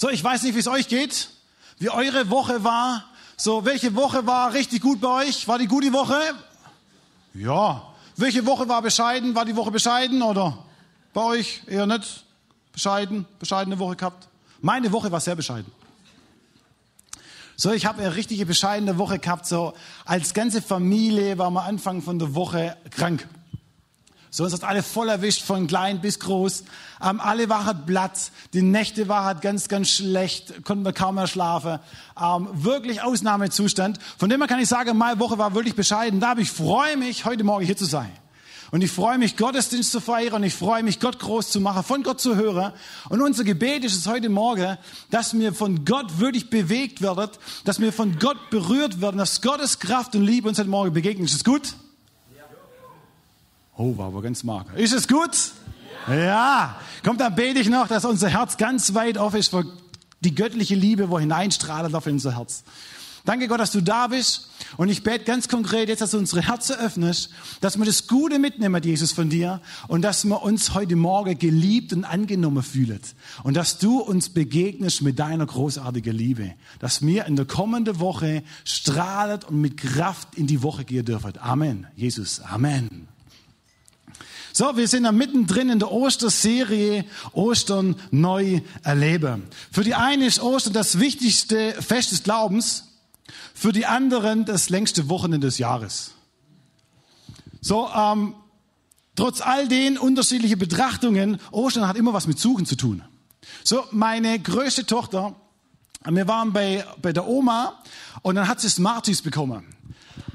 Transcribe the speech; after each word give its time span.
So, 0.00 0.08
ich 0.08 0.24
weiß 0.24 0.44
nicht, 0.44 0.54
wie 0.54 0.60
es 0.60 0.66
euch 0.66 0.88
geht, 0.88 1.28
wie 1.78 1.90
eure 1.90 2.30
Woche 2.30 2.64
war. 2.64 3.04
So, 3.36 3.66
welche 3.66 3.94
Woche 3.94 4.26
war 4.26 4.54
richtig 4.54 4.80
gut 4.80 4.98
bei 4.98 5.26
euch? 5.26 5.46
War 5.46 5.58
die 5.58 5.66
gute 5.66 5.92
Woche? 5.92 6.18
Ja. 7.34 7.82
Welche 8.16 8.46
Woche 8.46 8.66
war 8.66 8.80
bescheiden? 8.80 9.34
War 9.34 9.44
die 9.44 9.54
Woche 9.54 9.70
bescheiden 9.70 10.22
oder 10.22 10.56
bei 11.12 11.20
euch 11.20 11.60
eher 11.66 11.84
nicht? 11.84 12.24
Bescheiden, 12.72 13.26
bescheidene 13.38 13.78
Woche 13.78 13.96
gehabt? 13.96 14.26
Meine 14.62 14.90
Woche 14.90 15.12
war 15.12 15.20
sehr 15.20 15.36
bescheiden. 15.36 15.70
So, 17.56 17.70
ich 17.70 17.84
habe 17.84 18.00
eine 18.00 18.16
richtige 18.16 18.46
bescheidene 18.46 18.96
Woche 18.96 19.18
gehabt. 19.18 19.44
So, 19.44 19.74
als 20.06 20.32
ganze 20.32 20.62
Familie 20.62 21.36
waren 21.36 21.52
wir 21.52 21.64
Anfang 21.64 22.00
von 22.00 22.18
der 22.18 22.34
Woche 22.34 22.74
krank. 22.88 23.28
So, 24.32 24.44
uns 24.44 24.52
hat 24.52 24.62
alle 24.62 24.84
voll 24.84 25.08
erwischt, 25.08 25.42
von 25.42 25.66
klein 25.66 26.00
bis 26.00 26.20
groß. 26.20 26.62
Ähm, 27.02 27.20
alle 27.20 27.48
waren 27.48 27.84
Platz. 27.84 28.30
Die 28.52 28.62
Nächte 28.62 29.08
waren 29.08 29.40
ganz, 29.40 29.66
ganz 29.66 29.90
schlecht. 29.90 30.64
Konnten 30.64 30.84
wir 30.84 30.92
kaum 30.92 31.16
mehr 31.16 31.26
schlafen. 31.26 31.80
Ähm, 32.20 32.48
wirklich 32.52 33.02
Ausnahmezustand. 33.02 33.98
Von 34.18 34.28
dem 34.28 34.40
her 34.40 34.46
kann 34.46 34.60
ich 34.60 34.68
sagen, 34.68 34.96
meine 34.96 35.18
Woche 35.18 35.36
war 35.36 35.54
wirklich 35.54 35.74
bescheiden. 35.74 36.20
Da, 36.20 36.32
aber 36.32 36.42
ich 36.42 36.50
freue 36.52 36.96
mich, 36.96 37.24
heute 37.24 37.42
Morgen 37.42 37.66
hier 37.66 37.76
zu 37.76 37.86
sein. 37.86 38.10
Und 38.70 38.82
ich 38.82 38.92
freue 38.92 39.18
mich, 39.18 39.36
Gottesdienst 39.36 39.90
zu 39.90 40.00
feiern 40.00 40.34
und 40.34 40.44
ich 40.44 40.54
freue 40.54 40.84
mich, 40.84 41.00
Gott 41.00 41.18
groß 41.18 41.50
zu 41.50 41.60
machen, 41.60 41.82
von 41.82 42.04
Gott 42.04 42.20
zu 42.20 42.36
hören. 42.36 42.72
Und 43.08 43.20
unser 43.20 43.42
Gebet 43.42 43.84
ist 43.84 43.96
es 43.96 44.06
heute 44.06 44.28
Morgen, 44.28 44.78
dass 45.10 45.36
wir 45.36 45.52
von 45.52 45.84
Gott 45.84 46.20
wirklich 46.20 46.50
bewegt 46.50 47.02
werden, 47.02 47.30
dass 47.64 47.80
wir 47.80 47.92
von 47.92 48.20
Gott 48.20 48.50
berührt 48.50 49.00
werden, 49.00 49.18
dass 49.18 49.42
Gottes 49.42 49.80
Kraft 49.80 50.14
und 50.14 50.22
Liebe 50.22 50.48
uns 50.48 50.60
heute 50.60 50.70
Morgen 50.70 50.92
begegnen. 50.92 51.24
Ist 51.24 51.34
es 51.34 51.42
gut? 51.42 51.74
Oh, 53.80 53.96
war 53.96 54.08
aber 54.08 54.20
ganz 54.20 54.44
mager. 54.44 54.76
Ist 54.76 54.92
es 54.92 55.08
gut? 55.08 55.30
Ja. 56.06 56.14
ja. 56.14 56.76
Kommt, 57.02 57.18
dann 57.18 57.34
bete 57.34 57.60
ich 57.60 57.70
noch, 57.70 57.88
dass 57.88 58.04
unser 58.04 58.28
Herz 58.28 58.58
ganz 58.58 58.92
weit 58.92 59.16
offen 59.16 59.40
ist 59.40 59.48
für 59.48 59.64
die 60.20 60.34
göttliche 60.34 60.74
Liebe, 60.74 61.08
wo 61.08 61.18
hineinstrahlt 61.18 61.94
auf 61.94 62.06
unser 62.06 62.36
Herz. 62.36 62.62
Danke 63.24 63.48
Gott, 63.48 63.58
dass 63.58 63.72
du 63.72 63.80
da 63.80 64.08
bist. 64.08 64.50
Und 64.76 64.90
ich 64.90 65.02
bete 65.02 65.24
ganz 65.24 65.48
konkret 65.48 65.88
jetzt, 65.88 66.02
dass 66.02 66.10
du 66.10 66.18
unsere 66.18 66.42
Herzen 66.42 66.76
öffnest, 66.76 67.30
dass 67.62 67.78
wir 67.78 67.86
das 67.86 68.06
Gute 68.06 68.38
mitnehmen, 68.38 68.82
Jesus, 68.82 69.12
von 69.12 69.30
dir. 69.30 69.62
Und 69.88 70.02
dass 70.02 70.26
wir 70.26 70.42
uns 70.42 70.74
heute 70.74 70.96
Morgen 70.96 71.38
geliebt 71.38 71.94
und 71.94 72.04
angenommen 72.04 72.62
fühlen. 72.62 73.00
Und 73.44 73.56
dass 73.56 73.78
du 73.78 74.00
uns 74.00 74.28
begegnest 74.28 75.00
mit 75.00 75.18
deiner 75.18 75.46
großartigen 75.46 76.14
Liebe. 76.14 76.52
Dass 76.80 77.00
wir 77.00 77.24
in 77.24 77.36
der 77.36 77.46
kommenden 77.46 77.98
Woche 77.98 78.42
strahlen 78.64 79.40
und 79.48 79.58
mit 79.58 79.78
Kraft 79.78 80.34
in 80.34 80.46
die 80.46 80.62
Woche 80.62 80.84
gehen 80.84 81.06
dürfen. 81.06 81.38
Amen. 81.38 81.86
Jesus. 81.96 82.40
Amen. 82.40 83.09
So, 84.60 84.76
wir 84.76 84.88
sind 84.88 85.04
da 85.04 85.12
mittendrin 85.12 85.70
in 85.70 85.78
der 85.78 85.90
Osterserie 85.90 87.06
Ostern 87.32 87.96
neu 88.10 88.60
erleben. 88.82 89.44
Für 89.72 89.84
die 89.84 89.94
einen 89.94 90.20
ist 90.20 90.38
Ostern 90.38 90.74
das 90.74 90.98
wichtigste 90.98 91.72
Fest 91.80 92.12
des 92.12 92.24
Glaubens, 92.24 92.84
für 93.54 93.72
die 93.72 93.86
anderen 93.86 94.44
das 94.44 94.68
längste 94.68 95.08
Wochenende 95.08 95.46
des 95.46 95.56
Jahres. 95.56 96.10
So, 97.62 97.88
ähm, 97.88 98.34
trotz 99.16 99.40
all 99.40 99.66
den 99.66 99.96
unterschiedlichen 99.96 100.58
Betrachtungen, 100.58 101.40
Ostern 101.52 101.88
hat 101.88 101.96
immer 101.96 102.12
was 102.12 102.26
mit 102.26 102.38
Suchen 102.38 102.66
zu 102.66 102.76
tun. 102.76 103.02
So, 103.64 103.86
meine 103.92 104.38
größte 104.38 104.84
Tochter, 104.84 105.36
wir 106.04 106.28
waren 106.28 106.52
bei, 106.52 106.84
bei 107.00 107.14
der 107.14 107.26
Oma 107.26 107.82
und 108.20 108.34
dann 108.34 108.46
hat 108.46 108.60
sie 108.60 108.68
Smarties 108.68 109.22
bekommen. 109.22 109.79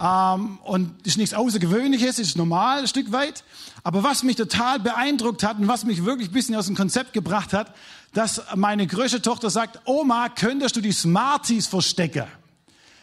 Ähm, 0.01 0.59
und 0.63 1.05
ist 1.05 1.17
nichts 1.17 1.33
Außergewöhnliches, 1.33 2.19
ist 2.19 2.37
normal, 2.37 2.79
ein 2.79 2.87
Stück 2.87 3.11
weit. 3.11 3.43
Aber 3.83 4.03
was 4.03 4.23
mich 4.23 4.35
total 4.35 4.79
beeindruckt 4.79 5.43
hat 5.43 5.59
und 5.59 5.67
was 5.67 5.85
mich 5.85 6.05
wirklich 6.05 6.29
ein 6.29 6.33
bisschen 6.33 6.55
aus 6.55 6.65
dem 6.65 6.75
Konzept 6.75 7.13
gebracht 7.13 7.53
hat, 7.53 7.73
dass 8.13 8.41
meine 8.55 8.87
größte 8.87 9.21
Tochter 9.21 9.49
sagt, 9.49 9.81
Oma, 9.85 10.29
könntest 10.29 10.75
du 10.75 10.81
die 10.81 10.91
Smarties 10.91 11.67
verstecken? 11.67 12.25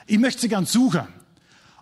Ich 0.06 0.18
möchte 0.18 0.40
sie 0.40 0.48
gern 0.48 0.66
suchen. 0.66 1.06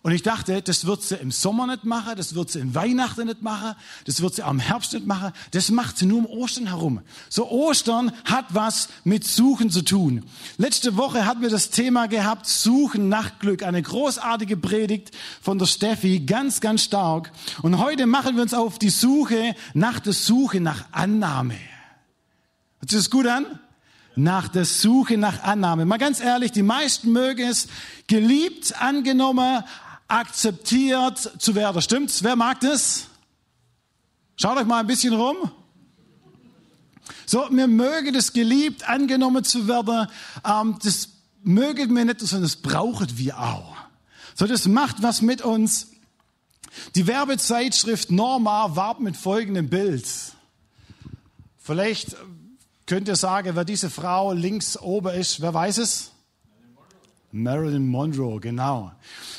Und 0.02 0.12
ich 0.12 0.22
dachte, 0.22 0.62
das 0.62 0.86
wird 0.86 1.02
sie 1.02 1.16
im 1.16 1.30
Sommer 1.30 1.66
nicht 1.66 1.84
machen, 1.84 2.14
das 2.16 2.34
wird 2.34 2.50
sie 2.50 2.60
im 2.60 2.74
Weihnachten 2.74 3.26
nicht 3.26 3.42
machen, 3.42 3.74
das 4.06 4.22
wird 4.22 4.34
sie 4.34 4.42
am 4.42 4.58
Herbst 4.58 4.94
nicht 4.94 5.06
machen, 5.06 5.32
das 5.50 5.70
macht 5.70 5.98
sie 5.98 6.06
nur 6.06 6.20
um 6.20 6.26
Ostern 6.26 6.68
herum. 6.68 7.02
So 7.28 7.50
Ostern 7.50 8.10
hat 8.24 8.46
was 8.50 8.88
mit 9.04 9.24
Suchen 9.24 9.70
zu 9.70 9.82
tun. 9.82 10.24
Letzte 10.56 10.96
Woche 10.96 11.26
hatten 11.26 11.42
wir 11.42 11.50
das 11.50 11.68
Thema 11.68 12.06
gehabt, 12.08 12.46
Suchen 12.46 13.10
nach 13.10 13.38
Glück. 13.40 13.62
Eine 13.62 13.82
großartige 13.82 14.56
Predigt 14.56 15.10
von 15.42 15.58
der 15.58 15.66
Steffi, 15.66 16.20
ganz, 16.20 16.62
ganz 16.62 16.82
stark. 16.82 17.30
Und 17.60 17.78
heute 17.78 18.06
machen 18.06 18.36
wir 18.36 18.42
uns 18.42 18.54
auf 18.54 18.78
die 18.78 18.90
Suche 18.90 19.54
nach 19.74 20.00
der 20.00 20.14
Suche 20.14 20.60
nach 20.60 20.84
Annahme. 20.92 21.56
Hört 22.78 22.90
sich 22.90 23.00
das 23.00 23.10
gut 23.10 23.26
an? 23.26 23.44
nach 24.16 24.48
der 24.48 24.64
Suche 24.64 25.16
nach 25.16 25.42
Annahme. 25.44 25.86
Mal 25.86 25.96
ganz 25.96 26.20
ehrlich, 26.20 26.52
die 26.52 26.62
meisten 26.62 27.12
mögen 27.12 27.48
es 27.48 27.68
geliebt, 28.06 28.74
angenommen, 28.80 29.62
akzeptiert 30.10 31.18
zu 31.38 31.54
werden. 31.54 31.80
Stimmt's? 31.82 32.22
Wer 32.22 32.36
mag 32.36 32.60
das? 32.60 33.06
Schaut 34.36 34.56
euch 34.56 34.66
mal 34.66 34.80
ein 34.80 34.86
bisschen 34.86 35.14
rum. 35.14 35.36
So, 37.26 37.48
mir 37.50 37.66
möge 37.66 38.12
das 38.12 38.32
geliebt, 38.32 38.88
angenommen 38.88 39.44
zu 39.44 39.68
werden. 39.68 40.08
Ähm, 40.44 40.78
das 40.82 41.10
mögen 41.42 41.94
wir 41.94 42.04
nicht, 42.04 42.20
sondern 42.20 42.42
das 42.42 42.56
brauchen 42.56 43.18
wir 43.18 43.38
auch. 43.38 43.76
So, 44.34 44.46
das 44.46 44.66
macht 44.66 45.02
was 45.02 45.22
mit 45.22 45.42
uns. 45.42 45.88
Die 46.94 47.06
Werbezeitschrift 47.06 48.10
Norma 48.10 48.74
warb 48.76 49.00
mit 49.00 49.16
folgendem 49.16 49.68
Bild. 49.68 50.06
Vielleicht 51.58 52.16
könnt 52.86 53.08
ihr 53.08 53.16
sagen, 53.16 53.54
wer 53.54 53.64
diese 53.64 53.90
Frau 53.90 54.32
links 54.32 54.76
oben 54.76 55.14
ist. 55.14 55.40
Wer 55.40 55.54
weiß 55.54 55.78
es? 55.78 56.09
Marilyn 57.32 57.86
Monroe, 57.86 58.40
genau. 58.40 58.92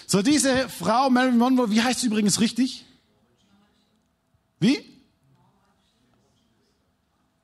So, 0.08 0.22
diese 0.22 0.70
Frau, 0.70 1.10
Marilyn 1.10 1.38
Monroe, 1.38 1.70
wie 1.70 1.82
heißt 1.82 2.02
sie 2.02 2.08
übrigens 2.08 2.40
richtig? 2.40 2.86
Wie? 4.60 4.86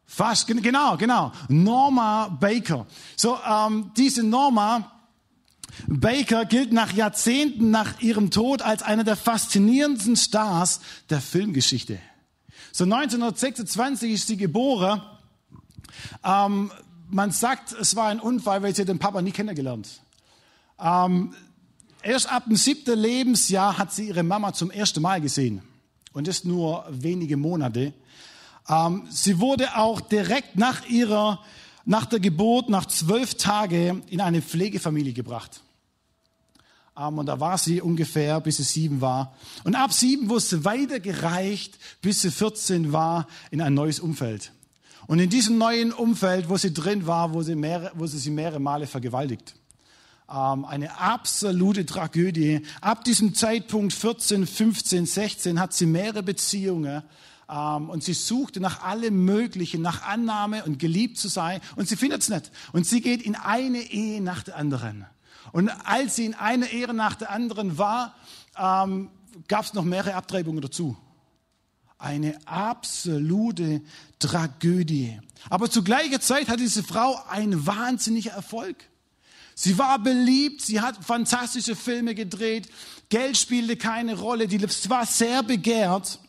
Fast, 0.05 0.47
genau, 0.47 0.97
genau. 0.97 1.31
Norma 1.49 2.27
Baker. 2.27 2.87
So, 3.15 3.37
ähm, 3.45 3.91
diese 3.95 4.23
Norma 4.23 4.91
Baker 5.85 6.45
gilt 6.45 6.73
nach 6.73 6.93
Jahrzehnten 6.93 7.69
nach 7.69 7.99
ihrem 8.01 8.31
Tod 8.31 8.61
als 8.61 8.81
einer 8.81 9.03
der 9.03 9.15
faszinierendsten 9.15 10.15
Stars 10.15 10.79
der 11.09 11.21
Filmgeschichte. 11.21 11.99
So 12.71 12.85
1926 12.85 14.11
ist 14.13 14.27
sie 14.27 14.37
geboren. 14.37 15.01
Ähm, 16.23 16.71
man 17.09 17.31
sagt, 17.31 17.73
es 17.73 17.95
war 17.95 18.07
ein 18.07 18.19
Unfall, 18.19 18.63
weil 18.63 18.75
sie 18.75 18.85
den 18.85 18.99
Papa 18.99 19.21
nie 19.21 19.31
kennengelernt. 19.31 20.01
Ähm, 20.79 21.33
erst 22.03 22.31
ab 22.31 22.45
dem 22.45 22.55
siebten 22.55 22.97
Lebensjahr 22.97 23.77
hat 23.77 23.93
sie 23.93 24.07
ihre 24.07 24.23
Mama 24.23 24.53
zum 24.53 24.71
ersten 24.71 25.01
Mal 25.01 25.21
gesehen. 25.21 25.61
Und 26.13 26.27
das 26.27 26.43
nur 26.43 26.85
wenige 26.89 27.37
Monate. 27.37 27.93
Ähm, 28.69 29.07
sie 29.09 29.39
wurde 29.39 29.77
auch 29.77 30.01
direkt 30.01 30.55
nach 30.55 30.87
ihrer, 30.87 31.43
nach 31.85 32.05
der 32.05 32.19
Geburt, 32.19 32.69
nach 32.69 32.85
zwölf 32.85 33.35
Tagen 33.35 34.03
in 34.09 34.21
eine 34.21 34.41
Pflegefamilie 34.41 35.13
gebracht. 35.13 35.61
Ähm, 36.97 37.17
und 37.17 37.27
da 37.27 37.39
war 37.39 37.57
sie 37.57 37.81
ungefähr, 37.81 38.39
bis 38.41 38.57
sie 38.57 38.63
sieben 38.63 39.01
war. 39.01 39.35
Und 39.63 39.75
ab 39.75 39.93
sieben 39.93 40.29
wurde 40.29 40.41
sie 40.41 40.65
weitergereicht, 40.65 41.77
bis 42.01 42.21
sie 42.21 42.31
14 42.31 42.93
war, 42.93 43.27
in 43.51 43.61
ein 43.61 43.73
neues 43.73 43.99
Umfeld. 43.99 44.51
Und 45.07 45.19
in 45.19 45.29
diesem 45.29 45.57
neuen 45.57 45.93
Umfeld, 45.93 46.49
wo 46.49 46.57
sie 46.57 46.73
drin 46.73 47.07
war, 47.07 47.33
wo 47.33 47.41
sie, 47.41 47.55
mehrere, 47.55 47.91
wo 47.95 48.05
sie 48.05 48.17
sie 48.17 48.31
mehrere 48.31 48.59
Male 48.59 48.87
vergewaltigt 48.87 49.55
eine 50.27 50.99
absolute 50.99 51.85
Tragödie. 51.85 52.61
Ab 52.81 53.05
diesem 53.05 53.33
Zeitpunkt 53.33 53.93
14, 53.93 54.45
15, 54.45 55.05
16 55.05 55.59
hat 55.59 55.73
sie 55.73 55.85
mehrere 55.85 56.21
Beziehungen 56.21 57.03
ähm, 57.49 57.89
und 57.89 58.03
sie 58.03 58.13
suchte 58.13 58.59
nach 58.59 58.83
allem 58.83 59.23
Möglichen, 59.23 59.81
nach 59.81 60.03
Annahme 60.03 60.65
und 60.65 60.79
geliebt 60.79 61.17
zu 61.17 61.29
sein 61.29 61.61
und 61.77 61.87
sie 61.87 61.95
findet 61.95 62.23
es 62.23 62.29
nicht. 62.29 62.51
Und 62.73 62.85
sie 62.85 63.01
geht 63.01 63.21
in 63.21 63.35
eine 63.35 63.79
Ehe 63.79 64.21
nach 64.21 64.43
der 64.43 64.57
anderen. 64.57 65.05
Und 65.53 65.69
als 65.69 66.17
sie 66.17 66.25
in 66.25 66.33
einer 66.33 66.69
Ehe 66.69 66.93
nach 66.93 67.15
der 67.15 67.31
anderen 67.31 67.77
war, 67.77 68.13
ähm, 68.57 69.09
gab 69.47 69.63
es 69.63 69.73
noch 69.73 69.85
mehrere 69.85 70.15
Abtreibungen 70.15 70.61
dazu. 70.61 70.97
Eine 71.99 72.37
absolute 72.45 73.81
Tragödie. 74.19 75.19
Aber 75.49 75.69
zu 75.69 75.83
gleicher 75.83 76.19
Zeit 76.19 76.49
hat 76.49 76.59
diese 76.59 76.83
Frau 76.83 77.17
einen 77.29 77.65
wahnsinnigen 77.65 78.33
Erfolg. 78.33 78.75
Sie 79.59 79.79
war 79.79 79.97
beliebt, 79.97 80.61
sie 80.61 80.81
hat 80.81 81.03
fantastische 81.03 81.75
Filme 81.75 82.13
gedreht, 82.13 82.69
Geld 83.09 83.35
spielte 83.35 83.75
keine 83.75 84.15
Rolle, 84.15 84.47
die 84.47 84.61
war 84.87 85.07
sehr 85.07 85.41
begehrt 85.41 86.19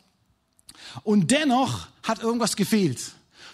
und 1.02 1.30
dennoch 1.30 1.88
hat 2.02 2.22
irgendwas 2.22 2.56
gefehlt. 2.56 2.98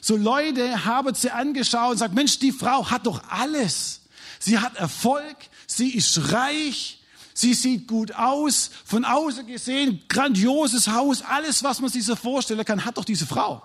So 0.00 0.16
Leute 0.16 0.84
haben 0.84 1.12
sie 1.16 1.28
angeschaut 1.28 1.90
und 1.90 1.98
sagt, 1.98 2.14
Mensch, 2.14 2.38
die 2.38 2.52
Frau 2.52 2.88
hat 2.88 3.06
doch 3.06 3.20
alles. 3.28 4.02
Sie 4.38 4.60
hat 4.60 4.76
Erfolg, 4.76 5.36
sie 5.66 5.90
ist 5.90 6.30
reich, 6.30 7.02
sie 7.32 7.52
sieht 7.52 7.88
gut 7.88 8.14
aus, 8.14 8.70
von 8.84 9.04
außen 9.04 9.44
gesehen, 9.44 10.04
grandioses 10.08 10.86
Haus, 10.86 11.20
alles, 11.20 11.64
was 11.64 11.80
man 11.80 11.90
sich 11.90 12.04
so 12.04 12.14
vorstellen 12.14 12.64
kann, 12.64 12.84
hat 12.84 12.96
doch 12.96 13.04
diese 13.04 13.26
Frau. 13.26 13.60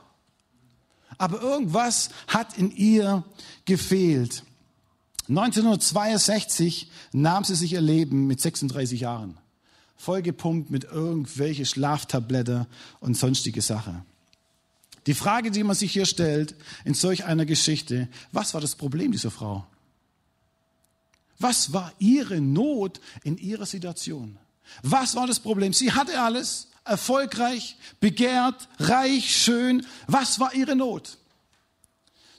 Aber 1.19 1.39
irgendwas 1.39 2.09
hat 2.27 2.57
in 2.57 2.71
ihr 2.71 3.23
gefehlt. 3.65 4.43
1962 5.29 6.89
nahm 7.11 7.43
sie 7.43 7.55
sich 7.55 7.73
ihr 7.73 7.81
Leben 7.81 8.25
mit 8.27 8.41
36 8.41 9.01
Jahren. 9.01 9.37
Vollgepumpt 9.95 10.71
mit 10.71 10.85
irgendwelche 10.85 11.65
Schlaftablette 11.65 12.67
und 12.99 13.15
sonstige 13.15 13.61
Sache. 13.61 14.03
Die 15.05 15.13
Frage, 15.13 15.51
die 15.51 15.63
man 15.63 15.75
sich 15.75 15.91
hier 15.91 16.05
stellt 16.05 16.55
in 16.83 16.93
solch 16.93 17.25
einer 17.25 17.45
Geschichte, 17.45 18.07
was 18.31 18.53
war 18.53 18.61
das 18.61 18.75
Problem 18.75 19.11
dieser 19.11 19.31
Frau? 19.31 19.65
Was 21.37 21.73
war 21.73 21.93
ihre 21.99 22.41
Not 22.41 22.99
in 23.23 23.37
ihrer 23.37 23.65
Situation? 23.65 24.37
Was 24.83 25.15
war 25.15 25.27
das 25.27 25.39
Problem? 25.39 25.73
Sie 25.73 25.91
hatte 25.91 26.19
alles, 26.19 26.67
erfolgreich, 26.85 27.77
begehrt, 27.99 28.67
reich, 28.79 29.35
schön. 29.35 29.85
Was 30.07 30.39
war 30.39 30.53
ihre 30.53 30.75
Not? 30.75 31.17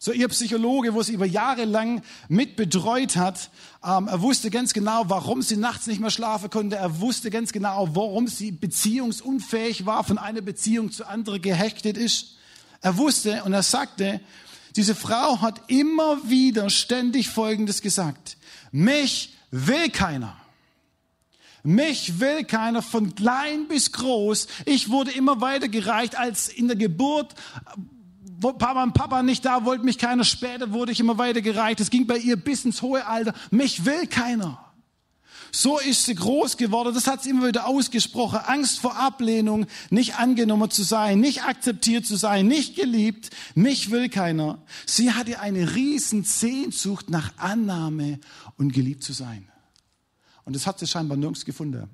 So 0.02 0.12
ihr 0.12 0.28
Psychologe, 0.28 0.94
wo 0.94 1.02
sie 1.02 1.12
über 1.12 1.26
Jahre 1.26 1.66
lang 1.66 2.00
mit 2.30 2.56
betreut 2.56 3.16
hat, 3.16 3.50
ähm, 3.84 4.08
er 4.08 4.22
wusste 4.22 4.48
ganz 4.48 4.72
genau, 4.72 5.04
warum 5.08 5.42
sie 5.42 5.58
nachts 5.58 5.86
nicht 5.86 6.00
mehr 6.00 6.10
schlafen 6.10 6.48
konnte. 6.48 6.76
Er 6.76 7.00
wusste 7.00 7.30
ganz 7.30 7.52
genau, 7.52 7.86
warum 7.92 8.26
sie 8.26 8.50
beziehungsunfähig 8.50 9.84
war, 9.84 10.02
von 10.02 10.16
einer 10.16 10.40
Beziehung 10.40 10.90
zu 10.90 11.06
andere 11.06 11.38
gehechtet 11.38 11.98
ist. 11.98 12.36
Er 12.80 12.96
wusste 12.96 13.44
und 13.44 13.52
er 13.52 13.62
sagte, 13.62 14.22
diese 14.74 14.94
Frau 14.94 15.42
hat 15.42 15.60
immer 15.66 16.30
wieder 16.30 16.70
ständig 16.70 17.28
Folgendes 17.28 17.82
gesagt. 17.82 18.38
Mich 18.72 19.34
will 19.50 19.90
keiner. 19.90 20.34
Mich 21.62 22.20
will 22.20 22.44
keiner 22.44 22.80
von 22.80 23.14
klein 23.14 23.68
bis 23.68 23.92
groß. 23.92 24.46
Ich 24.64 24.88
wurde 24.88 25.10
immer 25.10 25.42
weitergereicht 25.42 26.16
als 26.16 26.48
in 26.48 26.68
der 26.68 26.76
Geburt. 26.78 27.34
Papa 28.40 28.82
und 28.82 28.94
Papa 28.94 29.22
nicht 29.22 29.44
da, 29.44 29.64
wollte 29.64 29.84
mich 29.84 29.98
keiner. 29.98 30.24
Später 30.24 30.72
wurde 30.72 30.92
ich 30.92 31.00
immer 31.00 31.18
weitergereicht. 31.18 31.80
Es 31.80 31.90
ging 31.90 32.06
bei 32.06 32.16
ihr 32.16 32.36
bis 32.36 32.64
ins 32.64 32.82
hohe 32.82 33.06
Alter. 33.06 33.34
Mich 33.50 33.84
will 33.84 34.06
keiner. 34.06 34.70
So 35.52 35.78
ist 35.78 36.04
sie 36.04 36.14
groß 36.14 36.56
geworden. 36.56 36.94
Das 36.94 37.06
hat 37.06 37.22
sie 37.22 37.30
immer 37.30 37.48
wieder 37.48 37.66
ausgesprochen. 37.66 38.40
Angst 38.46 38.78
vor 38.78 38.96
Ablehnung, 38.96 39.66
nicht 39.90 40.16
angenommen 40.16 40.70
zu 40.70 40.82
sein, 40.82 41.20
nicht 41.20 41.42
akzeptiert 41.42 42.06
zu 42.06 42.16
sein, 42.16 42.46
nicht 42.46 42.76
geliebt. 42.76 43.30
Mich 43.54 43.90
will 43.90 44.08
keiner. 44.08 44.62
Sie 44.86 45.12
hatte 45.12 45.40
eine 45.40 45.74
riesen 45.74 46.24
Sehnsucht 46.24 47.10
nach 47.10 47.36
Annahme 47.36 48.20
und 48.56 48.72
geliebt 48.72 49.02
zu 49.02 49.12
sein. 49.12 49.48
Und 50.44 50.54
das 50.54 50.66
hat 50.66 50.78
sie 50.78 50.86
scheinbar 50.86 51.16
nirgends 51.16 51.44
gefunden. 51.44 51.88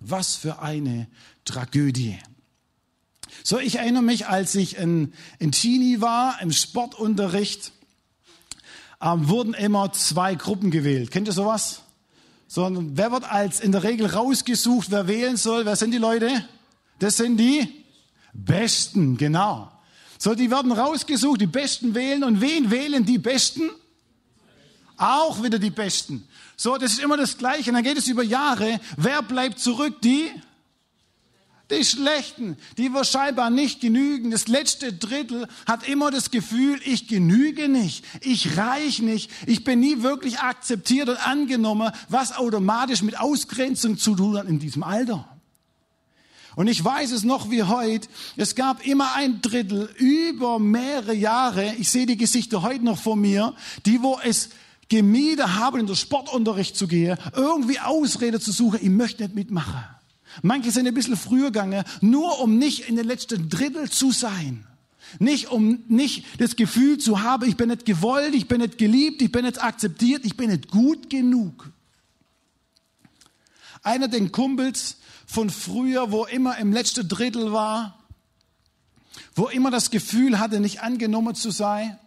Was 0.00 0.34
für 0.34 0.60
eine 0.60 1.08
Tragödie. 1.44 2.18
So, 3.42 3.58
ich 3.58 3.76
erinnere 3.76 4.02
mich, 4.02 4.26
als 4.26 4.54
ich 4.54 4.76
in, 4.76 5.12
in 5.38 5.52
Teenie 5.52 6.00
war, 6.00 6.40
im 6.42 6.52
Sportunterricht, 6.52 7.72
ähm, 9.00 9.28
wurden 9.28 9.54
immer 9.54 9.92
zwei 9.92 10.34
Gruppen 10.34 10.70
gewählt. 10.70 11.10
Kennt 11.10 11.28
ihr 11.28 11.32
sowas? 11.32 11.82
sondern 12.50 12.96
wer 12.96 13.12
wird 13.12 13.30
als 13.30 13.60
in 13.60 13.70
der 13.70 13.84
Regel 13.84 14.08
rausgesucht, 14.08 14.90
wer 14.90 15.06
wählen 15.06 15.36
soll? 15.36 15.66
Wer 15.66 15.76
sind 15.76 15.92
die 15.92 15.98
Leute? 15.98 16.44
Das 16.98 17.16
sind 17.16 17.36
die 17.36 17.84
Besten, 18.32 19.16
genau. 19.16 19.70
So, 20.18 20.34
die 20.34 20.50
werden 20.50 20.72
rausgesucht, 20.72 21.40
die 21.40 21.46
Besten 21.46 21.94
wählen. 21.94 22.24
Und 22.24 22.40
wen 22.40 22.72
wählen 22.72 23.04
die 23.04 23.18
Besten? 23.18 23.70
Auch 24.96 25.44
wieder 25.44 25.60
die 25.60 25.70
Besten. 25.70 26.26
So, 26.56 26.76
das 26.76 26.90
ist 26.90 26.98
immer 26.98 27.16
das 27.16 27.38
Gleiche. 27.38 27.70
Und 27.70 27.74
dann 27.74 27.84
geht 27.84 27.98
es 27.98 28.08
über 28.08 28.24
Jahre. 28.24 28.80
Wer 28.96 29.22
bleibt 29.22 29.60
zurück? 29.60 30.02
Die 30.02 30.28
die 31.70 31.84
Schlechten, 31.84 32.56
die 32.78 32.90
wir 32.90 33.04
scheinbar 33.04 33.50
nicht 33.50 33.80
genügen. 33.80 34.30
Das 34.30 34.48
letzte 34.48 34.92
Drittel 34.92 35.48
hat 35.66 35.88
immer 35.88 36.10
das 36.10 36.30
Gefühl, 36.30 36.80
ich 36.84 37.08
genüge 37.08 37.68
nicht, 37.68 38.04
ich 38.20 38.56
reich 38.56 39.00
nicht, 39.00 39.30
ich 39.46 39.64
bin 39.64 39.80
nie 39.80 40.02
wirklich 40.02 40.40
akzeptiert 40.40 41.08
und 41.08 41.26
angenommen, 41.26 41.92
was 42.08 42.36
automatisch 42.36 43.02
mit 43.02 43.18
Ausgrenzung 43.18 43.98
zu 43.98 44.14
tun 44.14 44.36
hat 44.36 44.46
in 44.46 44.58
diesem 44.58 44.82
Alter. 44.82 45.26
Und 46.56 46.66
ich 46.66 46.84
weiß 46.84 47.12
es 47.12 47.22
noch 47.22 47.50
wie 47.50 47.62
heute, 47.62 48.08
es 48.36 48.54
gab 48.54 48.84
immer 48.84 49.14
ein 49.14 49.40
Drittel 49.40 49.88
über 49.96 50.58
mehrere 50.58 51.14
Jahre, 51.14 51.74
ich 51.78 51.90
sehe 51.90 52.06
die 52.06 52.16
Gesichter 52.16 52.62
heute 52.62 52.84
noch 52.84 52.98
vor 52.98 53.16
mir, 53.16 53.54
die 53.86 54.02
wo 54.02 54.18
es 54.22 54.50
gemieden 54.88 55.54
haben, 55.54 55.80
in 55.80 55.86
den 55.86 55.96
Sportunterricht 55.96 56.76
zu 56.76 56.88
gehen, 56.88 57.16
irgendwie 57.34 57.78
Ausrede 57.78 58.40
zu 58.40 58.50
suchen, 58.50 58.80
ich 58.82 58.90
möchte 58.90 59.22
nicht 59.22 59.34
mitmachen. 59.36 59.84
Manche 60.42 60.70
sind 60.70 60.86
ein 60.86 60.94
bisschen 60.94 61.16
früher 61.16 61.46
gegangen, 61.46 61.84
nur 62.00 62.40
um 62.40 62.58
nicht 62.58 62.88
in 62.88 62.96
den 62.96 63.06
letzten 63.06 63.48
Drittel 63.48 63.90
zu 63.90 64.12
sein. 64.12 64.66
Nicht 65.18 65.50
um 65.50 65.82
nicht 65.88 66.24
das 66.40 66.54
Gefühl 66.54 66.98
zu 66.98 67.22
haben, 67.22 67.48
ich 67.48 67.56
bin 67.56 67.68
nicht 67.68 67.84
gewollt, 67.84 68.34
ich 68.34 68.46
bin 68.46 68.60
nicht 68.60 68.78
geliebt, 68.78 69.20
ich 69.22 69.32
bin 69.32 69.44
nicht 69.44 69.62
akzeptiert, 69.62 70.24
ich 70.24 70.36
bin 70.36 70.50
nicht 70.50 70.68
gut 70.68 71.10
genug. 71.10 71.72
Einer 73.82 74.08
der 74.08 74.28
Kumpels 74.28 74.98
von 75.26 75.50
früher, 75.50 76.12
wo 76.12 76.26
immer 76.26 76.58
im 76.58 76.72
letzten 76.72 77.08
Drittel 77.08 77.52
war, 77.52 77.98
wo 79.34 79.48
immer 79.48 79.70
das 79.70 79.90
Gefühl 79.90 80.38
hatte, 80.38 80.60
nicht 80.60 80.82
angenommen 80.82 81.34
zu 81.34 81.50
sein, 81.50 81.98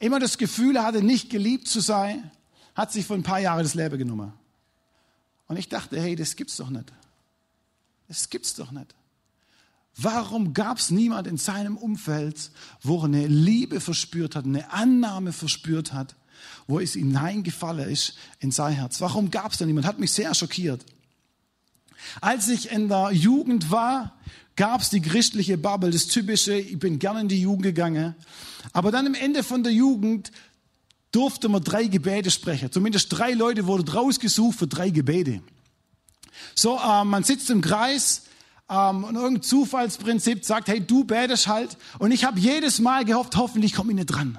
immer 0.00 0.18
das 0.18 0.38
Gefühl 0.38 0.82
hatte, 0.82 1.02
nicht 1.02 1.30
geliebt 1.30 1.68
zu 1.68 1.80
sein, 1.80 2.30
hat 2.74 2.92
sich 2.92 3.06
vor 3.06 3.16
ein 3.16 3.22
paar 3.22 3.40
Jahren 3.40 3.62
das 3.62 3.74
Leben 3.74 3.98
genommen. 3.98 4.32
Und 5.46 5.56
ich 5.56 5.68
dachte, 5.68 6.00
hey, 6.00 6.14
das 6.14 6.36
gibt's 6.36 6.56
doch 6.56 6.70
nicht. 6.70 6.92
Das 8.08 8.30
gibt's 8.30 8.54
doch 8.54 8.70
nicht. 8.70 8.94
Warum 9.96 10.54
gab 10.54 10.78
es 10.78 10.90
niemand 10.90 11.26
in 11.26 11.36
seinem 11.36 11.76
Umfeld, 11.76 12.50
wo 12.82 12.98
er 12.98 13.04
eine 13.04 13.26
Liebe 13.26 13.80
verspürt 13.80 14.36
hat, 14.36 14.44
eine 14.44 14.72
Annahme 14.72 15.32
verspürt 15.32 15.92
hat, 15.92 16.14
wo 16.68 16.78
es 16.78 16.92
hineingefallen 16.92 17.88
ist 17.88 18.14
in 18.38 18.52
sein 18.52 18.74
Herz? 18.74 19.00
Warum 19.00 19.30
gab 19.30 19.52
es 19.52 19.58
da 19.58 19.66
niemand? 19.66 19.86
Hat 19.86 19.98
mich 19.98 20.12
sehr 20.12 20.32
schockiert. 20.34 20.84
Als 22.20 22.48
ich 22.48 22.70
in 22.70 22.88
der 22.88 23.10
Jugend 23.10 23.70
war, 23.70 24.16
gab 24.54 24.80
es 24.80 24.90
die 24.90 25.00
christliche 25.00 25.58
Bubble, 25.58 25.90
das 25.90 26.06
typische, 26.06 26.54
ich 26.54 26.78
bin 26.78 26.98
gerne 26.98 27.22
in 27.22 27.28
die 27.28 27.40
Jugend 27.40 27.64
gegangen. 27.64 28.14
Aber 28.72 28.92
dann 28.92 29.06
am 29.06 29.14
Ende 29.14 29.42
von 29.42 29.64
der 29.64 29.72
Jugend 29.72 30.30
durfte 31.10 31.48
man 31.48 31.64
drei 31.64 31.84
Gebete 31.84 32.30
sprechen. 32.30 32.70
Zumindest 32.70 33.08
drei 33.10 33.32
Leute 33.32 33.66
wurden 33.66 33.88
rausgesucht 33.88 34.58
für 34.58 34.66
drei 34.66 34.90
Gebete. 34.90 35.40
So, 36.58 36.76
äh, 36.76 37.04
man 37.04 37.22
sitzt 37.22 37.50
im 37.50 37.60
Kreis 37.60 38.22
ähm, 38.68 39.04
und 39.04 39.14
irgendein 39.14 39.42
Zufallsprinzip 39.42 40.44
sagt, 40.44 40.66
hey, 40.66 40.80
du 40.80 41.04
betest 41.04 41.46
halt. 41.46 41.76
Und 42.00 42.10
ich 42.10 42.24
habe 42.24 42.40
jedes 42.40 42.80
Mal 42.80 43.04
gehofft, 43.04 43.36
hoffentlich 43.36 43.74
komme 43.74 43.92
ich 43.92 43.96
nicht 43.96 44.06
dran. 44.06 44.38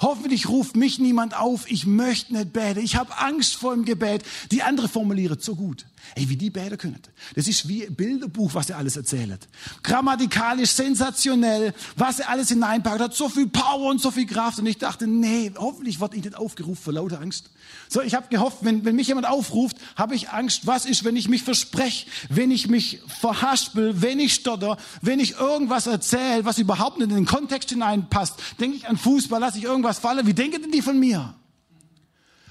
Hoffentlich 0.00 0.48
ruft 0.48 0.76
mich 0.76 0.98
niemand 0.98 1.36
auf, 1.36 1.70
ich 1.70 1.86
möchte 1.86 2.34
nicht 2.34 2.52
beten. 2.52 2.80
Ich 2.80 2.96
habe 2.96 3.16
Angst 3.18 3.56
vor 3.56 3.74
dem 3.74 3.84
Gebet. 3.84 4.22
Die 4.50 4.62
andere 4.62 4.88
formuliert 4.88 5.42
so 5.42 5.54
gut. 5.54 5.86
Ey, 6.14 6.28
wie 6.28 6.36
die 6.36 6.50
beten 6.50 6.78
können. 6.78 6.98
Das 7.34 7.48
ist 7.48 7.68
wie 7.68 7.84
ein 7.84 7.94
Bilderbuch, 7.94 8.54
was 8.54 8.70
er 8.70 8.78
alles 8.78 8.96
erzählt. 8.96 9.48
Grammatikalisch 9.82 10.70
sensationell, 10.70 11.74
was 11.96 12.20
er 12.20 12.30
alles 12.30 12.48
hineinpackt. 12.48 13.00
Hat 13.00 13.14
so 13.14 13.28
viel 13.28 13.48
Power 13.48 13.90
und 13.90 14.00
so 14.00 14.10
viel 14.10 14.26
Kraft. 14.26 14.58
Und 14.58 14.66
ich 14.66 14.78
dachte, 14.78 15.06
nee, 15.06 15.52
hoffentlich 15.56 16.00
wird 16.00 16.14
ich 16.14 16.24
nicht 16.24 16.36
aufgerufen 16.36 16.82
vor 16.82 16.92
lauter 16.92 17.20
Angst. 17.20 17.50
So, 17.88 18.02
ich 18.02 18.14
habe 18.14 18.28
gehofft, 18.28 18.58
wenn, 18.62 18.84
wenn 18.84 18.96
mich 18.96 19.08
jemand 19.08 19.26
aufruft, 19.26 19.76
habe 19.96 20.14
ich 20.14 20.30
Angst. 20.30 20.66
Was 20.66 20.86
ist, 20.86 21.04
wenn 21.04 21.16
ich 21.16 21.28
mich 21.28 21.42
verspreche, 21.42 22.06
wenn 22.28 22.50
ich 22.50 22.68
mich 22.68 23.00
verhaspel, 23.20 24.00
wenn 24.02 24.20
ich 24.20 24.34
stotter, 24.34 24.76
wenn 25.02 25.20
ich 25.20 25.38
irgendwas 25.38 25.86
erzähle, 25.86 26.44
was 26.44 26.58
überhaupt 26.58 26.98
nicht 26.98 27.10
in 27.10 27.16
den 27.16 27.26
Kontext 27.26 27.70
hineinpasst? 27.70 28.34
Denke 28.60 28.76
ich 28.76 28.88
an 28.88 28.96
Fußball, 28.96 29.40
lasse 29.40 29.58
ich 29.58 29.64
irgendwas 29.64 29.77
fallen? 29.98 30.26
Wie 30.26 30.34
denken 30.34 30.62
denn 30.62 30.72
die 30.72 30.82
von 30.82 30.98
mir? 30.98 31.34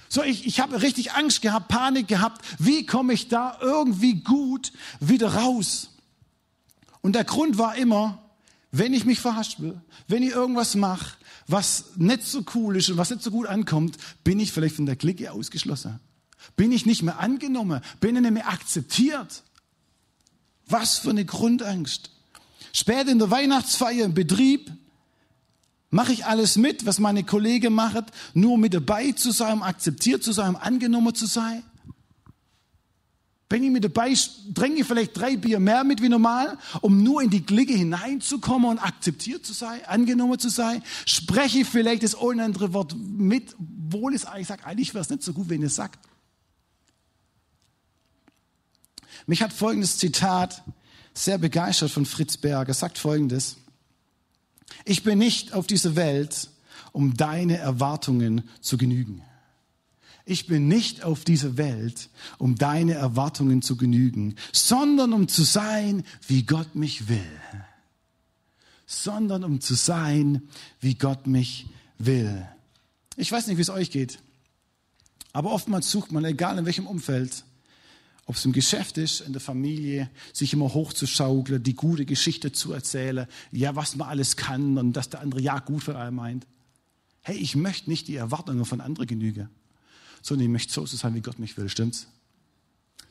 So, 0.10 0.24
ich, 0.24 0.46
ich 0.46 0.60
habe 0.60 0.81
richtig 0.81 1.13
Angst 1.13 1.41
gehabt, 1.41 1.67
Panik 1.67 2.07
gehabt. 2.07 2.46
Wie 2.60 2.86
komme 2.86 3.13
ich 3.13 3.27
da 3.27 3.57
irgendwie 3.62 4.22
gut 4.22 4.72
wieder 5.00 5.34
raus? 5.36 5.89
Und 7.01 7.13
der 7.13 7.24
Grund 7.24 7.57
war 7.57 7.75
immer, 7.75 8.22
wenn 8.72 8.93
ich 8.93 9.05
mich 9.05 9.19
verhaspel, 9.19 9.81
wenn 10.07 10.24
ich 10.24 10.31
irgendwas 10.31 10.75
mache, 10.75 11.17
was 11.48 11.91
nicht 11.96 12.24
so 12.24 12.43
cool 12.55 12.75
ist 12.77 12.89
und 12.89 12.98
was 12.98 13.10
nicht 13.10 13.24
so 13.24 13.31
gut 13.31 13.48
ankommt, 13.48 13.98
bin 14.24 14.39
ich 14.39 14.51
vielleicht 14.51 14.75
von 14.75 14.86
der 14.86 14.96
Clique 14.96 15.31
ausgeschlossen. 15.31 16.00
Bin 16.55 16.72
ich 16.72 16.86
nicht 16.86 17.03
mehr 17.03 17.19
angenommen? 17.19 17.81
Bin 18.00 18.15
ich 18.15 18.22
nicht 18.22 18.34
mehr 18.34 18.50
akzeptiert? 18.50 19.43
Was 20.67 20.98
für 20.98 21.12
eine 21.12 21.25
Grundangst. 21.25 22.12
Später 22.74 23.12
in 23.12 23.19
der 23.19 23.31
Weihnachtsfeier 23.31 24.05
im 24.05 24.13
Betrieb 24.13 24.72
mache 25.89 26.13
ich 26.13 26.25
alles 26.25 26.58
mit, 26.58 26.86
was 26.86 27.00
meine 27.00 27.24
Kollegen 27.24 27.74
machen, 27.74 28.06
nur 28.34 28.58
mit 28.58 28.74
dabei 28.74 29.12
zu 29.12 29.32
sein, 29.32 29.62
akzeptiert 29.62 30.24
zu 30.24 30.32
sein, 30.32 30.56
angenommen 30.56 31.15
zu 31.15 31.25
sein. 31.25 31.63
Bin 33.50 33.63
ich 33.63 33.72
mit 33.72 33.86
dabei, 33.86 34.13
trinke 34.53 34.82
ich 34.82 34.86
vielleicht 34.86 35.15
drei 35.15 35.38
Bier 35.38 35.60
mehr 35.60 35.86
mit 35.86 36.01
wie 36.01 36.10
normal, 36.10 36.58
um 36.82 37.01
nur 37.01 37.22
in 37.22 37.29
die 37.29 37.44
Clique 37.44 37.74
hineinzukommen 37.74 38.70
und 38.70 38.79
akzeptiert 38.79 39.46
zu 39.46 39.53
sein, 39.53 39.79
angenommen 39.86 40.38
zu 40.38 40.50
sein. 40.50 40.84
Spreche 41.06 41.60
ich 41.60 41.67
vielleicht 41.67 42.03
das 42.03 42.15
oder 42.15 42.44
andere 42.44 42.74
Wort 42.74 42.94
mit, 42.98 43.56
wohl 43.58 44.13
es 44.13 44.25
eigentlich 44.25 44.48
sagt, 44.48 44.65
eigentlich 44.65 44.94
wäre 44.94 45.01
es 45.01 45.10
nicht 45.10 45.24
so 45.24 45.32
gut, 45.32 45.48
wenn 45.48 45.63
es 45.63 45.75
sagt. 45.75 46.06
Mich 49.27 49.41
hat 49.41 49.53
folgendes 49.53 49.98
Zitat 49.98 50.62
sehr 51.13 51.38
begeistert 51.38 51.91
von 51.91 52.06
Fritz 52.06 52.36
Berg. 52.36 52.67
Er 52.67 52.74
sagt 52.74 52.98
folgendes. 52.98 53.58
Ich 54.86 55.03
bin 55.03 55.17
nicht 55.17 55.53
auf 55.53 55.67
dieser 55.67 55.95
Welt, 55.95 56.50
um 56.91 57.15
deine 57.15 57.57
Erwartungen 57.57 58.43
zu 58.62 58.77
genügen. 58.77 59.24
Ich 60.25 60.45
bin 60.45 60.67
nicht 60.67 61.03
auf 61.03 61.24
dieser 61.24 61.55
Welt, 61.55 62.09
um 62.38 62.55
deine 62.55 62.95
Erwartungen 62.95 63.62
zu 63.62 63.77
genügen, 63.77 64.36
sondern 64.51 65.13
um 65.13 65.29
zu 65.29 65.43
sein, 65.43 66.03
wie 66.27 66.43
Gott 66.43 66.75
mich 66.75 67.07
will. 67.07 67.21
Sondern 68.86 69.45
um 69.45 69.62
zu 69.62 69.74
sein, 69.75 70.41
wie 70.81 70.95
Gott 70.95 71.27
mich 71.27 71.67
will. 71.97 72.45
Ich 73.15 73.31
weiß 73.31 73.47
nicht, 73.47 73.57
wie 73.57 73.62
es 73.62 73.69
euch 73.69 73.89
geht, 73.89 74.19
aber 75.31 75.51
oftmals 75.51 75.91
sucht 75.91 76.12
man, 76.12 76.25
egal 76.25 76.57
in 76.57 76.65
welchem 76.65 76.88
Umfeld, 76.88 77.45
ob 78.27 78.36
es 78.36 78.46
im 78.46 78.51
Geschäft 78.51 79.00
ist, 79.00 79.22
in 79.22 79.34
der 79.34 79.41
Familie, 79.41 80.10
sich 80.34 80.53
immer 80.53 80.74
hochzuschaukeln, 80.74 81.63
die 81.63 81.74
gute 81.74 82.05
Geschichte 82.05 82.51
zu 82.51 82.72
erzählen, 82.72 83.25
ja, 83.51 83.75
was 83.75 83.96
man 83.96 84.07
alles 84.07 84.38
kann 84.38 84.77
und 84.77 84.93
dass 84.93 85.10
der 85.10 85.22
andere 85.22 85.41
ja 85.41 85.57
gut 85.60 85.84
für 85.84 85.98
einen 85.98 86.15
meint. 86.15 86.46
Hey, 87.22 87.38
ich 87.38 87.55
möchte 87.55 87.89
nicht 87.89 88.07
die 88.07 88.15
Erwartungen 88.15 88.63
von 88.65 88.81
anderen 88.81 89.07
genügen 89.07 89.50
sondern 90.27 90.46
ich 90.46 90.51
möchte 90.51 90.74
so 90.74 90.86
sein, 90.86 91.15
wie 91.15 91.22
Gott 91.22 91.39
mich 91.39 91.57
will. 91.57 91.69
Stimmt's? 91.69 92.07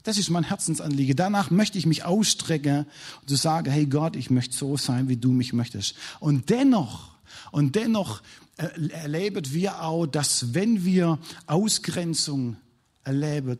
Das 0.02 0.18
ist 0.18 0.30
mein 0.30 0.44
Herzensanliegen. 0.44 1.16
Danach 1.16 1.50
möchte 1.50 1.78
ich 1.78 1.86
mich 1.86 2.04
ausstrecken 2.04 2.86
und 3.20 3.28
zu 3.28 3.36
sagen, 3.36 3.70
hey 3.70 3.86
Gott, 3.86 4.14
ich 4.14 4.30
möchte 4.30 4.54
so 4.54 4.76
sein, 4.76 5.08
wie 5.08 5.16
du 5.16 5.32
mich 5.32 5.52
möchtest. 5.52 5.94
Und 6.20 6.50
dennoch, 6.50 7.16
und 7.50 7.74
dennoch 7.74 8.22
äh, 8.56 8.68
erleben 8.90 9.52
wir 9.52 9.82
auch, 9.82 10.06
dass 10.06 10.54
wenn 10.54 10.84
wir 10.84 11.18
Ausgrenzung 11.46 12.56
erleben, 13.02 13.58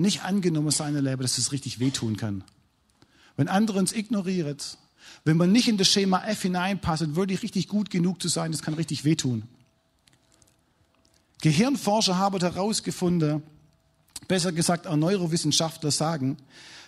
nicht 0.00 0.22
angenommen 0.22 0.70
sein 0.70 0.94
erleben, 0.94 1.22
dass 1.22 1.38
es 1.38 1.52
richtig 1.52 1.78
wehtun 1.78 2.16
kann. 2.16 2.44
Wenn 3.36 3.48
andere 3.48 3.78
uns 3.78 3.92
ignorieren, 3.92 4.56
wenn 5.24 5.36
man 5.36 5.52
nicht 5.52 5.68
in 5.68 5.76
das 5.76 5.88
Schema 5.88 6.24
F 6.24 6.42
hineinpasst, 6.42 7.14
wirklich 7.14 7.42
richtig 7.42 7.68
gut 7.68 7.90
genug 7.90 8.20
zu 8.20 8.28
sein, 8.28 8.52
das 8.52 8.62
kann 8.62 8.74
richtig 8.74 9.04
wehtun. 9.04 9.42
Gehirnforscher 11.40 12.18
haben 12.18 12.40
herausgefunden, 12.40 13.42
besser 14.28 14.52
gesagt 14.52 14.86
auch 14.86 14.96
Neurowissenschaftler 14.96 15.90
sagen, 15.90 16.36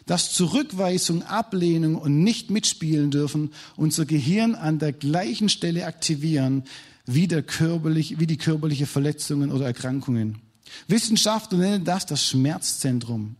dass 0.06 0.34
Zurückweisung, 0.34 1.22
Ablehnung 1.22 1.94
und 1.94 2.22
nicht 2.22 2.50
mitspielen 2.50 3.10
dürfen 3.10 3.52
unser 3.76 4.04
Gehirn 4.04 4.54
an 4.54 4.78
der 4.78 4.92
gleichen 4.92 5.48
Stelle 5.48 5.86
aktivieren 5.86 6.64
wie, 7.06 7.28
der 7.28 7.42
körperlich, 7.42 8.18
wie 8.18 8.26
die 8.26 8.36
körperliche 8.36 8.86
Verletzungen 8.86 9.50
oder 9.50 9.66
Erkrankungen. 9.66 10.41
Wissenschaftler 10.88 11.58
nennen 11.58 11.84
das 11.84 12.06
das 12.06 12.24
Schmerzzentrum. 12.24 13.36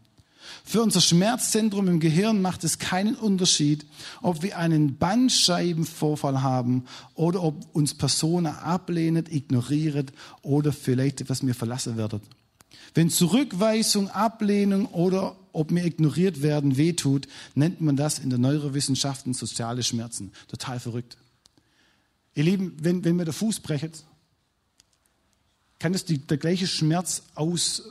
Für 0.64 0.82
unser 0.82 1.00
Schmerzzentrum 1.00 1.88
im 1.88 2.00
Gehirn 2.00 2.40
macht 2.40 2.64
es 2.64 2.78
keinen 2.78 3.14
Unterschied, 3.14 3.84
ob 4.20 4.42
wir 4.42 4.58
einen 4.58 4.96
Bandscheibenvorfall 4.96 6.42
haben 6.42 6.84
oder 7.14 7.42
ob 7.42 7.74
uns 7.74 7.94
Personen 7.94 8.46
ablehnen, 8.46 9.26
ignorieren 9.28 10.10
oder 10.42 10.72
vielleicht 10.72 11.20
etwas 11.20 11.42
mir 11.42 11.54
verlassen 11.54 11.96
werden. 11.96 12.20
Wenn 12.94 13.10
Zurückweisung, 13.10 14.08
Ablehnung 14.10 14.86
oder 14.86 15.36
ob 15.52 15.70
mir 15.70 15.84
ignoriert 15.84 16.42
werden 16.42 16.76
wehtut, 16.76 17.26
nennt 17.54 17.80
man 17.80 17.96
das 17.96 18.18
in 18.18 18.30
der 18.30 18.38
Neurowissenschaften 18.38 19.34
soziale 19.34 19.82
Schmerzen. 19.82 20.32
Total 20.48 20.78
verrückt. 20.80 21.16
Ihr 22.34 22.44
Lieben, 22.44 22.76
wenn, 22.80 23.04
wenn 23.04 23.16
mir 23.16 23.24
der 23.24 23.34
Fuß 23.34 23.60
brechet, 23.60 24.04
kann 25.82 25.94
es 25.94 26.04
die, 26.04 26.18
der 26.18 26.36
gleiche 26.36 26.68
Schmerz 26.68 27.24
aus, 27.34 27.82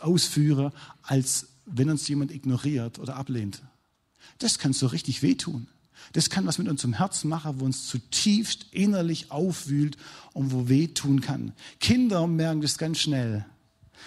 ausführen, 0.00 0.72
als 1.02 1.46
wenn 1.66 1.88
uns 1.88 2.08
jemand 2.08 2.32
ignoriert 2.32 2.98
oder 2.98 3.14
ablehnt. 3.14 3.62
Das 4.38 4.58
kann 4.58 4.72
so 4.72 4.88
richtig 4.88 5.22
wehtun. 5.22 5.68
Das 6.14 6.30
kann 6.30 6.46
was 6.46 6.58
mit 6.58 6.66
unserem 6.66 6.94
Herzen 6.94 7.28
machen, 7.28 7.60
wo 7.60 7.64
uns 7.64 7.86
zutiefst 7.86 8.66
innerlich 8.72 9.30
aufwühlt 9.30 9.96
und 10.32 10.50
wo 10.50 10.68
wehtun 10.68 11.20
kann. 11.20 11.52
Kinder 11.78 12.26
merken 12.26 12.60
das 12.60 12.76
ganz 12.76 12.98
schnell. 12.98 13.46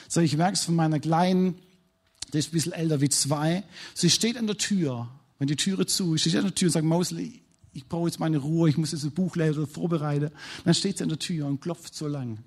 So, 0.10 0.20
ich 0.20 0.36
merke 0.36 0.56
es 0.56 0.66
von 0.66 0.76
meiner 0.76 1.00
Kleinen, 1.00 1.56
die 2.34 2.38
ist 2.38 2.50
ein 2.50 2.52
bisschen 2.52 2.74
älter 2.74 3.00
wie 3.00 3.10
zwei. 3.10 3.64
Sie 3.94 4.10
steht 4.10 4.36
an 4.36 4.48
der 4.48 4.58
Tür, 4.58 5.08
wenn 5.40 5.48
die 5.48 5.56
Türe 5.56 5.86
zu 5.86 6.16
ist, 6.16 6.22
steht 6.22 6.36
an 6.36 6.44
der 6.44 6.56
Tür 6.56 6.68
und 6.68 6.74
sagt, 6.74 6.86
Mausli, 6.86 7.42
ich 7.72 7.88
brauche 7.88 8.10
jetzt 8.10 8.20
meine 8.20 8.40
Ruhe, 8.40 8.70
ich 8.70 8.78
muss 8.78 8.92
jetzt 8.92 9.06
ein 9.06 9.12
Buch 9.12 9.38
lesen 9.38 9.60
oder 9.60 9.72
vorbereiten. 9.72 10.32
Dann 10.66 10.74
steht 10.74 10.98
sie 10.98 11.04
an 11.04 11.10
der 11.10 11.20
Tür 11.20 11.48
und 11.48 11.62
klopft 11.62 11.96
so 11.96 12.08
lang. 12.08 12.40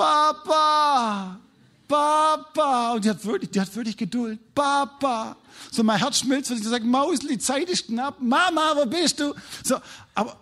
Papa, 0.00 1.38
Papa. 1.86 2.94
Und 2.94 3.04
die 3.04 3.10
hat 3.10 3.22
wirklich, 3.22 3.50
die 3.50 3.60
hat 3.60 3.74
wirklich 3.76 3.98
Geduld. 3.98 4.38
Papa. 4.54 5.36
So 5.70 5.82
mein 5.82 5.98
Herz 5.98 6.20
schmilzt, 6.20 6.50
wenn 6.50 6.56
sie 6.56 6.68
sagt, 6.68 6.86
Mausli, 6.86 7.38
Zeit 7.38 7.68
ist 7.68 7.86
knapp. 7.86 8.18
Mama, 8.18 8.72
wo 8.76 8.86
bist 8.86 9.20
du? 9.20 9.34
So, 9.62 9.76
aber, 10.14 10.38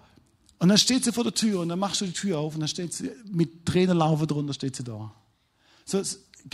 und 0.61 0.69
dann 0.69 0.79
steht 0.79 1.03
sie 1.03 1.13
vor 1.13 1.25
der 1.25 1.35
Tür 1.35 1.61
und 1.61 1.71
dann 1.71 1.79
machst 1.81 2.01
du 2.01 2.05
die 2.07 2.13
Tür 2.13 2.39
auf 2.39 2.55
und 2.55 2.61
dann 2.61 2.69
steht 2.69 2.95
sie 2.95 3.11
mit 3.33 3.67
Tränenlaufe 3.67 4.29
drunter, 4.29 4.55
steht 4.55 4.77
sie 4.77 4.85
da. 4.85 5.13
So, 5.85 6.03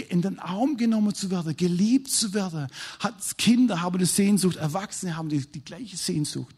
in 0.08 0.22
den 0.22 0.38
Arm 0.38 0.78
genommen 0.78 1.14
zu 1.14 1.30
werden, 1.30 1.54
geliebt 1.54 2.08
zu 2.08 2.32
werden. 2.32 2.68
Hat 3.00 3.36
Kinder 3.36 3.82
haben 3.82 3.98
die 3.98 4.06
Sehnsucht, 4.06 4.56
Erwachsene 4.56 5.14
haben 5.14 5.28
die, 5.28 5.40
die 5.40 5.62
gleiche 5.62 5.98
Sehnsucht. 5.98 6.56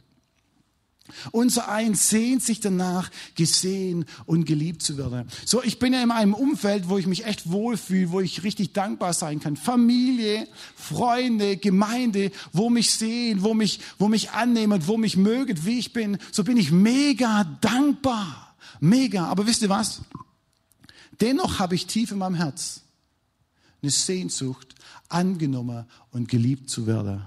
Unser 1.32 1.68
Eins 1.68 2.08
sehnt 2.08 2.42
sich 2.42 2.60
danach, 2.60 3.10
gesehen 3.34 4.04
und 4.26 4.44
geliebt 4.44 4.82
zu 4.82 4.98
werden. 4.98 5.28
So, 5.44 5.62
ich 5.62 5.78
bin 5.78 5.92
ja 5.92 6.02
in 6.02 6.10
einem 6.10 6.34
Umfeld, 6.34 6.88
wo 6.88 6.98
ich 6.98 7.06
mich 7.06 7.24
echt 7.24 7.50
wohlfühle, 7.50 8.10
wo 8.10 8.20
ich 8.20 8.42
richtig 8.42 8.72
dankbar 8.72 9.12
sein 9.12 9.40
kann. 9.40 9.56
Familie, 9.56 10.46
Freunde, 10.74 11.56
Gemeinde, 11.56 12.30
wo 12.52 12.70
mich 12.70 12.92
sehen, 12.92 13.42
wo 13.42 13.54
mich, 13.54 13.80
wo 13.98 14.08
mich 14.08 14.30
annehmen, 14.30 14.86
wo 14.86 14.96
mich 14.96 15.16
mögen, 15.16 15.64
wie 15.64 15.78
ich 15.78 15.92
bin. 15.92 16.18
So 16.32 16.44
bin 16.44 16.56
ich 16.56 16.70
mega 16.70 17.44
dankbar. 17.60 18.56
Mega. 18.80 19.26
Aber 19.26 19.46
wisst 19.46 19.62
ihr 19.62 19.68
was? 19.68 20.02
Dennoch 21.20 21.58
habe 21.58 21.74
ich 21.74 21.86
tief 21.86 22.10
in 22.10 22.18
meinem 22.18 22.34
Herz 22.34 22.82
eine 23.82 23.90
Sehnsucht, 23.90 24.74
angenommen 25.08 25.86
und 26.10 26.28
geliebt 26.28 26.68
zu 26.68 26.86
werden 26.86 27.24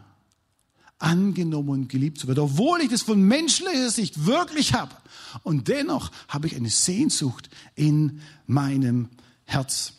angenommen 1.00 1.70
und 1.70 1.90
geliebt 1.90 2.20
zu 2.20 2.28
werden, 2.28 2.40
obwohl 2.40 2.82
ich 2.82 2.90
das 2.90 3.02
von 3.02 3.22
menschlicher 3.22 3.90
Sicht 3.90 4.26
wirklich 4.26 4.74
habe. 4.74 4.92
Und 5.44 5.68
dennoch 5.68 6.12
habe 6.28 6.48
ich 6.48 6.56
eine 6.56 6.70
Sehnsucht 6.70 7.50
in 7.76 8.22
meinem 8.46 9.10
Herz. 9.46 9.94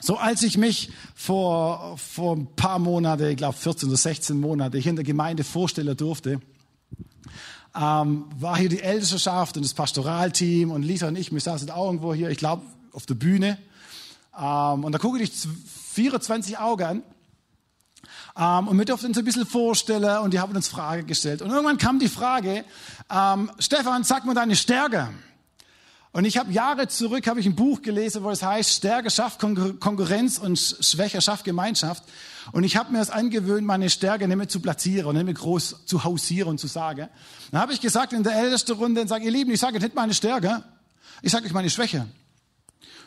So 0.00 0.16
als 0.16 0.42
ich 0.42 0.56
mich 0.56 0.90
vor, 1.14 1.98
vor 1.98 2.36
ein 2.36 2.46
paar 2.54 2.78
Monaten, 2.78 3.24
ich 3.24 3.36
glaube 3.36 3.56
14 3.56 3.88
oder 3.88 3.98
16 3.98 4.38
Monate, 4.38 4.78
hier 4.78 4.90
in 4.90 4.96
der 4.96 5.04
Gemeinde 5.04 5.42
vorstellen 5.42 5.96
durfte, 5.96 6.40
ähm, 7.74 8.26
war 8.38 8.56
hier 8.56 8.68
die 8.68 8.80
Ältesterschaft 8.80 9.56
und 9.56 9.64
das 9.64 9.74
Pastoralteam 9.74 10.70
und 10.70 10.82
Lisa 10.82 11.08
und 11.08 11.16
ich, 11.16 11.32
wir 11.32 11.40
saßen 11.40 11.70
auch 11.70 11.86
irgendwo 11.86 12.14
hier, 12.14 12.30
ich 12.30 12.38
glaube, 12.38 12.62
auf 12.92 13.06
der 13.06 13.14
Bühne. 13.14 13.58
Ähm, 14.38 14.84
und 14.84 14.92
da 14.92 14.98
gucke 14.98 15.20
ich 15.20 15.32
24 15.32 16.58
Augen 16.58 16.84
an 16.84 17.02
ähm, 18.38 18.68
und 18.68 18.78
wir 18.78 18.84
durften 18.84 19.06
uns 19.06 19.18
ein 19.18 19.24
bisschen 19.24 19.46
vorstellen 19.46 20.18
und 20.18 20.32
die 20.32 20.38
haben 20.38 20.54
uns 20.54 20.68
Fragen 20.68 21.06
gestellt. 21.06 21.42
Und 21.42 21.50
irgendwann 21.50 21.78
kam 21.78 21.98
die 21.98 22.08
Frage, 22.08 22.64
ähm, 23.10 23.50
Stefan, 23.58 24.04
sag 24.04 24.24
mal 24.24 24.34
deine 24.34 24.54
Stärke. 24.54 25.08
Und 26.12 26.24
ich 26.24 26.38
habe 26.38 26.52
Jahre 26.52 26.88
zurück 26.88 27.26
habe 27.26 27.40
ich 27.40 27.46
ein 27.46 27.54
Buch 27.54 27.82
gelesen, 27.82 28.22
wo 28.22 28.30
es 28.30 28.42
heißt, 28.42 28.70
Stärke 28.70 29.10
schafft 29.10 29.40
Konkurrenz 29.40 30.38
und 30.38 30.58
Schwäche 30.58 31.20
schafft 31.20 31.44
Gemeinschaft. 31.44 32.04
Und 32.52 32.64
ich 32.64 32.76
habe 32.76 32.92
mir 32.92 32.98
das 32.98 33.10
angewöhnt, 33.10 33.66
meine 33.66 33.90
Stärke 33.90 34.26
nicht 34.26 34.36
mehr 34.36 34.48
zu 34.48 34.60
platzieren 34.60 35.06
und 35.06 35.16
nicht 35.16 35.24
mehr 35.24 35.34
groß 35.34 35.84
zu 35.84 36.04
hausieren 36.04 36.48
und 36.48 36.58
zu 36.58 36.66
sagen. 36.66 37.08
Dann 37.50 37.60
habe 37.60 37.72
ich 37.72 37.80
gesagt 37.80 38.12
in 38.12 38.22
der 38.22 38.36
ältesten 38.36 38.72
Runde, 38.72 39.06
sage 39.06 39.24
ihr 39.24 39.30
Lieben, 39.30 39.50
ich 39.50 39.60
sage 39.60 39.78
nicht 39.78 39.94
meine 39.94 40.14
Stärke, 40.14 40.62
ich 41.22 41.30
sage 41.30 41.44
euch 41.44 41.52
meine 41.52 41.68
Schwäche. 41.68 42.06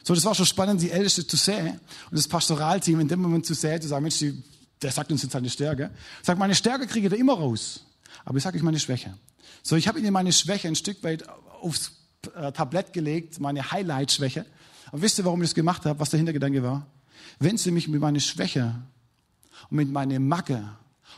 So, 0.04 0.14
das 0.14 0.26
war 0.26 0.36
schon 0.36 0.46
spannend, 0.46 0.82
die 0.82 0.92
Älteste 0.92 1.26
zu 1.26 1.38
sehen 1.38 1.80
und 2.10 2.18
das 2.18 2.28
Pastoralteam 2.28 3.00
in 3.00 3.08
dem 3.08 3.22
Moment 3.22 3.46
zu 3.46 3.54
sehen, 3.54 3.82
zu 3.82 3.88
sagen, 3.88 4.04
Mensch, 4.04 4.20
die 4.20 4.42
der 4.82 4.92
sagt 4.92 5.12
uns 5.12 5.22
jetzt 5.24 5.34
seine 5.34 5.50
Stärke. 5.50 5.92
Sagt, 6.22 6.40
meine 6.40 6.56
Stärke 6.56 6.88
kriege 6.88 7.08
ich 7.08 7.14
da 7.14 7.18
immer 7.18 7.34
raus. 7.34 7.86
Aber 8.26 8.38
ich 8.38 8.44
sage 8.44 8.58
euch 8.58 8.64
meine 8.64 8.80
Schwäche. 8.80 9.18
So, 9.64 9.76
ich 9.76 9.88
habe 9.88 10.00
Ihnen 10.00 10.14
meine 10.14 10.34
Schwäche 10.34 10.68
ein 10.68 10.76
Stück 10.76 11.04
weit 11.04 11.28
aufs 11.62 11.92
äh, 12.36 12.52
Tablett 12.52 12.94
gelegt, 12.94 13.40
meine 13.40 13.72
Highlight-Schwäche. 13.72 14.46
Aber 14.88 15.02
wisst 15.02 15.20
ihr, 15.20 15.26
warum 15.26 15.42
ich 15.42 15.50
das 15.50 15.56
gemacht 15.56 15.86
habe, 15.86 16.00
was 16.00 16.10
der 16.10 16.18
Hintergedanke 16.18 16.64
war? 16.64 16.88
Wenn 17.40 17.58
Sie 17.58 17.72
mich 17.72 17.88
mit 17.88 18.02
meiner 18.02 18.20
Schwäche 18.20 18.76
und 19.70 19.78
mit 19.78 19.92
meiner 19.92 20.20
Macke 20.20 20.64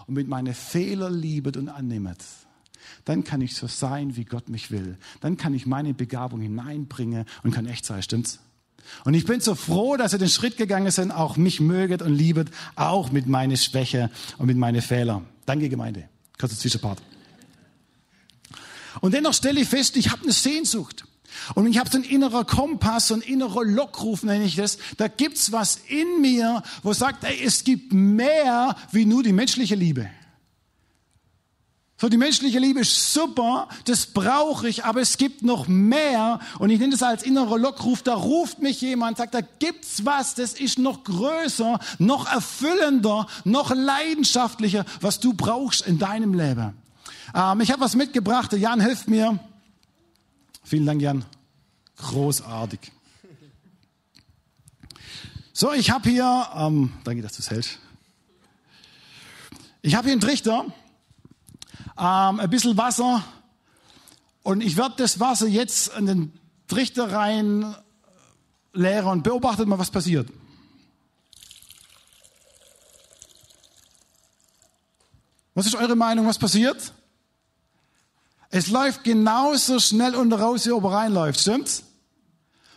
und 0.08 0.16
mit 0.16 0.28
meinen 0.28 0.54
Fehler 0.54 1.10
liebet 1.10 1.58
und 1.58 1.70
annehmet, 1.70 2.20
dann 3.06 3.24
kann 3.24 3.42
ich 3.42 3.56
so 3.56 3.68
sein, 3.68 4.16
wie 4.16 4.26
Gott 4.26 4.50
mich 4.50 4.72
will. 4.72 4.98
Dann 5.22 5.38
kann 5.38 5.54
ich 5.54 5.66
meine 5.66 5.94
Begabung 5.94 6.42
hineinbringen 6.42 7.26
und 7.44 7.52
kann 7.52 7.66
echt 7.66 7.86
sein, 7.86 8.04
stimmt's? 8.04 8.40
Und 9.06 9.14
ich 9.14 9.26
bin 9.26 9.40
so 9.40 9.56
froh, 9.56 9.98
dass 9.98 10.14
ihr 10.14 10.20
den 10.20 10.30
Schritt 10.30 10.58
gegangen 10.58 10.92
sind, 10.92 11.12
auch 11.12 11.38
mich 11.38 11.60
möget 11.60 12.02
und 12.02 12.14
liebet, 12.14 12.50
auch 12.76 13.12
mit 13.12 13.28
meiner 13.28 13.58
Schwäche 13.58 14.10
und 14.38 14.48
mit 14.48 14.58
meinen 14.58 14.82
Fehlern. 14.82 15.26
Danke, 15.46 15.70
Gemeinde. 15.70 16.08
Kurzer 16.40 16.58
Zwischenpart. 16.58 17.02
Und 19.02 19.14
dennoch 19.14 19.34
stelle 19.34 19.60
ich 19.60 19.68
fest, 19.68 19.98
ich 19.98 20.12
habe 20.12 20.24
eine 20.24 20.32
Sehnsucht. 20.32 21.06
Und 21.56 21.68
ich 21.68 21.80
habe 21.80 21.90
so 21.90 21.98
einen 21.98 22.06
inneren 22.06 22.46
Kompass, 22.46 23.08
so 23.08 23.16
einen 23.16 23.24
inneren 23.24 23.74
Lockruf, 23.74 24.24
nenne 24.24 24.46
ich 24.46 24.56
das. 24.56 24.78
Da 24.98 25.08
gibt's 25.08 25.52
was 25.52 25.80
in 25.88 26.22
mir, 26.22 26.64
wo 26.84 26.94
sagt, 26.94 27.24
ey, 27.24 27.44
es 27.44 27.64
gibt 27.64 27.92
mehr 27.92 28.76
wie 28.92 29.06
nur 29.06 29.24
die 29.24 29.34
menschliche 29.34 29.76
Liebe. 29.76 30.10
So, 31.98 32.10
die 32.10 32.18
menschliche 32.18 32.60
Liebe 32.60 32.82
ist 32.82 33.14
super, 33.14 33.70
das 33.86 34.08
brauche 34.08 34.68
ich, 34.68 34.84
aber 34.84 35.00
es 35.00 35.18
gibt 35.18 35.44
noch 35.44 35.68
mehr. 35.68 36.40
Und 36.60 36.70
ich 36.70 36.80
nenne 36.80 36.92
das 36.92 37.04
als 37.04 37.24
innerer 37.24 37.58
Lockruf. 37.58 38.02
Da 38.02 38.16
ruft 38.16 38.60
mich 38.60 38.82
jemand, 38.82 39.18
sagt, 39.18 39.34
da 39.34 39.42
gibt's 39.42 40.04
was, 40.04 40.36
das 40.36 40.54
ist 40.54 40.80
noch 40.80 41.04
größer, 41.04 41.80
noch 42.00 42.30
erfüllender, 42.30 43.28
noch 43.46 43.74
leidenschaftlicher, 43.74 44.86
was 45.02 45.20
du 45.20 45.34
brauchst 45.34 45.86
in 45.86 46.00
deinem 46.00 46.34
Leben. 46.34 46.74
Ähm, 47.34 47.62
ich 47.62 47.72
habe 47.72 47.82
was 47.82 47.96
mitgebracht. 47.96 48.52
Jan 48.54 48.82
hilft 48.82 49.08
mir. 49.08 49.40
Vielen 50.64 50.86
Dank, 50.86 51.02
Jan. 51.02 51.24
Großartig. 51.98 52.92
So, 55.54 55.72
ich 55.72 55.92
habe 55.92 56.10
hier, 56.10 56.48
ähm, 56.56 56.92
danke, 57.04 57.22
dass 57.22 57.34
du 57.34 57.40
es 57.40 57.52
hältst. 57.52 57.80
Ich 59.84 59.96
habe 59.96 60.06
hier 60.06 60.14
einen 60.14 60.22
Trichter 60.22 60.66
ähm, 61.98 62.40
ein 62.40 62.50
bisschen 62.50 62.78
Wasser 62.78 63.24
und 64.44 64.62
ich 64.62 64.78
werde 64.78 64.96
das 64.98 65.20
Wasser 65.20 65.48
jetzt 65.48 65.96
in 65.98 66.06
den 66.06 66.40
Trichter 66.68 67.12
rein 67.12 67.76
leeren 68.74 69.10
und 69.10 69.24
beobachtet 69.24 69.68
mal, 69.68 69.80
was 69.80 69.92
passiert. 69.92 70.30
Was 75.54 75.68
ist 75.68 75.76
eure 75.76 75.96
Meinung, 75.96 76.26
was 76.26 76.40
passiert? 76.40 76.94
Es 78.50 78.70
läuft 78.70 79.04
genauso 79.04 79.80
schnell 79.80 80.16
unter 80.16 80.40
raus, 80.40 80.66
wie 80.66 80.72
oben 80.72 80.88
reinläuft, 80.88 81.40
stimmt's? 81.40 81.84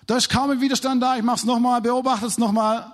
Da 0.07 0.17
ist 0.17 0.29
kaum 0.29 0.51
ein 0.51 0.61
Widerstand 0.61 1.03
da, 1.03 1.17
ich 1.17 1.23
mach's 1.23 1.45
nochmal, 1.45 1.81
beobachtet 1.81 2.29
es 2.29 2.39
nochmal. 2.39 2.93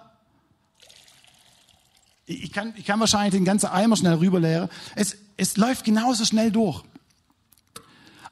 Ich 2.24 2.52
kann, 2.52 2.72
ich 2.76 2.86
kann 2.86 2.98
wahrscheinlich 3.00 3.32
den 3.34 3.44
ganzen 3.44 3.66
Eimer 3.66 3.96
schnell 3.96 4.14
rüberleeren. 4.14 4.70
Es, 4.94 5.16
es 5.42 5.56
läuft 5.56 5.84
genauso 5.84 6.24
schnell 6.24 6.50
durch. 6.50 6.82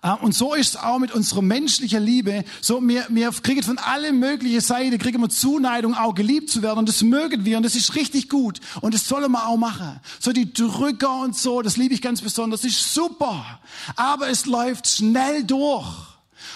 Äh, 0.02 0.12
und 0.12 0.34
so 0.34 0.54
ist 0.54 0.70
es 0.70 0.76
auch 0.76 0.98
mit 0.98 1.12
unserer 1.12 1.42
menschlichen 1.42 2.02
Liebe. 2.02 2.44
So, 2.60 2.80
wir, 2.80 3.04
wir 3.08 3.30
kriegen 3.32 3.62
von 3.62 3.78
allen 3.78 4.18
möglichen 4.18 4.60
Seiten, 4.60 4.96
kriegen 4.98 5.20
wir 5.20 5.28
Zuneigung, 5.28 5.94
auch 5.94 6.14
geliebt 6.14 6.50
zu 6.50 6.62
werden. 6.62 6.78
Und 6.78 6.88
das 6.88 7.02
mögen 7.02 7.44
wir. 7.44 7.56
Und 7.56 7.64
das 7.64 7.74
ist 7.74 7.94
richtig 7.96 8.28
gut. 8.28 8.60
Und 8.80 8.94
das 8.94 9.06
sollen 9.06 9.30
wir 9.32 9.46
auch 9.46 9.56
machen. 9.56 10.00
So 10.18 10.32
die 10.32 10.52
Drücker 10.52 11.20
und 11.20 11.36
so, 11.36 11.62
das 11.62 11.76
liebe 11.76 11.94
ich 11.94 12.02
ganz 12.02 12.22
besonders. 12.22 12.62
Das 12.62 12.70
ist 12.70 12.94
super. 12.94 13.60
Aber 13.96 14.28
es 14.28 14.46
läuft 14.46 14.86
schnell 14.86 15.44
durch. 15.44 15.86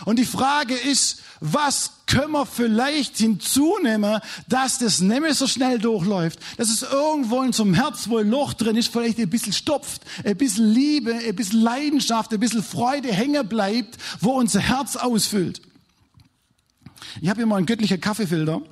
Und 0.05 0.19
die 0.19 0.25
Frage 0.25 0.75
ist, 0.75 1.21
was 1.41 1.93
können 2.15 2.31
wir 2.31 2.47
vielleicht 2.47 3.19
hinzunehmen, 3.19 4.21
dass 4.49 4.79
das 4.79 5.01
nicht 5.01 5.21
mehr 5.21 5.35
so 5.35 5.49
schnell 5.49 5.81
durchläuft, 5.81 6.39
dass 6.57 6.71
es 6.71 6.83
irgendwo 6.83 7.43
in 7.43 7.53
so 7.53 7.65
einem 7.65 7.75
Herz, 7.75 8.09
wo 8.09 8.19
ein 8.19 8.31
Loch 8.31 8.53
drin 8.53 8.77
ist, 8.77 8.93
vielleicht 8.93 9.19
ein 9.19 9.29
bisschen 9.29 9.53
stopft, 9.53 10.03
ein 10.25 10.37
bisschen 10.37 10.73
Liebe, 10.73 11.13
ein 11.13 11.35
bisschen 11.35 11.61
Leidenschaft, 11.61 12.33
ein 12.33 12.39
bisschen 12.39 12.63
Freude 12.63 13.13
hängen 13.13 13.49
bleibt, 13.49 13.99
wo 14.21 14.31
unser 14.31 14.61
Herz 14.61 14.95
ausfüllt. 14.95 15.61
Ich 17.21 17.29
habe 17.29 17.39
hier 17.39 17.47
mal 17.47 17.57
einen 17.57 17.67
göttlichen 17.67 18.01
Kaffeefilter. 18.01 18.63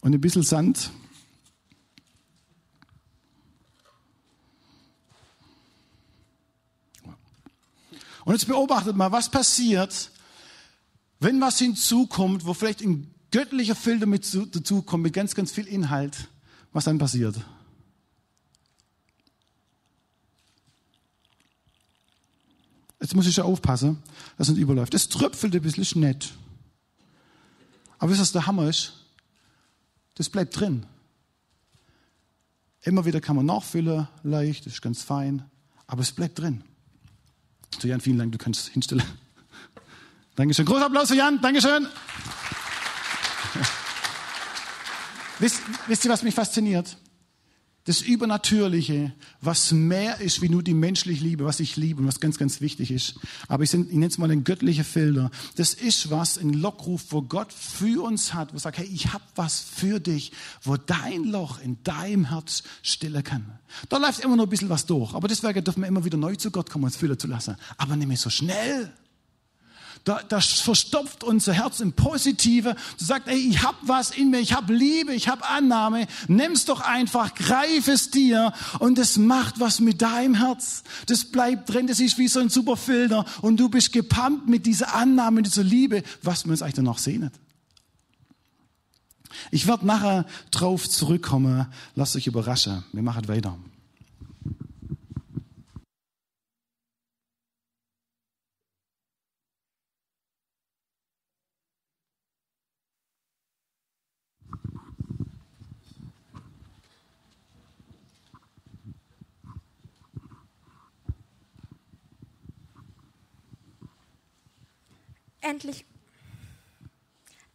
Und 0.00 0.14
ein 0.14 0.20
bisschen 0.20 0.44
Sand. 0.44 0.90
Und 8.30 8.36
jetzt 8.36 8.46
beobachtet 8.46 8.94
mal, 8.94 9.10
was 9.10 9.28
passiert, 9.28 10.12
wenn 11.18 11.40
was 11.40 11.58
hinzukommt, 11.58 12.44
wo 12.44 12.54
vielleicht 12.54 12.80
ein 12.80 13.12
göttlicher 13.32 13.74
Filter 13.74 14.06
mit 14.06 14.24
dazukommt, 14.54 15.02
mit 15.02 15.14
ganz, 15.14 15.34
ganz 15.34 15.50
viel 15.50 15.66
Inhalt, 15.66 16.28
was 16.72 16.84
dann 16.84 16.98
passiert. 16.98 17.34
Jetzt 23.00 23.16
muss 23.16 23.26
ich 23.26 23.34
ja 23.34 23.42
aufpassen, 23.42 24.00
dass 24.38 24.46
es 24.46 24.54
nicht 24.54 24.62
überläuft. 24.62 24.94
Es 24.94 25.08
tröpfelt 25.08 25.56
ein 25.56 25.62
bisschen, 25.62 26.00
nett. 26.00 26.32
Aber 27.98 28.12
wisst 28.12 28.20
ihr, 28.20 28.22
was 28.22 28.30
der 28.30 28.46
Hammer 28.46 28.68
ist? 28.68 28.92
Das 30.14 30.30
bleibt 30.30 30.60
drin. 30.60 30.86
Immer 32.82 33.04
wieder 33.04 33.20
kann 33.20 33.34
man 33.34 33.46
nachfüllen, 33.46 34.06
leicht, 34.22 34.68
ist 34.68 34.82
ganz 34.82 35.02
fein, 35.02 35.50
aber 35.88 36.02
es 36.02 36.12
bleibt 36.12 36.38
drin. 36.38 36.62
So 37.78 37.88
Jan, 37.88 38.00
vielen 38.00 38.18
Dank, 38.18 38.32
du 38.32 38.38
kannst 38.38 38.68
hinstellen. 38.68 39.04
Dankeschön. 40.36 40.64
Großer 40.66 40.86
Applaus 40.86 41.08
für 41.08 41.16
Jan, 41.16 41.40
Dankeschön. 41.40 41.86
wisst, 45.38 45.60
wisst 45.86 46.04
ihr, 46.04 46.10
was 46.10 46.22
mich 46.22 46.34
fasziniert? 46.34 46.96
Das 47.84 48.02
Übernatürliche, 48.02 49.12
was 49.40 49.72
mehr 49.72 50.20
ist 50.20 50.42
wie 50.42 50.50
nur 50.50 50.62
die 50.62 50.74
menschliche 50.74 51.24
Liebe, 51.24 51.46
was 51.46 51.60
ich 51.60 51.76
liebe 51.76 52.02
und 52.02 52.06
was 52.06 52.20
ganz, 52.20 52.36
ganz 52.36 52.60
wichtig 52.60 52.90
ist. 52.90 53.14
Aber 53.48 53.64
ich, 53.64 53.72
ich 53.72 53.86
nenne 53.88 54.06
es 54.06 54.18
mal 54.18 54.28
den 54.28 54.44
göttlichen 54.44 54.84
Filter. 54.84 55.30
Das 55.56 55.72
ist 55.72 56.10
was, 56.10 56.36
ein 56.36 56.52
Lockruf, 56.52 57.06
wo 57.08 57.22
Gott 57.22 57.52
für 57.52 58.04
uns 58.04 58.34
hat, 58.34 58.52
wo 58.52 58.58
sagt, 58.58 58.78
hey, 58.78 58.86
ich 58.92 59.14
habe 59.14 59.24
was 59.34 59.60
für 59.60 59.98
dich, 59.98 60.32
wo 60.62 60.76
dein 60.76 61.24
Loch 61.24 61.58
in 61.60 61.82
deinem 61.82 62.28
Herz 62.28 62.64
stillen 62.82 63.24
kann. 63.24 63.58
Da 63.88 63.96
läuft 63.96 64.20
immer 64.20 64.36
noch 64.36 64.44
ein 64.44 64.50
bisschen 64.50 64.68
was 64.68 64.84
durch. 64.84 65.14
Aber 65.14 65.26
deswegen 65.26 65.64
dürfen 65.64 65.80
wir 65.80 65.88
immer 65.88 66.04
wieder 66.04 66.18
neu 66.18 66.36
zu 66.36 66.50
Gott 66.50 66.68
kommen, 66.68 66.84
uns 66.84 66.96
füllen 66.96 67.18
zu 67.18 67.28
lassen. 67.28 67.56
Aber 67.78 67.96
nicht 67.96 68.08
mehr 68.08 68.16
so 68.18 68.28
schnell. 68.28 68.92
Da, 70.04 70.22
das 70.28 70.60
verstopft 70.60 71.24
unser 71.24 71.52
Herz 71.52 71.80
im 71.80 71.92
Positive. 71.92 72.74
Du 72.98 73.04
sagst, 73.04 73.28
ey, 73.28 73.36
ich 73.36 73.62
hab 73.62 73.76
was 73.82 74.10
in 74.10 74.30
mir, 74.30 74.40
ich 74.40 74.54
hab 74.54 74.70
Liebe, 74.70 75.12
ich 75.12 75.28
hab 75.28 75.48
Annahme. 75.50 76.06
Nimm's 76.26 76.64
doch 76.64 76.80
einfach, 76.80 77.34
greif 77.34 77.86
es 77.86 78.10
dir 78.10 78.52
und 78.78 78.98
es 78.98 79.18
macht 79.18 79.60
was 79.60 79.80
mit 79.80 80.00
deinem 80.00 80.34
Herz. 80.34 80.84
Das 81.06 81.26
bleibt 81.26 81.68
drin, 81.68 81.86
das 81.86 82.00
ist 82.00 82.16
wie 82.16 82.28
so 82.28 82.40
ein 82.40 82.48
super 82.48 82.76
Filter 82.76 83.26
und 83.42 83.58
du 83.58 83.68
bist 83.68 83.92
gepumpt 83.92 84.48
mit 84.48 84.64
dieser 84.64 84.94
Annahme, 84.94 85.36
mit 85.36 85.46
dieser 85.46 85.64
Liebe, 85.64 86.02
was 86.22 86.44
wir 86.44 86.52
uns 86.52 86.62
eigentlich 86.62 86.74
danach 86.76 86.98
sehnen. 86.98 87.30
Ich 89.50 89.66
werde 89.66 89.86
nachher 89.86 90.26
drauf 90.50 90.88
zurückkommen. 90.88 91.66
Lasst 91.94 92.16
euch 92.16 92.26
überraschen. 92.26 92.84
Wir 92.92 93.02
machen 93.02 93.28
weiter. 93.28 93.56
Endlich, 115.40 115.84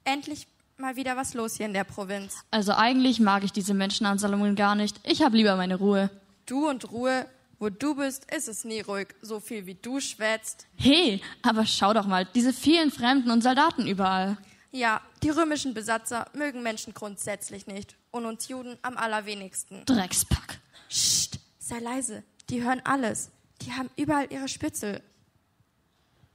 endlich 0.03 0.47
mal 0.77 0.95
wieder 0.95 1.15
was 1.15 1.33
los 1.33 1.55
hier 1.55 1.65
in 1.65 1.73
der 1.73 1.83
Provinz. 1.83 2.35
Also 2.51 2.73
eigentlich 2.73 3.19
mag 3.19 3.43
ich 3.43 3.51
diese 3.51 3.73
Menschen 3.73 4.05
an 4.05 4.19
Salomon 4.19 4.55
gar 4.55 4.75
nicht. 4.75 4.99
Ich 5.03 5.21
habe 5.21 5.37
lieber 5.37 5.55
meine 5.55 5.75
Ruhe. 5.75 6.09
Du 6.45 6.67
und 6.67 6.91
Ruhe, 6.91 7.25
wo 7.59 7.69
du 7.69 7.95
bist, 7.95 8.29
ist 8.31 8.47
es 8.47 8.65
nie 8.65 8.81
ruhig, 8.81 9.07
so 9.21 9.39
viel 9.39 9.65
wie 9.65 9.75
du 9.75 9.99
schwätzt. 9.99 10.67
Hey, 10.75 11.21
aber 11.41 11.65
schau 11.65 11.93
doch 11.93 12.05
mal, 12.05 12.25
diese 12.35 12.53
vielen 12.53 12.91
Fremden 12.91 13.31
und 13.31 13.41
Soldaten 13.41 13.87
überall. 13.87 14.37
Ja, 14.71 15.01
die 15.23 15.29
römischen 15.29 15.73
Besatzer 15.73 16.27
mögen 16.33 16.61
Menschen 16.61 16.93
grundsätzlich 16.93 17.65
nicht 17.65 17.95
und 18.11 18.25
uns 18.25 18.49
Juden 18.49 18.77
am 18.81 18.97
allerwenigsten. 18.97 19.85
Dreckspack. 19.85 20.59
Psst, 20.89 21.39
sei 21.59 21.79
leise, 21.79 22.23
die 22.49 22.61
hören 22.61 22.81
alles. 22.83 23.31
Die 23.61 23.71
haben 23.71 23.89
überall 23.95 24.27
ihre 24.31 24.49
Spitzel. 24.49 25.01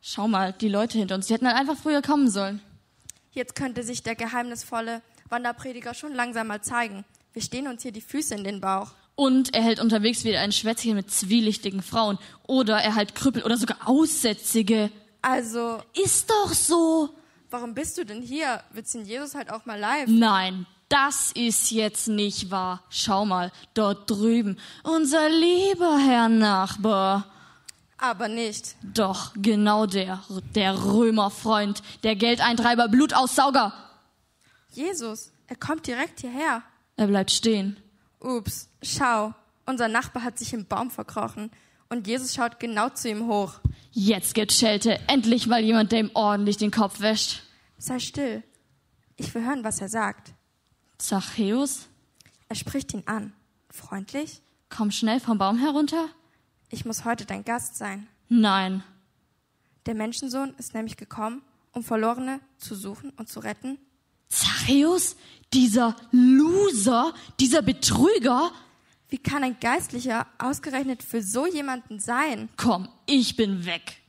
Schau 0.02 0.28
mal, 0.28 0.52
die 0.52 0.68
Leute 0.68 0.98
hinter 0.98 1.14
uns, 1.14 1.26
die 1.26 1.34
hätten 1.34 1.46
halt 1.46 1.58
einfach 1.58 1.76
früher 1.76 2.00
kommen 2.00 2.30
sollen. 2.30 2.60
Jetzt 3.32 3.54
könnte 3.54 3.82
sich 3.82 4.02
der 4.02 4.16
geheimnisvolle 4.16 5.02
Wanderprediger 5.28 5.94
schon 5.94 6.14
langsam 6.14 6.46
mal 6.48 6.62
zeigen. 6.62 7.04
Wir 7.32 7.42
stehen 7.42 7.68
uns 7.68 7.82
hier 7.82 7.92
die 7.92 8.00
Füße 8.00 8.34
in 8.34 8.44
den 8.44 8.60
Bauch. 8.60 8.92
Und 9.14 9.54
er 9.54 9.62
hält 9.62 9.78
unterwegs 9.78 10.24
wieder 10.24 10.40
ein 10.40 10.52
Schwätzchen 10.52 10.94
mit 10.94 11.10
zwielichtigen 11.10 11.82
Frauen. 11.82 12.18
Oder 12.46 12.78
er 12.78 12.94
halt 12.94 13.14
Krüppel 13.14 13.42
oder 13.42 13.56
sogar 13.56 13.76
Aussätzige. 13.86 14.90
Also. 15.20 15.82
Ist 16.02 16.30
doch 16.30 16.54
so. 16.54 17.10
Warum 17.50 17.74
bist 17.74 17.98
du 17.98 18.04
denn 18.04 18.22
hier? 18.22 18.62
Willst 18.72 18.94
du 18.94 19.00
Jesus 19.00 19.34
halt 19.34 19.50
auch 19.52 19.66
mal 19.66 19.78
live? 19.78 20.08
Nein, 20.08 20.66
das 20.88 21.32
ist 21.32 21.70
jetzt 21.70 22.08
nicht 22.08 22.50
wahr. 22.50 22.82
Schau 22.88 23.26
mal, 23.26 23.52
dort 23.74 24.10
drüben. 24.10 24.58
Unser 24.82 25.28
lieber 25.28 25.98
Herr 25.98 26.28
Nachbar 26.28 27.30
aber 28.00 28.28
nicht. 28.28 28.76
Doch, 28.82 29.32
genau 29.34 29.86
der, 29.86 30.22
der 30.54 30.84
Römerfreund, 30.84 31.82
der 32.02 32.16
Geldeintreiber, 32.16 32.88
Blutaussauger. 32.88 33.72
Jesus, 34.72 35.32
er 35.46 35.56
kommt 35.56 35.86
direkt 35.86 36.20
hierher. 36.20 36.62
Er 36.96 37.06
bleibt 37.06 37.30
stehen. 37.30 37.76
Ups, 38.20 38.68
schau, 38.82 39.34
unser 39.66 39.88
Nachbar 39.88 40.22
hat 40.22 40.38
sich 40.38 40.52
im 40.52 40.66
Baum 40.66 40.90
verkrochen 40.90 41.50
und 41.88 42.06
Jesus 42.06 42.34
schaut 42.34 42.60
genau 42.60 42.88
zu 42.90 43.08
ihm 43.08 43.26
hoch. 43.26 43.54
Jetzt 43.92 44.34
gibt's 44.34 44.58
Schelte, 44.58 45.00
endlich 45.08 45.46
mal 45.46 45.62
jemand, 45.62 45.92
der 45.92 46.00
ihm 46.00 46.10
ordentlich 46.14 46.56
den 46.56 46.70
Kopf 46.70 47.00
wäscht. 47.00 47.42
Sei 47.78 47.98
still, 47.98 48.42
ich 49.16 49.34
will 49.34 49.44
hören, 49.44 49.64
was 49.64 49.80
er 49.80 49.88
sagt. 49.88 50.32
Zachäus? 50.98 51.88
Er 52.48 52.56
spricht 52.56 52.94
ihn 52.94 53.02
an. 53.06 53.32
Freundlich? 53.70 54.42
Komm 54.68 54.90
schnell 54.90 55.20
vom 55.20 55.38
Baum 55.38 55.58
herunter? 55.58 56.08
Ich 56.72 56.84
muss 56.84 57.04
heute 57.04 57.26
dein 57.26 57.44
Gast 57.44 57.76
sein. 57.76 58.06
Nein. 58.28 58.84
Der 59.86 59.94
Menschensohn 59.94 60.54
ist 60.56 60.72
nämlich 60.72 60.96
gekommen, 60.96 61.42
um 61.72 61.82
Verlorene 61.82 62.40
zu 62.58 62.76
suchen 62.76 63.10
und 63.16 63.28
zu 63.28 63.40
retten. 63.40 63.78
Zachäus? 64.28 65.16
Dieser 65.52 65.96
Loser? 66.12 67.12
Dieser 67.40 67.62
Betrüger? 67.62 68.52
Wie 69.08 69.18
kann 69.18 69.42
ein 69.42 69.58
Geistlicher 69.58 70.28
ausgerechnet 70.38 71.02
für 71.02 71.22
so 71.22 71.44
jemanden 71.44 71.98
sein? 71.98 72.48
Komm, 72.56 72.88
ich 73.06 73.34
bin 73.34 73.64
weg. 73.64 73.99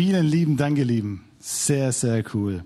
Vielen 0.00 0.26
lieben 0.26 0.56
Dank, 0.56 0.78
ihr 0.78 0.84
Lieben. 0.84 1.24
Sehr, 1.40 1.90
sehr 1.90 2.22
cool. 2.32 2.64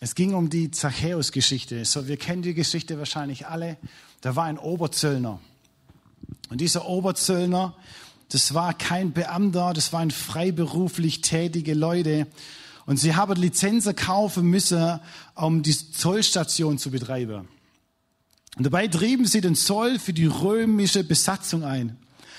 Es 0.00 0.14
ging 0.14 0.34
um 0.34 0.50
die 0.50 0.70
Zachäus-Geschichte. 0.70 1.82
So, 1.86 2.08
wir 2.08 2.18
kennen 2.18 2.42
die 2.42 2.52
Geschichte 2.52 2.98
wahrscheinlich 2.98 3.46
alle. 3.46 3.78
Da 4.20 4.36
war 4.36 4.44
ein 4.44 4.58
Oberzöllner. 4.58 5.40
Und 6.50 6.60
dieser 6.60 6.86
Oberzöllner, 6.86 7.74
das 8.28 8.52
war 8.52 8.76
kein 8.76 9.14
Beamter, 9.14 9.72
das 9.72 9.94
waren 9.94 10.10
freiberuflich 10.10 11.22
tätige 11.22 11.72
Leute. 11.72 12.26
Und 12.84 12.98
sie 12.98 13.14
haben 13.14 13.40
Lizenzen 13.40 13.96
kaufen 13.96 14.44
müssen, 14.44 15.00
um 15.36 15.62
die 15.62 15.72
Zollstation 15.72 16.76
zu 16.76 16.90
betreiben. 16.90 17.48
Und 18.56 18.64
dabei 18.64 18.86
trieben 18.88 19.26
sie 19.26 19.40
den 19.40 19.56
Zoll 19.56 19.98
für 19.98 20.12
die 20.12 20.26
römische 20.26 21.02
Besatzung 21.04 21.64
ein. 21.64 21.96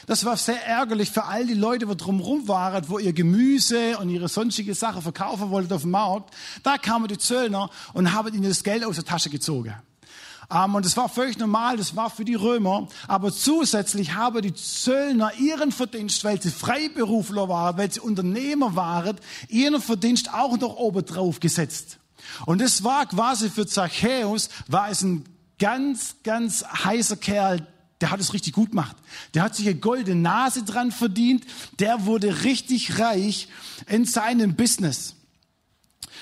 Das 0.08 0.24
war 0.24 0.38
sehr 0.38 0.64
ärgerlich 0.66 1.10
für 1.10 1.26
all 1.26 1.48
die 1.48 1.56
Leute, 1.56 1.88
die 1.88 1.98
drumherum 1.98 2.48
waren, 2.48 2.88
wo 2.90 3.00
ihr 3.00 3.12
Gemüse 3.12 3.98
und 3.98 4.10
ihre 4.10 4.30
sonstige 4.30 4.76
Sachen 4.76 5.02
verkaufen 5.02 5.50
wollten 5.50 5.74
auf 5.74 5.82
dem 5.82 5.92
Markt. 5.92 6.34
Da 6.62 6.78
kamen 6.78 7.08
die 7.08 7.18
Zöllner 7.18 7.70
und 7.94 8.14
haben 8.14 8.34
ihnen 8.34 8.48
das 8.50 8.64
Geld 8.64 8.86
aus 8.86 8.96
der 8.96 9.06
Tasche 9.06 9.30
gezogen. 9.30 9.74
Um, 10.48 10.76
und 10.76 10.86
das 10.86 10.96
war 10.96 11.10
völlig 11.10 11.40
normal, 11.40 11.78
das 11.78 11.96
war 11.96 12.12
für 12.12 12.24
die 12.24 12.36
Römer. 12.36 12.88
Aber 13.08 13.34
zusätzlich 13.34 14.14
haben 14.14 14.44
die 14.44 14.54
Zöllner 14.54 15.32
ihren 15.40 15.72
Verdienst, 15.72 16.24
weil 16.24 16.40
sie 16.40 16.52
Freiberufler 16.52 17.50
waren, 17.50 17.78
weil 17.78 17.92
sie 17.92 18.00
Unternehmer 18.00 18.76
waren, 18.76 19.18
ihren 19.50 19.82
Verdienst 19.82 20.32
auch 20.32 20.56
noch 20.60 20.76
oben 20.76 21.04
drauf 21.04 21.40
gesetzt. 21.40 21.98
Und 22.46 22.62
das 22.62 22.84
war 22.84 23.08
quasi 23.08 23.50
für 23.50 23.66
Zachäus, 23.66 24.50
war 24.68 24.90
es 24.92 25.02
ein 25.02 25.26
ganz, 25.60 26.18
ganz 26.24 26.64
heißer 26.64 27.18
Kerl, 27.18 27.68
der 28.02 28.12
hat 28.12 28.20
es 28.20 28.34
richtig 28.34 28.54
gut 28.54 28.72
gemacht. 28.72 28.96
Der 29.34 29.44
hat 29.44 29.56
sich 29.56 29.68
eine 29.68 29.80
goldene 29.80 30.20
Nase 30.20 30.64
dran 30.64 30.92
verdient. 30.92 31.46
Der 31.80 32.06
wurde 32.06 32.44
richtig 32.44 33.00
reich 33.00 33.48
in 33.88 34.06
seinem 34.06 34.56
Business. 34.56 35.16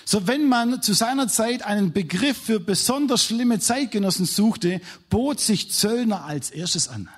So, 0.05 0.27
wenn 0.27 0.47
man 0.47 0.81
zu 0.81 0.93
seiner 0.93 1.27
Zeit 1.27 1.63
einen 1.63 1.93
Begriff 1.93 2.37
für 2.37 2.59
besonders 2.59 3.23
schlimme 3.23 3.59
Zeitgenossen 3.59 4.25
suchte, 4.25 4.81
bot 5.09 5.39
sich 5.39 5.71
Zöllner 5.71 6.25
als 6.25 6.51
erstes 6.51 6.87
an. 6.87 7.09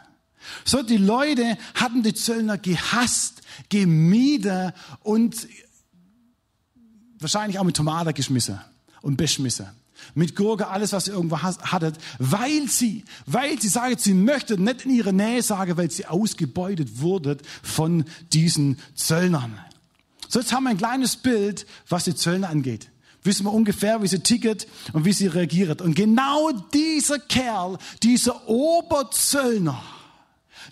So, 0.63 0.83
die 0.83 0.97
Leute 0.97 1.57
hatten 1.73 2.03
die 2.03 2.13
Zöllner 2.13 2.57
gehasst, 2.57 3.41
gemieden 3.69 4.71
und 5.01 5.47
wahrscheinlich 7.19 7.57
auch 7.59 7.63
mit 7.63 7.75
Tomaten 7.75 8.13
geschmissen 8.13 8.61
und 9.01 9.17
beschmissen 9.17 9.67
mit 10.13 10.35
Gurke, 10.35 10.67
alles, 10.67 10.93
was 10.93 11.07
ihr 11.07 11.13
irgendwo 11.13 11.39
hattet, 11.41 11.97
weil 12.19 12.67
sie, 12.67 13.03
weil 13.25 13.59
sie 13.59 13.69
sagen, 13.69 13.95
sie 13.97 14.13
möchten 14.13 14.63
nicht 14.63 14.85
in 14.85 14.91
ihre 14.91 15.13
Nähe 15.13 15.41
sagen, 15.41 15.77
weil 15.77 15.91
sie 15.91 16.05
ausgebeutet 16.05 16.99
wurden 17.01 17.39
von 17.63 18.05
diesen 18.33 18.79
Zöllnern. 18.95 19.59
So, 20.29 20.39
jetzt 20.39 20.51
haben 20.51 20.63
wir 20.65 20.71
ein 20.71 20.77
kleines 20.77 21.17
Bild, 21.17 21.65
was 21.87 22.05
die 22.05 22.15
Zöllner 22.15 22.49
angeht. 22.49 22.89
Wissen 23.23 23.45
wir 23.45 23.53
ungefähr, 23.53 24.03
wie 24.03 24.07
sie 24.07 24.19
ticket 24.19 24.67
und 24.93 25.03
wie 25.03 25.13
sie 25.13 25.27
reagiert. 25.27 25.81
Und 25.81 25.95
genau 25.95 26.51
dieser 26.51 27.17
Kerl, 27.17 27.79
dieser 28.03 28.47
Oberzöllner, 28.47 29.81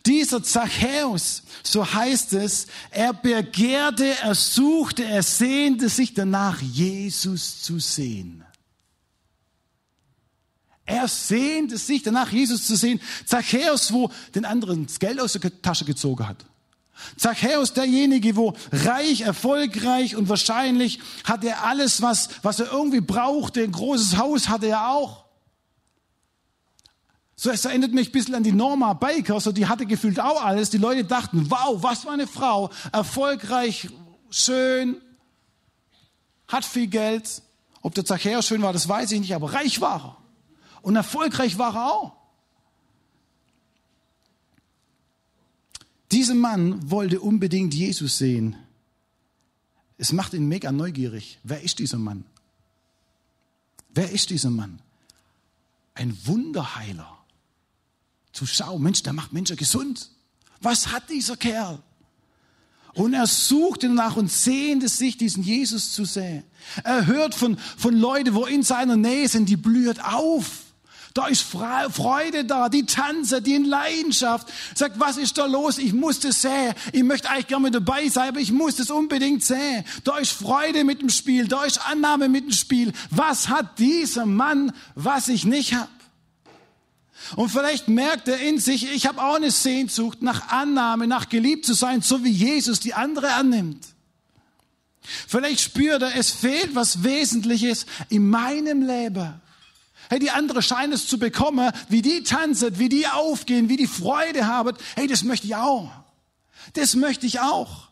dieser 0.06 0.44
Zachäus, 0.44 1.44
so 1.64 1.94
heißt 1.94 2.34
es, 2.34 2.68
er 2.92 3.14
begehrte, 3.14 4.06
er 4.22 4.36
suchte, 4.36 5.04
er 5.04 5.24
sehnte 5.24 5.90
sich 5.90 6.14
danach, 6.14 6.62
Jesus 6.62 7.62
zu 7.62 7.80
sehen. 7.80 8.43
Er 10.86 11.08
sehnte 11.08 11.78
sich 11.78 12.04
danach, 12.04 12.32
Jesus 12.32 12.68
zu 12.68 12.76
sehen. 12.76 13.00
Zachäus, 13.26 13.94
wo 13.94 14.10
den 14.36 14.46
anderen 14.46 14.86
das 14.86 15.00
Geld 15.00 15.20
aus 15.20 15.34
der 15.34 15.62
Tasche 15.62 15.86
gezogen 15.86 16.28
hat. 16.28 16.46
Zachäus, 17.18 17.74
derjenige, 17.74 18.36
wo 18.36 18.54
reich, 18.72 19.22
erfolgreich 19.22 20.16
und 20.16 20.30
wahrscheinlich 20.30 21.00
hat 21.24 21.44
er 21.44 21.64
alles, 21.66 22.02
was, 22.02 22.30
was 22.44 22.60
er 22.60 22.72
irgendwie 22.72 23.02
brauchte. 23.02 23.64
Ein 23.64 23.72
großes 23.72 24.18
Haus 24.18 24.50
hatte 24.50 24.68
er 24.68 24.90
auch. 24.90 25.24
So, 27.36 27.50
es 27.50 27.66
erinnert 27.66 27.94
mich 27.94 28.10
ein 28.10 28.12
bisschen 28.12 28.36
an 28.36 28.44
die 28.44 28.52
Norma 28.52 28.94
Baker, 28.94 29.40
so 29.40 29.52
die 29.52 29.68
hatte 29.68 29.86
gefühlt 29.86 30.20
auch 30.20 30.44
alles. 30.44 30.70
Die 30.70 30.78
Leute 30.78 31.04
dachten, 31.04 31.50
wow, 31.50 31.82
was 31.82 32.02
für 32.02 32.12
eine 32.12 32.28
Frau. 32.28 32.70
Erfolgreich, 32.92 33.90
schön, 34.30 34.98
hat 36.48 36.64
viel 36.64 36.88
Geld. 36.88 37.42
Ob 37.82 37.96
der 37.96 38.06
Zachäus 38.06 38.48
schön 38.48 38.62
war, 38.62 38.72
das 38.72 38.88
weiß 38.88 39.12
ich 39.12 39.20
nicht, 39.20 39.36
aber 39.36 39.54
reich 39.54 39.82
war 39.82 40.06
er. 40.06 40.23
Und 40.84 40.98
erfolgreich 40.98 41.58
war 41.58 41.76
er 41.76 41.92
auch. 41.92 42.12
Dieser 46.12 46.36
Mann 46.36 46.92
wollte 46.92 47.22
unbedingt 47.22 47.74
Jesus 47.74 48.20
sehen. 48.20 48.56
Es 49.98 50.12
macht 50.12 50.34
ihn 50.34 50.48
mega 50.48 50.72
neugierig. 50.72 51.40
Wer 51.44 51.64
ist 51.64 51.80
dieser 51.80 51.98
Mann? 51.98 52.26
Wer 53.90 54.12
ist 54.12 54.30
dieser 54.30 54.50
Mann? 54.50 54.80
Ein 55.96 56.16
Wunderheiler. 56.26 57.18
Zu 58.34 58.46
schauen, 58.46 58.84
Mensch, 58.84 59.04
der 59.04 59.14
macht 59.14 59.32
Menschen 59.32 59.56
gesund. 59.56 60.12
Was 60.60 60.92
hat 60.92 61.10
dieser 61.10 61.38
Kerl? 61.38 61.82
Und 62.94 63.14
er 63.14 63.26
suchte 63.26 63.88
nach 63.88 64.18
und 64.18 64.30
sehnte 64.30 64.90
sich, 64.90 65.18
diesen 65.18 65.44
Jesus 65.44 65.94
zu 65.94 66.04
sehen. 66.04 66.44
Er 66.84 67.06
hört 67.06 67.36
von, 67.36 67.58
von 67.58 67.96
Leuten, 67.96 68.34
wo 68.36 68.46
in 68.46 68.64
seiner 68.64 68.98
Nähe 68.98 69.30
sind, 69.30 69.48
die 69.48 69.56
blüht 69.58 70.04
auf. 70.04 70.63
Da 71.14 71.28
ist 71.28 71.44
Freude 71.44 72.44
da, 72.44 72.70
die 72.70 72.88
tanzen, 72.88 73.44
die 73.44 73.54
in 73.54 73.66
Leidenschaft. 73.66 74.48
Sagt, 74.74 75.00
was 75.00 75.18
ist 75.18 75.38
da 75.38 75.46
los? 75.46 75.78
Ich 75.78 75.94
muss 75.94 76.20
das 76.20 76.42
sehen. 76.42 76.74
Ich 76.92 77.04
möchte 77.04 77.30
eigentlich 77.30 77.48
gerne 77.48 77.66
mit 77.66 77.76
dabei 77.76 78.10
sein, 78.10 78.30
aber 78.30 78.40
ich 78.40 78.52
muss 78.52 78.78
das 78.78 78.90
unbedingt 78.90 79.44
sehen. 79.44 79.86
Da 80.04 80.18
ist 80.18 80.32
Freude 80.32 80.84
mit 80.84 81.02
dem 81.02 81.10
Spiel, 81.10 81.48
da 81.48 81.66
ist 81.66 81.86
Annahme 81.88 82.30
mit 82.30 82.46
dem 82.46 82.52
Spiel. 82.52 82.94
Was 83.12 83.48
hat 83.48 83.78
dieser 83.78 84.26
Mann, 84.26 84.72
was 84.96 85.28
ich 85.28 85.46
nicht 85.46 85.76
habe? 85.76 85.90
Und 87.36 87.50
vielleicht 87.50 87.88
merkt 87.88 88.28
er 88.28 88.40
in 88.40 88.60
sich, 88.60 88.92
ich 88.92 89.06
habe 89.06 89.22
auch 89.22 89.36
eine 89.36 89.52
Sehnsucht 89.52 90.24
nach 90.24 90.50
Annahme, 90.50 91.08
nach 91.08 91.30
geliebt 91.30 91.66
zu 91.66 91.74
sein, 91.74 92.02
so 92.02 92.24
wie 92.24 92.32
Jesus 92.32 92.80
die 92.80 92.96
andere 92.96 93.34
annimmt. 93.34 93.86
Vielleicht 95.28 95.60
spürt 95.60 96.02
er, 96.02 96.16
es 96.16 96.32
fehlt 96.32 96.76
was 96.76 97.04
Wesentliches 97.04 97.86
in 98.10 98.30
meinem 98.30 98.82
Leben. 98.82 99.42
Hey, 100.10 100.20
die 100.20 100.32
andere 100.32 100.62
scheinen 100.62 100.94
es 100.94 101.08
zu 101.08 101.18
bekommen, 101.18 101.72
wie 101.90 102.02
die 102.02 102.24
tanzen, 102.24 102.78
wie 102.80 102.90
die 102.90 103.08
aufgehen, 103.08 103.70
wie 103.70 103.78
die 103.78 103.88
Freude 103.88 104.48
haben. 104.48 104.76
Hey, 104.96 105.08
das 105.08 105.24
möchte 105.24 105.48
ich 105.48 105.56
auch. 105.56 105.90
Das 106.74 106.96
möchte 106.96 107.26
ich 107.26 107.40
auch. 107.40 107.90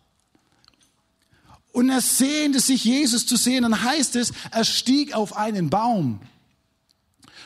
Und 1.71 1.89
er 1.89 2.01
sehnte 2.01 2.59
sich, 2.59 2.83
Jesus 2.83 3.25
zu 3.25 3.37
sehen. 3.37 3.63
Dann 3.63 3.83
heißt 3.83 4.15
es, 4.15 4.33
er 4.51 4.65
stieg 4.65 5.13
auf 5.13 5.35
einen 5.35 5.69
Baum. 5.69 6.19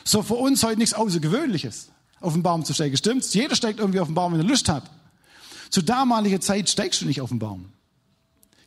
So 0.04 0.22
für 0.22 0.34
uns 0.34 0.62
heute 0.62 0.78
nichts 0.78 0.94
Außergewöhnliches, 0.94 1.90
auf 2.20 2.32
den 2.32 2.42
Baum 2.42 2.64
zu 2.64 2.74
steigen. 2.74 2.96
Stimmt's? 2.96 3.34
Jeder 3.34 3.56
steigt 3.56 3.80
irgendwie 3.80 4.00
auf 4.00 4.08
den 4.08 4.14
Baum, 4.14 4.32
wenn 4.32 4.40
er 4.40 4.46
Lust 4.46 4.68
hat. 4.68 4.90
Zu 5.70 5.82
damaliger 5.82 6.40
Zeit 6.40 6.68
steigst 6.68 7.00
du 7.00 7.06
nicht 7.06 7.20
auf 7.20 7.30
den 7.30 7.38
Baum. 7.38 7.72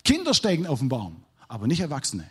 Kinder 0.04 0.34
steigen 0.34 0.68
auf 0.68 0.80
den 0.80 0.90
Baum, 0.90 1.24
aber 1.48 1.68
nicht 1.68 1.80
Erwachsene. 1.80 2.30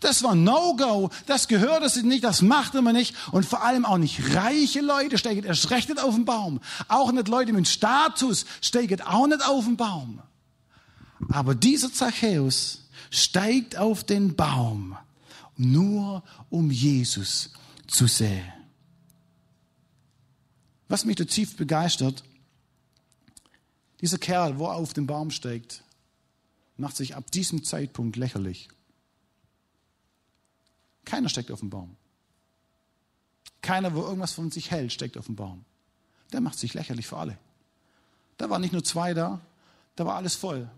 Das 0.00 0.22
war 0.22 0.34
No-Go. 0.34 1.10
Das 1.26 1.48
gehörte 1.48 1.88
sich 1.88 2.04
nicht, 2.04 2.24
das 2.24 2.42
machte 2.42 2.82
man 2.82 2.94
nicht. 2.94 3.14
Und 3.32 3.46
vor 3.46 3.62
allem 3.62 3.84
auch 3.84 3.98
nicht 3.98 4.34
reiche 4.34 4.80
Leute 4.80 5.18
steigen 5.18 5.44
erst 5.44 5.70
recht 5.70 5.88
nicht 5.88 6.00
auf 6.00 6.14
den 6.14 6.24
Baum. 6.24 6.60
Auch 6.88 7.12
nicht 7.12 7.28
Leute 7.28 7.52
mit 7.52 7.68
Status 7.68 8.46
steigen 8.60 9.00
auch 9.02 9.26
nicht 9.26 9.46
auf 9.46 9.64
den 9.64 9.76
Baum. 9.76 10.20
Aber 11.30 11.54
dieser 11.54 11.92
Zachäus 11.92 12.88
steigt 13.10 13.76
auf 13.76 14.04
den 14.04 14.36
Baum, 14.36 14.96
nur 15.56 16.22
um 16.50 16.70
Jesus 16.70 17.50
zu 17.86 18.06
sehen. 18.06 18.52
Was 20.88 21.04
mich 21.04 21.16
tief 21.16 21.56
begeistert, 21.56 22.24
dieser 24.00 24.18
Kerl, 24.18 24.58
wo 24.58 24.66
er 24.66 24.76
auf 24.76 24.94
den 24.94 25.06
Baum 25.06 25.30
steigt, 25.30 25.82
macht 26.76 26.96
sich 26.96 27.16
ab 27.16 27.30
diesem 27.30 27.64
Zeitpunkt 27.64 28.16
lächerlich. 28.16 28.68
Keiner 31.08 31.30
steckt 31.30 31.50
auf 31.50 31.60
dem 31.60 31.70
Baum. 31.70 31.96
keiner, 33.62 33.94
wo 33.94 34.02
irgendwas 34.02 34.32
von 34.32 34.50
sich 34.50 34.70
hält, 34.70 34.92
steckt 34.92 35.16
auf 35.16 35.26
dem 35.26 35.36
Baum. 35.36 35.64
Der 36.32 36.42
macht 36.42 36.58
sich 36.58 36.74
lächerlich 36.74 37.06
für 37.06 37.16
alle. 37.16 37.38
Da 38.36 38.50
waren 38.50 38.60
nicht 38.60 38.72
nur 38.72 38.84
zwei 38.84 39.14
da, 39.14 39.40
da 39.96 40.04
war 40.04 40.16
alles 40.16 40.36
voll. 40.36 40.70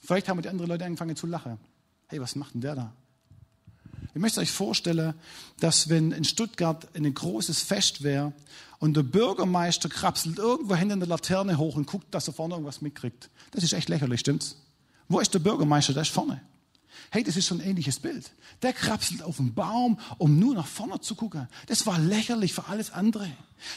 Vielleicht 0.00 0.28
haben 0.28 0.40
die 0.40 0.48
anderen 0.48 0.70
Leute 0.70 0.84
angefangen 0.84 1.16
zu 1.16 1.26
lachen. 1.26 1.58
Hey, 2.06 2.20
was 2.20 2.36
macht 2.36 2.54
denn 2.54 2.60
der 2.60 2.76
da? 2.76 2.92
Ich 4.14 4.20
möchte 4.20 4.40
euch 4.40 4.52
vorstellen, 4.52 5.14
dass 5.58 5.88
wenn 5.88 6.12
in 6.12 6.24
Stuttgart 6.24 6.88
ein 6.94 7.12
großes 7.12 7.60
Fest 7.62 8.02
wäre 8.02 8.32
und 8.78 8.96
der 8.96 9.02
Bürgermeister 9.02 9.88
krapselt 9.88 10.38
irgendwo 10.38 10.76
hinter 10.76 10.96
der 10.96 11.08
Laterne 11.08 11.58
hoch 11.58 11.76
und 11.76 11.86
guckt, 11.86 12.14
dass 12.14 12.28
er 12.28 12.34
vorne 12.34 12.54
irgendwas 12.54 12.80
mitkriegt. 12.80 13.30
Das 13.50 13.64
ist 13.64 13.72
echt 13.72 13.88
lächerlich, 13.88 14.20
stimmt's? 14.20 14.56
Wo 15.08 15.18
ist 15.18 15.34
der 15.34 15.40
Bürgermeister? 15.40 15.92
Der 15.92 16.02
ist 16.02 16.12
vorne. 16.12 16.40
Hey, 17.10 17.22
das 17.22 17.36
ist 17.36 17.46
schon 17.46 17.60
ein 17.60 17.70
ähnliches 17.70 17.98
Bild. 17.98 18.30
Der 18.62 18.72
krapselt 18.72 19.22
auf 19.22 19.36
den 19.36 19.54
Baum, 19.54 19.98
um 20.18 20.38
nur 20.38 20.54
nach 20.54 20.66
vorne 20.66 21.00
zu 21.00 21.14
gucken. 21.14 21.48
Das 21.66 21.86
war 21.86 21.98
lächerlich 21.98 22.52
für 22.52 22.66
alles 22.66 22.90
andere. 22.92 23.30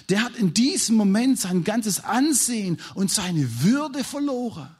Der 0.09 0.23
hat 0.23 0.35
in 0.35 0.53
diesem 0.53 0.95
Moment 0.95 1.39
sein 1.39 1.63
ganzes 1.63 2.03
Ansehen 2.03 2.79
und 2.93 3.11
seine 3.11 3.63
Würde 3.63 4.03
verloren. 4.03 4.75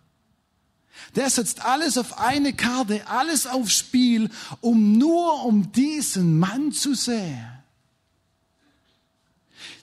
Der 1.15 1.29
setzt 1.29 1.65
alles 1.65 1.97
auf 1.97 2.19
eine 2.19 2.53
Karte, 2.53 3.07
alles 3.07 3.47
aufs 3.47 3.77
Spiel, 3.77 4.29
um 4.59 4.97
nur 4.97 5.45
um 5.45 5.71
diesen 5.71 6.37
Mann 6.39 6.71
zu 6.71 6.93
sehen. 6.93 7.47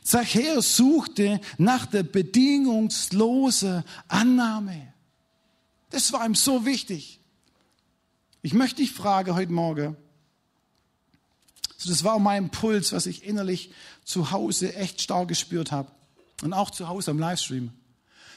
Zachäus 0.02 0.76
suchte 0.76 1.40
nach 1.58 1.87
der 1.87 2.02
bedingungslosen 2.02 3.84
Annahme. 4.08 4.94
Das 5.90 6.12
war 6.12 6.24
ihm 6.24 6.34
so 6.34 6.64
wichtig. 6.64 7.17
Ich 8.48 8.54
möchte 8.54 8.76
dich 8.76 8.92
fragen 8.92 9.34
heute 9.34 9.52
Morgen, 9.52 9.94
das 11.87 12.02
war 12.02 12.18
mein 12.18 12.44
Impuls, 12.44 12.94
was 12.94 13.04
ich 13.04 13.24
innerlich 13.24 13.72
zu 14.06 14.30
Hause 14.30 14.74
echt 14.74 15.02
stark 15.02 15.28
gespürt 15.28 15.70
habe 15.70 15.92
und 16.42 16.54
auch 16.54 16.70
zu 16.70 16.88
Hause 16.88 17.11
am 17.11 17.18
Livestream. 17.18 17.72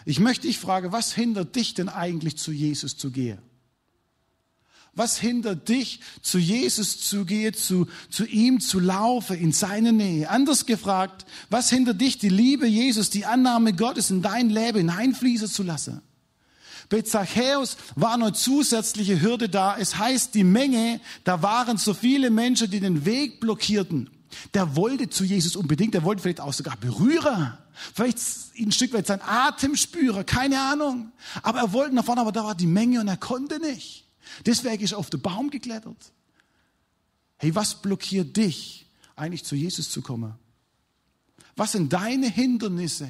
Ich 0.04 0.19
möchte 0.19 0.47
dich 0.47 0.60
fragen, 0.60 0.91
was 0.91 1.13
hindert 1.13 1.56
dich 1.56 1.76
denn 1.76 1.88
eigentlich 1.88 2.38
zu 2.38 2.52
Jesus 2.52 2.97
zu 2.97 3.10
gehen? 3.10 3.38
Was 4.95 5.17
hindert 5.17 5.69
dich, 5.69 6.02
zu 6.21 6.39
Jesus 6.39 7.00
zu 7.00 7.24
gehen, 7.24 7.54
zu, 7.54 7.88
zu 8.10 8.26
ihm 8.26 8.60
zu 8.60 8.82
laufen, 8.82 9.38
in 9.38 9.54
seine 9.54 9.93
Nähe? 9.93 10.30
Anders 10.30 10.65
gefragt, 10.65 11.26
was 11.50 11.69
hindert 11.69 12.02
dich, 12.02 12.17
die 12.17 12.28
Liebe 12.28 12.67
Jesus, 12.67 13.12
die 13.12 13.26
Annahme 13.26 13.71
Gottes 13.71 14.12
in 14.12 14.21
dein 14.21 14.50
Leben 14.50 14.80
hineinfließen 14.80 15.47
zu 15.47 15.63
lassen? 15.63 16.02
Bei 16.92 17.02
Zachäus 17.04 17.78
war 17.96 18.16
eine 18.16 18.34
zusätzliche 18.34 19.22
Hürde 19.22 19.48
da. 19.48 19.78
Es 19.78 19.98
heißt, 19.98 20.36
die 20.36 20.44
Menge, 20.44 21.00
da 21.24 21.42
waren 21.42 21.78
so 21.78 21.94
viele 21.94 22.30
Menschen, 22.30 22.70
die 22.70 22.82
den 22.82 23.06
Weg 23.06 23.40
blockierten. 23.40 24.10
Der 24.54 24.76
wollte 24.76 25.10
zu 25.10 25.24
Jesus 25.24 25.56
unbedingt, 25.56 25.94
der 25.94 26.04
wollte 26.04 26.22
vielleicht 26.22 26.42
auch 26.42 26.52
sogar 26.52 26.76
berühren. 26.76 27.58
Vielleicht 27.94 28.20
ein 28.60 28.74
Stück 28.74 28.92
weit 28.92 29.08
sein 29.08 29.22
Atem 29.22 29.78
spüren, 29.78 30.26
keine 30.26 30.60
Ahnung. 30.60 31.14
Aber 31.44 31.60
er 31.60 31.72
wollte 31.72 31.96
nach 31.96 32.04
vorne, 32.04 32.20
aber 32.20 32.34
da 32.34 32.44
war 32.44 32.56
die 32.56 32.68
Menge 32.68 33.00
und 33.00 33.08
er 33.08 33.16
konnte 33.16 33.60
nicht. 33.60 34.06
Deswegen 34.46 34.84
ist 34.84 34.92
er 34.92 34.98
auf 34.98 35.10
den 35.10 35.22
Baum 35.22 35.50
geklettert. 35.50 36.12
Hey, 37.38 37.56
was 37.56 37.82
blockiert 37.82 38.36
dich, 38.36 38.86
eigentlich 39.16 39.46
zu 39.46 39.56
Jesus 39.56 39.90
zu 39.92 40.02
kommen? 40.02 40.34
Was 41.56 41.72
sind 41.72 41.94
deine 41.94 42.28
Hindernisse? 42.28 43.10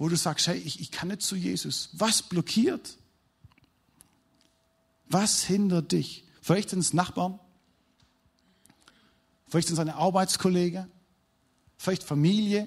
Wo 0.00 0.08
du 0.08 0.16
sagst, 0.16 0.46
hey, 0.46 0.56
ich, 0.58 0.80
ich 0.80 0.90
kann 0.90 1.08
nicht 1.08 1.20
zu 1.20 1.36
Jesus. 1.36 1.90
Was 1.92 2.22
blockiert? 2.22 2.96
Was 5.10 5.44
hindert 5.44 5.92
dich? 5.92 6.24
Vielleicht 6.40 6.70
sind 6.70 6.78
es 6.78 6.94
Nachbarn, 6.94 7.38
vielleicht 9.46 9.68
sind 9.68 9.74
es 9.74 9.80
eine 9.80 9.96
Arbeitskollege, 9.96 10.88
vielleicht 11.76 12.02
Familie, 12.02 12.66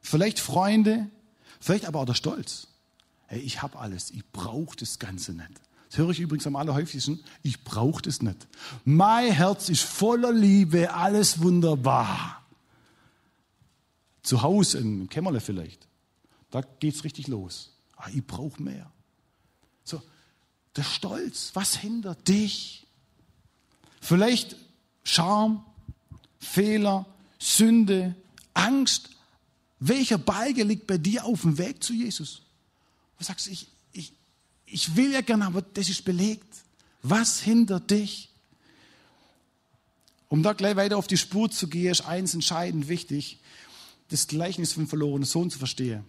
vielleicht 0.00 0.40
Freunde, 0.40 1.08
vielleicht 1.60 1.84
aber 1.84 2.00
auch 2.00 2.04
der 2.04 2.14
Stolz. 2.14 2.66
Hey, 3.26 3.40
ich 3.40 3.62
habe 3.62 3.78
alles, 3.78 4.10
ich 4.10 4.26
brauche 4.32 4.76
das 4.76 4.98
Ganze 4.98 5.34
nicht. 5.34 5.52
Das 5.88 5.98
höre 5.98 6.10
ich 6.10 6.18
übrigens 6.18 6.48
am 6.48 6.56
allerhäufigsten, 6.56 7.22
ich 7.44 7.62
brauche 7.62 8.02
das 8.02 8.22
nicht. 8.22 8.48
Mein 8.84 9.30
Herz 9.30 9.68
ist 9.68 9.82
voller 9.82 10.32
Liebe, 10.32 10.92
alles 10.92 11.40
wunderbar. 11.40 12.44
Zu 14.22 14.42
Hause 14.42 14.78
im 14.78 15.08
Kämmerle 15.08 15.40
vielleicht. 15.40 15.86
Da 16.54 16.60
geht's 16.78 17.02
richtig 17.02 17.26
los. 17.26 17.72
Ah, 17.96 18.08
ich 18.14 18.24
brauche 18.24 18.62
mehr. 18.62 18.88
So, 19.82 20.00
der 20.76 20.84
Stolz, 20.84 21.50
was 21.54 21.74
hindert 21.74 22.28
dich? 22.28 22.86
Vielleicht 24.00 24.54
Scham, 25.02 25.64
Fehler, 26.38 27.06
Sünde, 27.40 28.14
Angst. 28.52 29.10
Welcher 29.80 30.16
Balge 30.16 30.62
liegt 30.62 30.86
bei 30.86 30.96
dir 30.96 31.24
auf 31.24 31.40
dem 31.40 31.58
Weg 31.58 31.82
zu 31.82 31.92
Jesus? 31.92 32.42
Du 33.18 33.24
sagst, 33.24 33.48
ich, 33.48 33.66
ich, 33.92 34.12
ich 34.64 34.94
will 34.94 35.10
ja 35.10 35.22
gerne, 35.22 35.46
aber 35.46 35.60
das 35.60 35.88
ist 35.88 36.04
belegt. 36.04 36.62
Was 37.02 37.40
hindert 37.40 37.90
dich? 37.90 38.30
Um 40.28 40.44
da 40.44 40.52
gleich 40.52 40.76
weiter 40.76 40.98
auf 40.98 41.08
die 41.08 41.16
Spur 41.18 41.50
zu 41.50 41.66
gehen, 41.66 41.90
ist 41.90 42.02
eins 42.02 42.32
entscheidend 42.32 42.86
wichtig, 42.86 43.40
das 44.10 44.28
Gleichnis 44.28 44.72
vom 44.72 44.86
verlorenen 44.86 45.24
Sohn 45.24 45.50
zu 45.50 45.58
verstehen. 45.58 46.04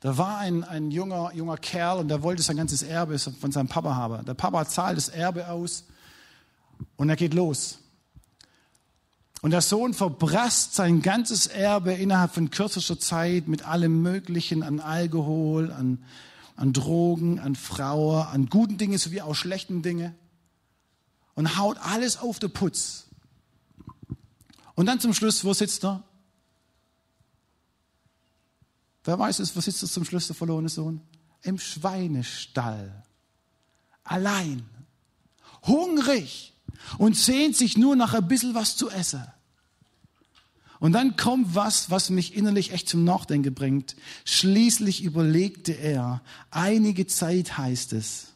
Da 0.00 0.16
war 0.16 0.38
ein, 0.38 0.62
ein 0.62 0.90
junger, 0.90 1.32
junger 1.34 1.56
Kerl 1.56 1.98
und 1.98 2.08
der 2.08 2.22
wollte 2.22 2.42
sein 2.42 2.56
ganzes 2.56 2.82
Erbe 2.82 3.18
von 3.18 3.50
seinem 3.50 3.68
Papa 3.68 3.94
haben. 3.94 4.24
Der 4.24 4.34
Papa 4.34 4.66
zahlt 4.66 4.96
das 4.96 5.08
Erbe 5.08 5.48
aus 5.48 5.84
und 6.96 7.08
er 7.08 7.16
geht 7.16 7.34
los. 7.34 7.78
Und 9.40 9.52
der 9.52 9.60
Sohn 9.60 9.94
verbrasst 9.94 10.74
sein 10.74 11.02
ganzes 11.02 11.46
Erbe 11.46 11.92
innerhalb 11.92 12.32
von 12.32 12.50
kürzester 12.50 12.98
Zeit 12.98 13.48
mit 13.48 13.66
allem 13.66 14.02
Möglichen 14.02 14.62
an 14.62 14.80
Alkohol, 14.80 15.72
an, 15.72 16.04
an 16.56 16.72
Drogen, 16.72 17.38
an 17.38 17.54
Frauen, 17.54 18.26
an 18.26 18.46
guten 18.46 18.78
Dingen 18.78 18.98
sowie 18.98 19.20
auch 19.20 19.34
schlechten 19.34 19.82
Dingen 19.82 20.14
und 21.34 21.56
haut 21.56 21.78
alles 21.80 22.18
auf 22.18 22.38
den 22.40 22.52
Putz. 22.52 23.06
Und 24.74 24.86
dann 24.86 25.00
zum 25.00 25.14
Schluss, 25.14 25.44
wo 25.44 25.52
sitzt 25.52 25.84
er? 25.84 26.04
Wer 29.04 29.18
weiß 29.18 29.38
es, 29.38 29.54
wo 29.56 29.60
sitzt 29.60 29.82
er 29.82 29.88
zum 29.88 30.04
Schluss, 30.04 30.26
der 30.26 30.36
verlorene 30.36 30.68
Sohn? 30.68 31.00
Im 31.42 31.58
Schweinestall. 31.58 33.02
Allein. 34.04 34.64
Hungrig. 35.62 36.54
Und 36.98 37.16
sehnt 37.16 37.56
sich 37.56 37.76
nur 37.76 37.96
nach 37.96 38.14
ein 38.14 38.28
bisschen 38.28 38.54
was 38.54 38.76
zu 38.76 38.90
essen. 38.90 39.24
Und 40.80 40.92
dann 40.92 41.16
kommt 41.16 41.54
was, 41.54 41.90
was 41.90 42.10
mich 42.10 42.36
innerlich 42.36 42.72
echt 42.72 42.88
zum 42.88 43.04
Nachdenken 43.04 43.54
bringt. 43.54 43.96
Schließlich 44.24 45.02
überlegte 45.02 45.72
er, 45.72 46.22
einige 46.50 47.06
Zeit 47.06 47.58
heißt 47.58 47.92
es, 47.94 48.28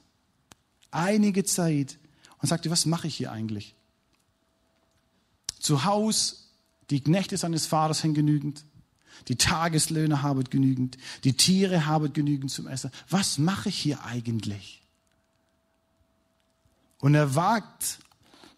einige 0.91 1.45
Zeit, 1.45 1.99
und 2.39 2.49
sagte, 2.49 2.71
was 2.71 2.87
mache 2.87 3.07
ich 3.07 3.15
hier 3.15 3.31
eigentlich? 3.31 3.77
Zu 5.61 5.85
Haus, 5.85 6.51
die 6.91 7.01
Knechte 7.01 7.37
seines 7.37 7.67
Vaters 7.67 8.01
sind 8.01 8.15
genügend. 8.15 8.65
Die 9.29 9.37
Tageslöhne 9.37 10.23
haben 10.23 10.45
genügend. 10.45 10.99
Die 11.25 11.35
Tiere 11.35 11.87
haben 11.87 12.13
genügend 12.13 12.51
zum 12.51 12.67
Essen. 12.67 12.91
Was 13.09 13.39
mache 13.39 13.69
ich 13.69 13.79
hier 13.79 14.05
eigentlich? 14.05 14.83
Und 16.99 17.15
er 17.15 17.35
wagt, 17.35 17.99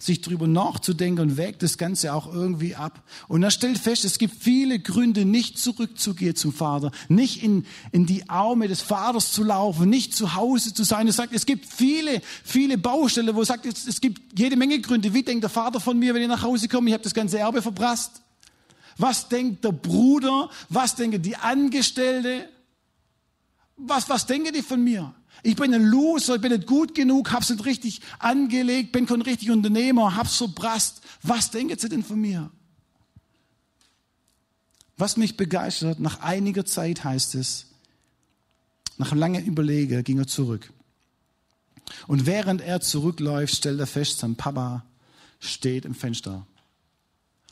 sich 0.05 0.21
darüber 0.21 0.47
nachzudenken 0.47 1.21
und 1.23 1.37
wägt 1.37 1.63
das 1.63 1.79
Ganze 1.79 2.13
auch 2.13 2.33
irgendwie 2.33 2.75
ab. 2.75 3.03
Und 3.29 3.43
er 3.43 3.51
stellt 3.51 3.79
fest, 3.79 4.05
es 4.05 4.19
gibt 4.19 4.35
viele 4.39 4.79
Gründe, 4.79 5.25
nicht 5.25 5.59
zurückzugehen 5.59 6.37
zum 6.37 6.53
Vater, 6.53 6.91
nicht 7.09 7.43
in, 7.43 7.65
in 7.93 8.07
die 8.07 8.29
Arme 8.29 8.69
des 8.69 8.83
Vaters 8.83 9.33
zu 9.33 9.43
laufen, 9.43 9.89
nicht 9.89 10.15
zu 10.15 10.35
Hause 10.35 10.75
zu 10.75 10.85
sein. 10.85 11.07
Er 11.07 11.13
sagt, 11.13 11.33
es 11.33 11.47
gibt 11.47 11.65
viele, 11.67 12.21
viele 12.45 12.77
Baustellen, 12.77 13.35
wo 13.35 13.41
er 13.41 13.47
sagt, 13.47 13.67
es, 13.67 13.87
es 13.87 14.01
gibt 14.01 14.39
jede 14.39 14.57
Menge 14.57 14.81
Gründe. 14.81 15.15
Wie 15.15 15.23
denkt 15.23 15.43
der 15.43 15.51
Vater 15.51 15.81
von 15.81 15.99
mir, 15.99 16.15
wenn 16.15 16.23
ich 16.23 16.29
nach 16.29 16.43
Hause 16.43 16.69
komme? 16.69 16.89
Ich 16.89 16.95
habe 16.95 17.05
das 17.05 17.15
ganze 17.15 17.39
Erbe 17.39 17.63
verprasst. 17.63 18.24
Was 18.97 19.29
denkt 19.29 19.65
der 19.65 19.73
Bruder? 19.73 20.51
Was 20.69 20.95
denken 20.95 21.21
die 21.23 21.37
Angestellte? 21.37 22.49
Was, 23.77 24.09
was 24.09 24.27
denken 24.27 24.53
die 24.53 24.63
von 24.63 24.83
mir? 24.83 25.15
Ich 25.43 25.57
bin 25.57 25.75
ein 25.75 25.85
Loser, 25.85 26.37
ich 26.37 26.41
bin 26.41 26.53
nicht 26.53 26.67
gut 26.67 26.95
genug, 26.95 27.33
hab's 27.33 27.51
nicht 27.51 27.65
richtig 27.65 28.01
angelegt, 28.19 28.93
bin 28.93 29.05
kein 29.05 29.21
richtiger 29.21 29.53
Unternehmer, 29.53 30.15
hab's 30.15 30.37
verbrast. 30.37 31.03
Was 31.23 31.51
denken 31.51 31.77
sie 31.79 31.89
denn 31.89 32.05
von 32.05 32.21
mir? 32.21 32.51
Was 34.97 35.17
mich 35.17 35.37
begeistert, 35.37 35.99
nach 35.99 36.21
einiger 36.21 36.65
Zeit 36.65 37.03
heißt 37.03 37.35
es, 37.35 37.67
nach 38.97 39.13
langem 39.13 39.45
Überlegen 39.45 40.05
ging 40.05 40.19
er 40.19 40.29
zurück. 40.29 40.73
Und 42.07 42.27
während 42.27 42.61
er 42.61 42.81
zurückläuft, 42.81 43.57
stellt 43.57 43.81
er 43.81 43.89
fest, 43.89 44.21
sein 44.21 44.37
Papa 44.37 44.85
steht 45.41 45.85
im 45.85 45.97
Fenster. 45.97 46.47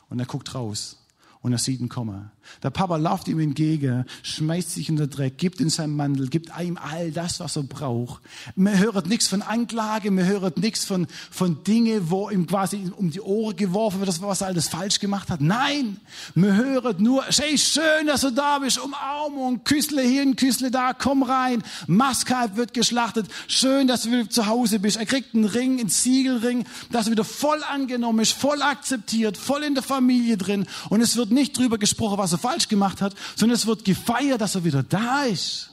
Und 0.09 0.19
er 0.19 0.25
guckt 0.25 0.55
raus 0.55 1.02
und 1.43 1.51
er 1.51 1.59
sieht 1.59 1.79
ihn 1.79 1.89
kommen. 1.89 2.31
Der 2.61 2.69
Papa 2.69 2.97
läuft 2.97 3.27
ihm 3.27 3.39
entgegen, 3.39 4.05
schmeißt 4.23 4.71
sich 4.71 4.89
in 4.89 4.95
den 4.95 5.09
Dreck, 5.09 5.37
gibt 5.37 5.59
ihm 5.59 5.69
seinen 5.69 5.95
Mantel, 5.95 6.27
gibt 6.27 6.51
ihm 6.59 6.77
all 6.77 7.11
das, 7.11 7.39
was 7.39 7.55
er 7.55 7.63
braucht. 7.63 8.21
Man 8.55 8.77
hört 8.77 9.07
nichts 9.07 9.27
von 9.27 9.41
Anklage, 9.41 10.11
man 10.11 10.25
hört 10.25 10.57
nichts 10.57 10.85
von, 10.85 11.07
von 11.31 11.63
Dingen, 11.63 12.09
wo 12.09 12.29
ihm 12.29 12.47
quasi 12.47 12.91
um 12.95 13.11
die 13.11 13.21
Ohren 13.21 13.55
geworfen 13.55 13.99
wird, 13.99 14.21
was 14.21 14.41
er 14.41 14.47
alles 14.47 14.67
falsch 14.67 14.99
gemacht 14.99 15.29
hat. 15.29 15.41
Nein, 15.41 15.97
man 16.35 16.55
hört 16.55 16.99
nur, 16.99 17.23
hey, 17.25 17.57
schön, 17.57 18.07
dass 18.07 18.21
du 18.21 18.31
da 18.31 18.59
bist, 18.59 18.79
Umarmung, 18.79 19.63
Küssle 19.63 20.01
hier, 20.01 20.23
Küssle 20.35 20.71
da, 20.71 20.93
komm 20.93 21.23
rein. 21.23 21.63
Maskalb 21.87 22.55
wird 22.55 22.73
geschlachtet, 22.73 23.27
schön, 23.47 23.87
dass 23.87 24.03
du 24.03 24.11
wieder 24.11 24.29
zu 24.29 24.47
Hause 24.47 24.79
bist. 24.79 24.97
Er 24.97 25.05
kriegt 25.05 25.33
einen 25.33 25.45
Ring, 25.45 25.79
einen 25.79 25.89
Siegelring, 25.89 26.65
dass 26.91 27.07
er 27.07 27.11
wieder 27.11 27.23
voll 27.23 27.63
angenommen 27.63 28.19
ist, 28.19 28.33
voll 28.33 28.61
akzeptiert, 28.61 29.37
voll 29.37 29.63
in 29.63 29.73
der 29.73 29.83
Familie 29.83 30.37
drin. 30.37 30.65
Und 30.89 31.01
es 31.01 31.15
wird 31.15 31.31
nicht 31.31 31.57
drüber 31.57 31.77
gesprochen, 31.77 32.17
was 32.17 32.32
er 32.33 32.39
falsch 32.39 32.67
gemacht 32.67 33.01
hat, 33.01 33.15
sondern 33.35 33.55
es 33.55 33.65
wird 33.65 33.85
gefeiert, 33.85 34.41
dass 34.41 34.55
er 34.55 34.63
wieder 34.63 34.83
da 34.83 35.23
ist. 35.23 35.71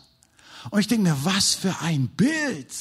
Und 0.70 0.80
ich 0.80 0.86
denke 0.86 1.10
mir, 1.10 1.24
was 1.24 1.54
für 1.54 1.78
ein 1.80 2.08
Bild. 2.08 2.72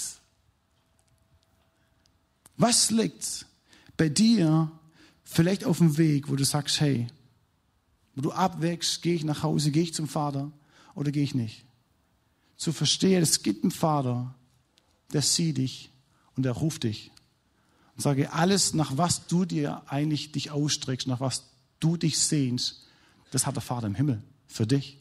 Was 2.58 2.92
liegt 2.92 3.46
bei 3.96 4.10
dir 4.10 4.70
vielleicht 5.24 5.64
auf 5.64 5.78
dem 5.78 5.98
Weg, 5.98 6.30
wo 6.30 6.36
du 6.36 6.44
sagst, 6.44 6.82
hey, 6.82 7.08
wo 8.16 8.22
du 8.22 8.32
abwächst, 8.32 9.02
gehe 9.02 9.16
ich 9.16 9.24
nach 9.24 9.44
Hause, 9.44 9.72
gehe 9.72 9.84
ich 9.84 9.94
zum 9.94 10.10
Vater 10.10 10.52
oder 10.94 11.12
gehe 11.12 11.24
ich 11.24 11.36
nicht? 11.36 11.64
Zu 12.58 12.74
verstehen, 12.74 13.24
es 13.24 13.44
gibt 13.44 13.64
einen 13.64 13.72
Vater, 13.72 14.36
der 15.14 15.22
sieht 15.22 15.58
dich 15.58 15.92
und 16.36 16.44
der 16.44 16.52
ruft 16.52 16.84
dich. 16.84 17.12
Und 17.96 18.04
sage, 18.04 18.34
alles, 18.34 18.74
nach 18.74 18.98
was 18.98 19.28
du 19.28 19.46
dir 19.46 19.84
eigentlich 19.88 20.34
dich 20.34 20.52
ausstreckst, 20.52 21.08
nach 21.08 21.22
was 21.22 21.46
du 21.80 21.96
dich 21.96 22.20
sehnst, 22.20 22.86
das 23.32 23.46
hat 23.46 23.56
der 23.56 23.62
Vater 23.62 23.88
im 23.88 23.96
Himmel 23.96 24.22
für 24.48 24.68
dich. 24.68 24.98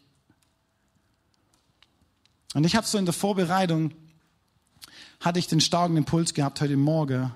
Und 2.55 2.65
ich 2.65 2.77
habe 2.77 2.87
so 2.87 2.99
in 2.99 3.05
der 3.05 3.15
Vorbereitung, 3.15 3.93
hatte 5.21 5.39
ich 5.39 5.49
den 5.49 5.61
starken 5.61 5.97
Impuls 5.97 6.35
gehabt 6.35 6.61
heute 6.61 6.77
Morgen, 6.77 7.33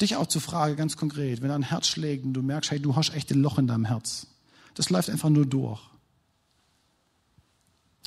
dich 0.00 0.16
auch 0.16 0.26
zu 0.26 0.40
fragen, 0.40 0.76
ganz 0.76 0.96
konkret, 0.96 1.42
wenn 1.42 1.48
dein 1.48 1.62
Herz 1.62 1.88
schlägt 1.88 2.24
und 2.24 2.34
du 2.34 2.42
merkst, 2.42 2.70
hey, 2.70 2.80
du 2.80 2.94
hast 2.94 3.14
echt 3.14 3.30
ein 3.30 3.42
Loch 3.42 3.58
in 3.58 3.66
deinem 3.66 3.86
Herz. 3.86 4.26
Das 4.74 4.90
läuft 4.90 5.10
einfach 5.10 5.28
nur 5.28 5.46
durch. 5.46 5.80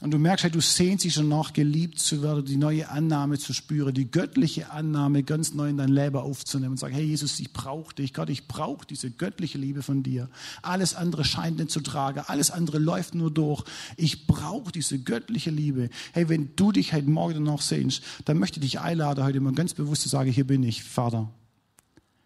Und 0.02 0.10
du 0.10 0.18
merkst, 0.18 0.46
hey, 0.46 0.52
du 0.52 0.62
sehnst 0.62 1.06
dich 1.06 1.14
schon 1.14 1.30
nach, 1.30 1.54
geliebt 1.54 2.00
zu 2.00 2.24
werden, 2.24 2.44
die 2.44 2.58
neue 2.58 2.90
Annahme 2.90 3.38
zu 3.38 3.54
spüren, 3.54 3.94
die 3.94 4.10
göttliche 4.10 4.72
Annahme 4.72 5.22
ganz 5.22 5.54
neu 5.54 5.70
in 5.70 5.78
dein 5.78 5.90
Leben 5.90 6.18
aufzunehmen 6.18 6.72
und 6.72 6.78
sagen, 6.78 6.96
hey 6.96 7.06
Jesus, 7.06 7.40
ich 7.40 7.54
brauche 7.54 7.94
dich. 7.94 8.12
Gott, 8.12 8.32
ich 8.32 8.48
brauche 8.48 8.84
diese 8.88 9.12
göttliche 9.12 9.60
Liebe 9.60 9.84
von 9.84 10.02
dir. 10.02 10.28
Alles 10.64 10.96
andere 10.96 11.24
scheint 11.24 11.60
nicht 11.60 11.70
zu 11.70 11.82
tragen, 11.82 12.24
alles 12.26 12.50
andere 12.50 12.80
läuft 12.80 13.14
nur 13.14 13.30
durch. 13.30 13.64
Ich 13.96 14.26
brauche 14.26 14.72
diese 14.72 14.98
göttliche 14.98 15.52
Liebe. 15.52 15.92
Hey, 16.14 16.30
wenn 16.30 16.56
du 16.56 16.72
dich 16.72 16.94
heute 16.94 17.10
Morgen 17.10 17.44
noch 17.44 17.62
sehnst, 17.62 18.02
dann 18.26 18.40
möchte 18.40 18.60
ich 18.60 18.72
dich 18.72 18.80
einladen, 18.80 19.24
heute 19.24 19.40
mal 19.40 19.54
ganz 19.54 19.76
bewusst 19.76 20.02
zu 20.02 20.10
sagen, 20.10 20.32
hier 20.32 20.48
bin 20.48 20.64
ich, 20.64 20.84
Vater. 20.84 21.30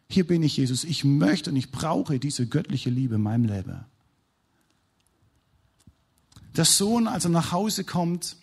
Hier 0.09 0.25
bin 0.25 0.43
ich, 0.43 0.55
Jesus. 0.55 0.85
Ich 0.85 1.03
möchte 1.03 1.49
und 1.49 1.57
ich 1.57 1.71
brauche 1.71 2.19
diese 2.19 2.47
göttliche 2.47 2.89
Liebe 2.89 3.15
in 3.15 3.21
meinem 3.21 3.43
Leben. 3.43 3.83
Der 6.55 6.65
Sohn, 6.65 7.07
als 7.07 7.25
er 7.25 7.31
nach 7.31 7.51
Hause 7.51 7.83
kommt, 7.83 8.37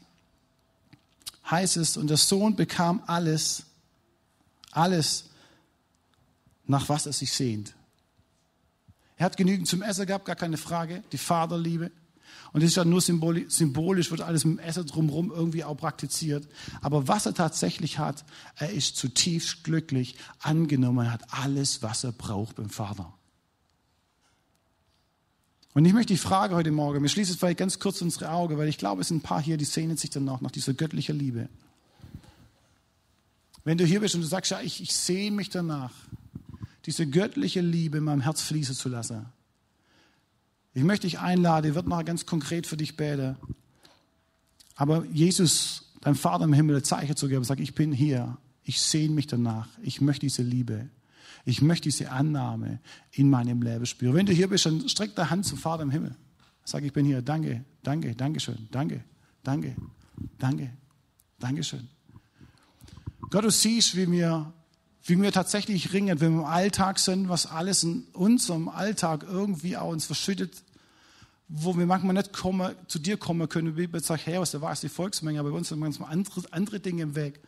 heißt 1.51 1.77
es, 1.77 1.97
und 1.97 2.09
der 2.09 2.17
Sohn 2.17 2.57
bekam 2.57 3.03
alles, 3.07 3.65
alles, 4.71 5.31
nach 6.67 6.89
was 6.89 7.07
er 7.07 7.13
sich 7.13 7.33
sehnt. 7.33 7.75
Er 9.17 9.27
hat 9.27 9.37
genügend 9.37 9.69
zum 9.69 9.83
Essen 9.83 10.07
gehabt, 10.07 10.25
gar 10.25 10.37
keine 10.37 10.57
Frage, 10.57 11.03
die 11.13 11.19
Vaterliebe. 11.19 11.91
Und 12.53 12.63
das 12.63 12.71
ist 12.71 12.77
ja 12.77 12.85
nur 12.85 13.01
symbolisch, 13.01 14.11
wird 14.11 14.21
alles 14.21 14.45
mit 14.45 14.59
dem 14.59 14.65
Essen 14.65 14.87
drumherum 14.87 15.31
irgendwie 15.31 15.65
auch 15.65 15.77
praktiziert. 15.77 16.47
Aber 16.83 17.09
was 17.09 17.25
er 17.25 17.35
tatsächlich 17.35 17.99
hat, 17.99 18.25
er 18.57 18.71
ist 18.71 18.97
zutiefst 18.97 19.65
glücklich, 19.65 20.17
angenommen, 20.41 21.07
er 21.07 21.13
hat 21.13 21.33
alles, 21.33 21.83
was 21.83 22.05
er 22.05 22.13
braucht 22.13 22.57
beim 22.57 22.69
Vater. 22.69 23.13
Und 25.75 25.87
ich 25.87 25.93
möchte 25.95 26.13
die 26.13 26.19
Frage 26.19 26.55
heute 26.55 26.71
Morgen, 26.71 27.03
wir 27.03 27.09
schließen 27.09 27.37
vielleicht 27.37 27.59
ganz 27.59 27.79
kurz 27.79 28.03
unsere 28.03 28.31
Augen, 28.31 28.59
weil 28.59 28.69
ich 28.69 28.77
glaube, 28.77 29.01
es 29.01 29.09
sind 29.09 29.19
ein 29.19 29.23
paar 29.23 29.41
hier, 29.41 29.57
die 29.57 29.65
sehnen 29.65 29.97
sich 29.97 30.11
danach, 30.11 30.41
nach 30.41 30.51
dieser 30.51 30.75
göttlichen 30.75 31.19
Liebe. 31.19 31.49
Wenn 33.65 33.79
du 33.79 33.85
hier 33.85 34.01
bist 34.01 34.15
und 34.15 34.21
du 34.21 34.27
sagst, 34.27 34.51
ja, 34.51 34.61
ich, 34.61 34.83
ich 34.83 34.93
sehne 34.95 35.37
mich 35.37 35.49
danach, 35.49 35.93
diese 36.85 37.07
göttliche 37.07 37.61
Liebe 37.61 37.99
in 37.99 38.05
meinem 38.05 38.21
Herz 38.21 38.43
fließen 38.43 38.75
zu 38.75 38.89
lassen. 38.89 39.27
Ich 40.75 40.83
möchte 40.83 41.07
dich 41.07 41.21
einladen, 41.21 41.71
ich 41.71 41.75
werde 41.75 41.89
mal 41.89 42.03
ganz 42.03 42.27
konkret 42.27 42.67
für 42.67 42.77
dich 42.77 42.97
beten. 42.97 43.37
Aber 44.75 45.05
Jesus, 45.07 45.93
dein 46.01 46.17
Vater 46.17 46.45
im 46.45 46.53
Himmel, 46.53 46.83
zeichnet 46.83 47.19
zu 47.19 47.29
geben, 47.29 47.45
sagt, 47.45 47.61
ich 47.61 47.75
bin 47.75 47.93
hier, 47.93 48.37
ich 48.65 48.81
sehne 48.81 49.15
mich 49.15 49.27
danach, 49.27 49.69
ich 49.83 50.01
möchte 50.01 50.27
diese 50.27 50.43
Liebe. 50.43 50.89
Ich 51.45 51.61
möchte 51.61 51.85
diese 51.85 52.11
Annahme 52.11 52.81
in 53.11 53.29
meinem 53.29 53.63
Leben 53.63 53.85
spüren. 53.87 54.15
Wenn 54.15 54.27
du 54.27 54.33
hier 54.33 54.49
bist, 54.49 54.67
dann 54.67 54.89
streck 54.89 55.15
deine 55.17 55.31
Hand 55.31 55.47
zum 55.47 55.59
Vater 55.59 55.83
im 55.83 55.91
Himmel. 55.91 56.15
Sag, 56.65 56.85
ich 56.85 56.93
bin 56.93 57.05
hier. 57.05 57.23
Danke, 57.23 57.65
danke, 57.83 58.15
danke 58.15 58.39
schön. 58.39 58.69
Danke, 58.71 59.03
danke, 59.43 59.75
danke, 60.39 60.71
danke 61.41 61.65
schön. 61.65 61.89
Gott, 63.31 63.45
du 63.45 63.51
siehst, 63.51 63.97
wie 63.97 64.11
wir, 64.11 64.53
wie 65.05 65.21
wir 65.21 65.33
tatsächlich 65.33 65.93
ringen, 65.93 66.21
wenn 66.21 66.35
wir 66.35 66.41
im 66.43 66.45
Alltag 66.45 66.99
sind, 66.99 67.29
was 67.29 67.47
alles 67.47 67.83
in 67.83 68.05
unserem 68.13 68.69
Alltag 68.69 69.25
irgendwie 69.25 69.77
auch 69.77 69.91
uns 69.91 70.05
verschüttet, 70.05 70.63
wo 71.49 71.77
wir 71.77 71.87
manchmal 71.87 72.15
nicht 72.15 72.33
kommen, 72.33 72.75
zu 72.87 72.99
dir 72.99 73.17
kommen 73.17 73.49
können, 73.49 73.77
wie 73.77 73.87
bei 73.87 74.01
Zachäus, 74.01 74.53
da 74.53 74.61
war 74.61 74.73
es 74.73 74.81
die 74.81 74.89
Volksmenge, 74.89 75.41
aber 75.41 75.51
bei 75.51 75.57
uns 75.57 75.69
sind 75.71 75.81
manchmal 75.81 76.13
andere, 76.13 76.43
andere 76.51 76.79
Dinge 76.79 77.03
im 77.03 77.15
Weg. 77.17 77.41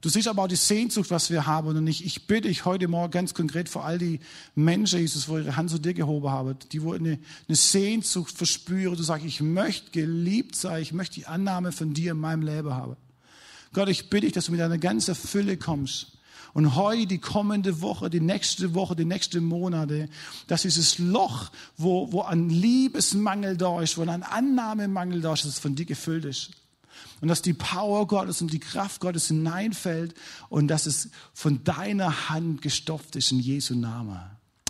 Du 0.00 0.08
siehst 0.08 0.28
aber 0.28 0.44
auch 0.44 0.48
die 0.48 0.56
Sehnsucht, 0.56 1.10
was 1.10 1.30
wir 1.30 1.46
haben. 1.46 1.68
Und 1.68 1.86
ich, 1.86 2.06
ich 2.06 2.26
bitte 2.26 2.48
dich 2.48 2.64
heute 2.64 2.88
Morgen 2.88 3.10
ganz 3.10 3.34
konkret 3.34 3.68
vor 3.68 3.84
all 3.84 3.98
die 3.98 4.20
Menschen, 4.54 4.98
Jesus, 4.98 5.28
wo 5.28 5.36
ihre 5.36 5.56
Hand 5.56 5.70
zu 5.70 5.78
dir 5.78 5.92
gehoben 5.92 6.30
haben, 6.30 6.56
die 6.72 6.82
wo 6.82 6.94
eine, 6.94 7.18
eine 7.48 7.56
Sehnsucht 7.56 8.34
verspüren. 8.34 8.96
Du 8.96 9.02
sagst, 9.02 9.26
ich 9.26 9.42
möchte 9.42 9.90
geliebt 9.90 10.56
sein, 10.56 10.80
ich 10.80 10.94
möchte 10.94 11.16
die 11.16 11.26
Annahme 11.26 11.70
von 11.70 11.92
dir 11.92 12.12
in 12.12 12.18
meinem 12.18 12.42
Leben 12.42 12.72
haben. 12.72 12.96
Gott, 13.74 13.90
ich 13.90 14.08
bitte 14.08 14.26
dich, 14.26 14.32
dass 14.32 14.46
du 14.46 14.52
mit 14.52 14.60
deiner 14.60 14.78
ganzen 14.78 15.14
Fülle 15.14 15.58
kommst. 15.58 16.12
Und 16.54 16.74
heute, 16.74 17.06
die 17.06 17.18
kommende 17.18 17.80
Woche, 17.82 18.08
die 18.10 18.20
nächste 18.20 18.74
Woche, 18.74 18.96
die 18.96 19.04
nächsten 19.04 19.44
Monate, 19.44 20.08
dass 20.46 20.62
dieses 20.62 20.98
Loch, 20.98 21.50
wo, 21.76 22.10
wo 22.10 22.22
an 22.22 22.48
Liebesmangel 22.48 23.56
da 23.56 23.80
ist, 23.82 23.98
wo 23.98 24.02
an 24.02 24.22
Annahmemangel 24.22 25.20
da 25.20 25.34
ist, 25.34 25.44
dass 25.44 25.52
es 25.52 25.58
von 25.58 25.76
dir 25.76 25.84
gefüllt 25.84 26.24
ist. 26.24 26.50
Und 27.20 27.28
dass 27.28 27.42
die 27.42 27.52
Power 27.52 28.06
Gottes 28.06 28.40
und 28.40 28.52
die 28.52 28.60
Kraft 28.60 29.00
Gottes 29.00 29.28
hineinfällt 29.28 30.14
und 30.48 30.68
dass 30.68 30.86
es 30.86 31.10
von 31.34 31.64
deiner 31.64 32.30
Hand 32.30 32.62
gestopft 32.62 33.16
ist 33.16 33.32
in 33.32 33.40
Jesu 33.40 33.74
Namen. 33.74 34.20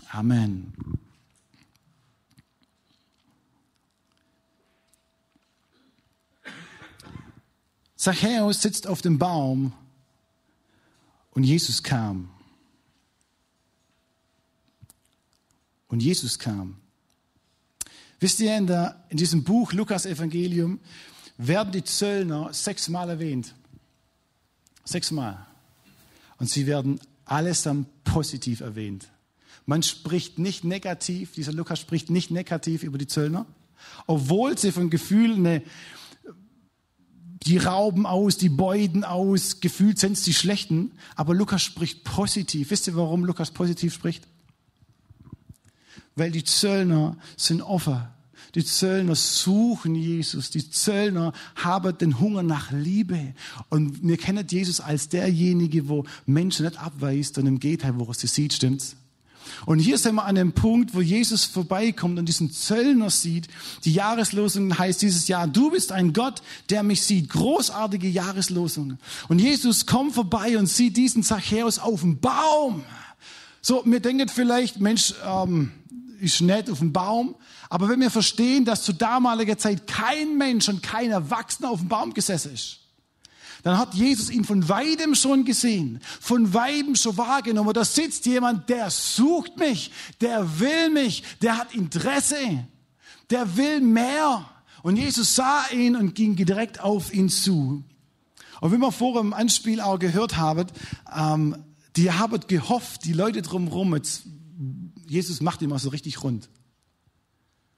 Amen. 0.09 0.73
Zachäus 7.95 8.61
sitzt 8.61 8.87
auf 8.87 9.03
dem 9.03 9.19
Baum 9.19 9.73
und 11.31 11.43
Jesus 11.43 11.83
kam. 11.83 12.29
Und 15.87 16.01
Jesus 16.01 16.39
kam. 16.39 16.77
Wisst 18.19 18.39
ihr, 18.39 18.57
in, 18.57 18.67
der, 18.67 19.03
in 19.09 19.17
diesem 19.17 19.43
Buch 19.43 19.73
Lukas 19.73 20.05
Evangelium 20.05 20.79
werden 21.47 21.71
die 21.71 21.83
Zöllner 21.83 22.53
sechsmal 22.53 23.09
erwähnt. 23.09 23.55
Sechsmal. 24.85 25.45
Und 26.37 26.49
sie 26.49 26.67
werden 26.67 26.99
allesamt 27.25 28.03
positiv 28.03 28.61
erwähnt. 28.61 29.07
Man 29.65 29.83
spricht 29.83 30.37
nicht 30.37 30.63
negativ, 30.63 31.33
dieser 31.33 31.53
Lukas 31.53 31.79
spricht 31.79 32.09
nicht 32.09 32.31
negativ 32.31 32.83
über 32.83 32.97
die 32.97 33.07
Zöllner, 33.07 33.45
obwohl 34.05 34.57
sie 34.57 34.71
von 34.71 34.89
Gefühlen 34.89 35.61
die 37.43 37.57
rauben 37.57 38.05
aus, 38.05 38.37
die 38.37 38.49
beuten 38.49 39.03
aus, 39.03 39.61
gefühlt 39.61 39.97
sind 39.97 40.13
es 40.13 40.23
die 40.23 40.33
Schlechten, 40.33 40.91
aber 41.15 41.33
Lukas 41.33 41.63
spricht 41.63 42.03
positiv. 42.03 42.69
Wisst 42.69 42.87
ihr, 42.87 42.95
warum 42.95 43.25
Lukas 43.25 43.49
positiv 43.49 43.93
spricht? 43.93 44.27
Weil 46.15 46.31
die 46.31 46.43
Zöllner 46.43 47.17
sind 47.37 47.61
offen 47.61 48.03
die 48.55 48.65
Zöllner 48.65 49.15
suchen 49.15 49.95
Jesus. 49.95 50.49
Die 50.49 50.69
Zöllner 50.69 51.33
haben 51.55 51.97
den 51.97 52.19
Hunger 52.19 52.43
nach 52.43 52.71
Liebe. 52.71 53.33
Und 53.69 54.05
wir 54.05 54.17
kennen 54.17 54.45
Jesus 54.47 54.81
als 54.81 55.09
derjenige, 55.09 55.87
wo 55.87 56.05
Menschen 56.25 56.65
nicht 56.65 56.77
abweist 56.77 57.37
und 57.37 57.47
im 57.47 57.59
Gegenteil, 57.59 57.97
wo 57.97 58.05
er 58.05 58.13
sie 58.13 58.27
sieht, 58.27 58.53
stimmt's? 58.53 58.95
Und 59.65 59.79
hier 59.79 59.97
sind 59.97 60.15
wir 60.15 60.25
an 60.25 60.35
dem 60.35 60.53
Punkt, 60.53 60.93
wo 60.93 61.01
Jesus 61.01 61.45
vorbeikommt 61.45 62.19
und 62.19 62.27
diesen 62.27 62.51
Zöllner 62.51 63.09
sieht. 63.09 63.47
Die 63.85 63.93
Jahreslosung 63.93 64.77
heißt 64.77 65.01
dieses 65.01 65.27
Jahr, 65.27 65.47
du 65.47 65.71
bist 65.71 65.91
ein 65.91 66.13
Gott, 66.13 66.41
der 66.69 66.83
mich 66.83 67.03
sieht. 67.03 67.29
Großartige 67.29 68.07
Jahreslosung. 68.07 68.97
Und 69.29 69.39
Jesus 69.39 69.85
kommt 69.85 70.13
vorbei 70.13 70.57
und 70.57 70.67
sieht 70.67 70.97
diesen 70.97 71.23
Zachäus 71.23 71.79
auf 71.79 72.01
dem 72.01 72.19
Baum. 72.19 72.83
So, 73.61 73.83
mir 73.85 73.99
denkt 73.99 74.31
vielleicht, 74.31 74.79
Mensch, 74.79 75.13
ähm, 75.25 75.71
ist 76.21 76.41
nett 76.41 76.69
auf 76.69 76.79
dem 76.79 76.93
Baum. 76.93 77.35
Aber 77.69 77.89
wenn 77.89 77.99
wir 77.99 78.11
verstehen, 78.11 78.65
dass 78.65 78.83
zu 78.83 78.93
damaliger 78.93 79.57
Zeit 79.57 79.87
kein 79.87 80.37
Mensch 80.37 80.69
und 80.69 80.83
kein 80.83 81.11
Erwachsener 81.11 81.69
auf 81.69 81.79
dem 81.79 81.89
Baum 81.89 82.13
gesessen 82.13 82.53
ist, 82.53 82.79
dann 83.63 83.77
hat 83.77 83.93
Jesus 83.93 84.29
ihn 84.29 84.43
von 84.43 84.67
weitem 84.69 85.13
schon 85.13 85.45
gesehen, 85.45 85.99
von 86.19 86.53
weitem 86.53 86.95
schon 86.95 87.17
wahrgenommen. 87.17 87.73
Da 87.73 87.85
sitzt 87.85 88.25
jemand, 88.25 88.69
der 88.69 88.89
sucht 88.89 89.57
mich, 89.57 89.91
der 90.19 90.59
will 90.59 90.89
mich, 90.89 91.23
der 91.41 91.57
hat 91.57 91.75
Interesse, 91.75 92.65
der 93.29 93.55
will 93.57 93.81
mehr. 93.81 94.45
Und 94.81 94.97
Jesus 94.97 95.35
sah 95.35 95.63
ihn 95.71 95.95
und 95.95 96.15
ging 96.15 96.35
direkt 96.35 96.79
auf 96.81 97.13
ihn 97.13 97.29
zu. 97.29 97.83
Und 98.61 98.71
wie 98.71 98.77
wir 98.77 98.91
vor 98.91 99.21
dem 99.21 99.33
Anspiel 99.33 99.79
auch 99.79 99.99
gehört 99.99 100.37
haben, 100.37 100.67
ähm, 101.15 101.55
die 101.95 102.11
haben 102.11 102.39
gehofft, 102.47 103.05
die 103.05 103.13
Leute 103.13 103.41
drumherum, 103.41 103.95
jetzt, 103.95 104.23
Jesus 105.11 105.41
macht 105.41 105.61
immer 105.61 105.77
so 105.77 105.89
richtig 105.89 106.23
rund. 106.23 106.47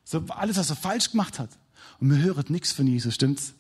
So 0.04 0.24
alles, 0.28 0.58
was 0.58 0.70
er 0.70 0.76
falsch 0.76 1.10
gemacht 1.10 1.40
hat. 1.40 1.50
Und 2.00 2.12
wir 2.12 2.18
hören 2.18 2.46
nichts 2.50 2.72
von 2.72 2.86
Jesus, 2.86 3.16
stimmt's? 3.16 3.54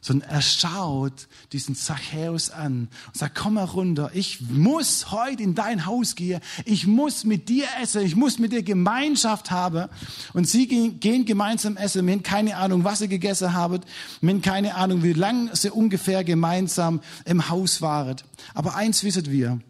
sondern 0.00 0.30
er 0.30 0.42
schaut 0.42 1.26
diesen 1.52 1.74
Zachäus 1.74 2.50
an 2.50 2.88
und 3.06 3.16
sagt, 3.16 3.34
komm 3.34 3.54
mal 3.54 3.64
runter, 3.64 4.10
ich 4.14 4.40
muss 4.40 5.10
heute 5.10 5.42
in 5.42 5.54
dein 5.54 5.86
Haus 5.86 6.14
gehen, 6.14 6.40
ich 6.64 6.86
muss 6.86 7.24
mit 7.24 7.48
dir 7.48 7.66
essen, 7.82 8.02
ich 8.02 8.14
muss 8.14 8.38
mit 8.38 8.52
dir 8.52 8.62
Gemeinschaft 8.62 9.50
haben. 9.50 9.88
Und 10.34 10.48
sie 10.48 10.68
gehen 10.68 11.24
gemeinsam 11.24 11.76
essen, 11.76 12.06
wir 12.06 12.12
haben 12.12 12.22
keine 12.22 12.56
Ahnung, 12.56 12.84
was 12.84 13.00
sie 13.00 13.08
gegessen 13.08 13.54
haben, 13.54 13.80
wir 14.20 14.30
haben 14.30 14.42
keine 14.42 14.76
Ahnung, 14.76 15.02
wie 15.02 15.14
lange 15.14 15.54
sie 15.56 15.70
ungefähr 15.70 16.22
gemeinsam 16.22 17.00
im 17.24 17.48
Haus 17.48 17.82
waren. 17.82 18.16
Aber 18.54 18.76
eins 18.76 19.02
wissen 19.02 19.26
wir, 19.26 19.60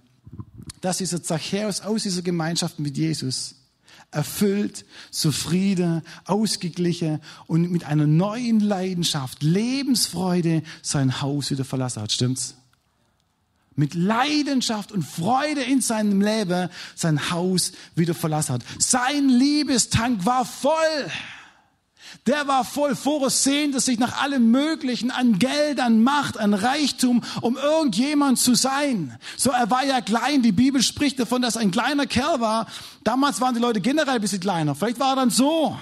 dass 0.81 0.99
dieser 0.99 1.23
Zachäus 1.23 1.81
aus 1.81 2.03
dieser 2.03 2.23
Gemeinschaft 2.23 2.79
mit 2.79 2.97
Jesus 2.97 3.55
erfüllt, 4.11 4.85
zufrieden, 5.11 6.03
ausgeglichen 6.25 7.21
und 7.47 7.71
mit 7.71 7.85
einer 7.85 8.07
neuen 8.07 8.61
Leidenschaft, 8.61 9.43
Lebensfreude 9.43 10.63
sein 10.83 11.21
Haus 11.21 11.51
wieder 11.51 11.65
verlassen 11.65 12.03
hat. 12.03 12.13
Stimmt's? 12.13 12.55
Mit 13.77 13.95
Leidenschaft 13.95 14.91
und 14.91 15.05
Freude 15.05 15.63
in 15.63 15.81
seinem 15.81 16.21
Leben 16.21 16.69
sein 16.97 17.31
Haus 17.31 17.73
wieder 17.95 18.15
verlassen 18.15 18.55
hat. 18.55 18.65
Sein 18.79 19.29
Liebestank 19.29 20.25
war 20.25 20.45
voll. 20.45 20.73
Der 22.27 22.47
war 22.47 22.65
voll 22.65 22.95
vorsehend, 22.95 23.81
sich 23.81 23.99
nach 23.99 24.21
allem 24.21 24.51
Möglichen 24.51 25.11
an 25.11 25.39
Geld, 25.39 25.81
an 25.81 26.03
Macht, 26.03 26.39
an 26.39 26.55
Reichtum, 26.55 27.23
um 27.41 27.57
irgendjemand 27.57 28.39
zu 28.39 28.55
sein. 28.55 29.19
So, 29.37 29.51
er 29.51 29.71
war 29.71 29.85
ja 29.85 30.01
klein. 30.01 30.43
Die 30.43 30.53
Bibel 30.53 30.83
spricht 30.83 31.19
davon, 31.19 31.43
dass 31.43 31.57
er 31.57 31.63
ein 31.63 31.71
kleiner 31.71 32.07
Kerl 32.07 32.41
war. 32.41 32.67
Damals 33.05 33.41
waren 33.41 33.55
die 33.55 33.61
Leute 33.61 33.81
generell 33.81 34.17
ein 34.17 34.21
bisschen 34.21 34.41
kleiner. 34.41 34.75
Vielleicht 34.75 35.01
war 35.01 35.13
er 35.13 35.17
dann 35.17 35.31
so. 35.31 35.77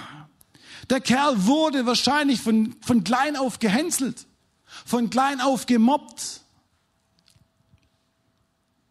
Der 0.89 1.01
Kerl 1.01 1.45
wurde 1.45 1.85
wahrscheinlich 1.85 2.41
von, 2.41 2.75
von 2.81 3.03
klein 3.03 3.35
auf 3.35 3.59
gehänselt, 3.59 4.25
von 4.85 5.09
klein 5.09 5.41
auf 5.41 5.65
gemobbt. 5.65 6.41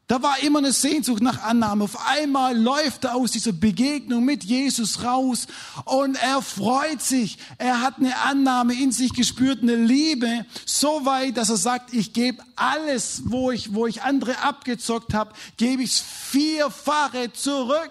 Da 0.08 0.22
war 0.22 0.40
immer 0.40 0.60
eine 0.60 0.70
Sehnsucht 0.70 1.20
nach 1.20 1.42
Annahme. 1.42 1.82
Auf 1.82 2.06
einmal 2.06 2.56
läuft 2.56 3.04
er 3.04 3.16
aus 3.16 3.32
dieser 3.32 3.52
Begegnung 3.52 4.24
mit 4.24 4.44
Jesus 4.44 5.02
raus 5.02 5.48
und 5.84 6.14
er 6.22 6.42
freut 6.42 7.02
sich. 7.02 7.38
Er 7.58 7.80
hat 7.80 7.98
eine 7.98 8.16
Annahme 8.18 8.74
in 8.74 8.92
sich 8.92 9.12
gespürt, 9.14 9.62
eine 9.62 9.74
Liebe, 9.74 10.46
so 10.64 11.04
weit, 11.04 11.36
dass 11.36 11.50
er 11.50 11.56
sagt, 11.56 11.92
ich 11.92 12.12
gebe 12.12 12.40
alles, 12.54 13.22
wo 13.24 13.50
ich, 13.50 13.74
wo 13.74 13.88
ich 13.88 14.02
andere 14.02 14.38
abgezockt 14.38 15.12
habe, 15.12 15.32
gebe 15.56 15.82
ich 15.82 15.92
vierfache 15.92 17.32
zurück. 17.32 17.90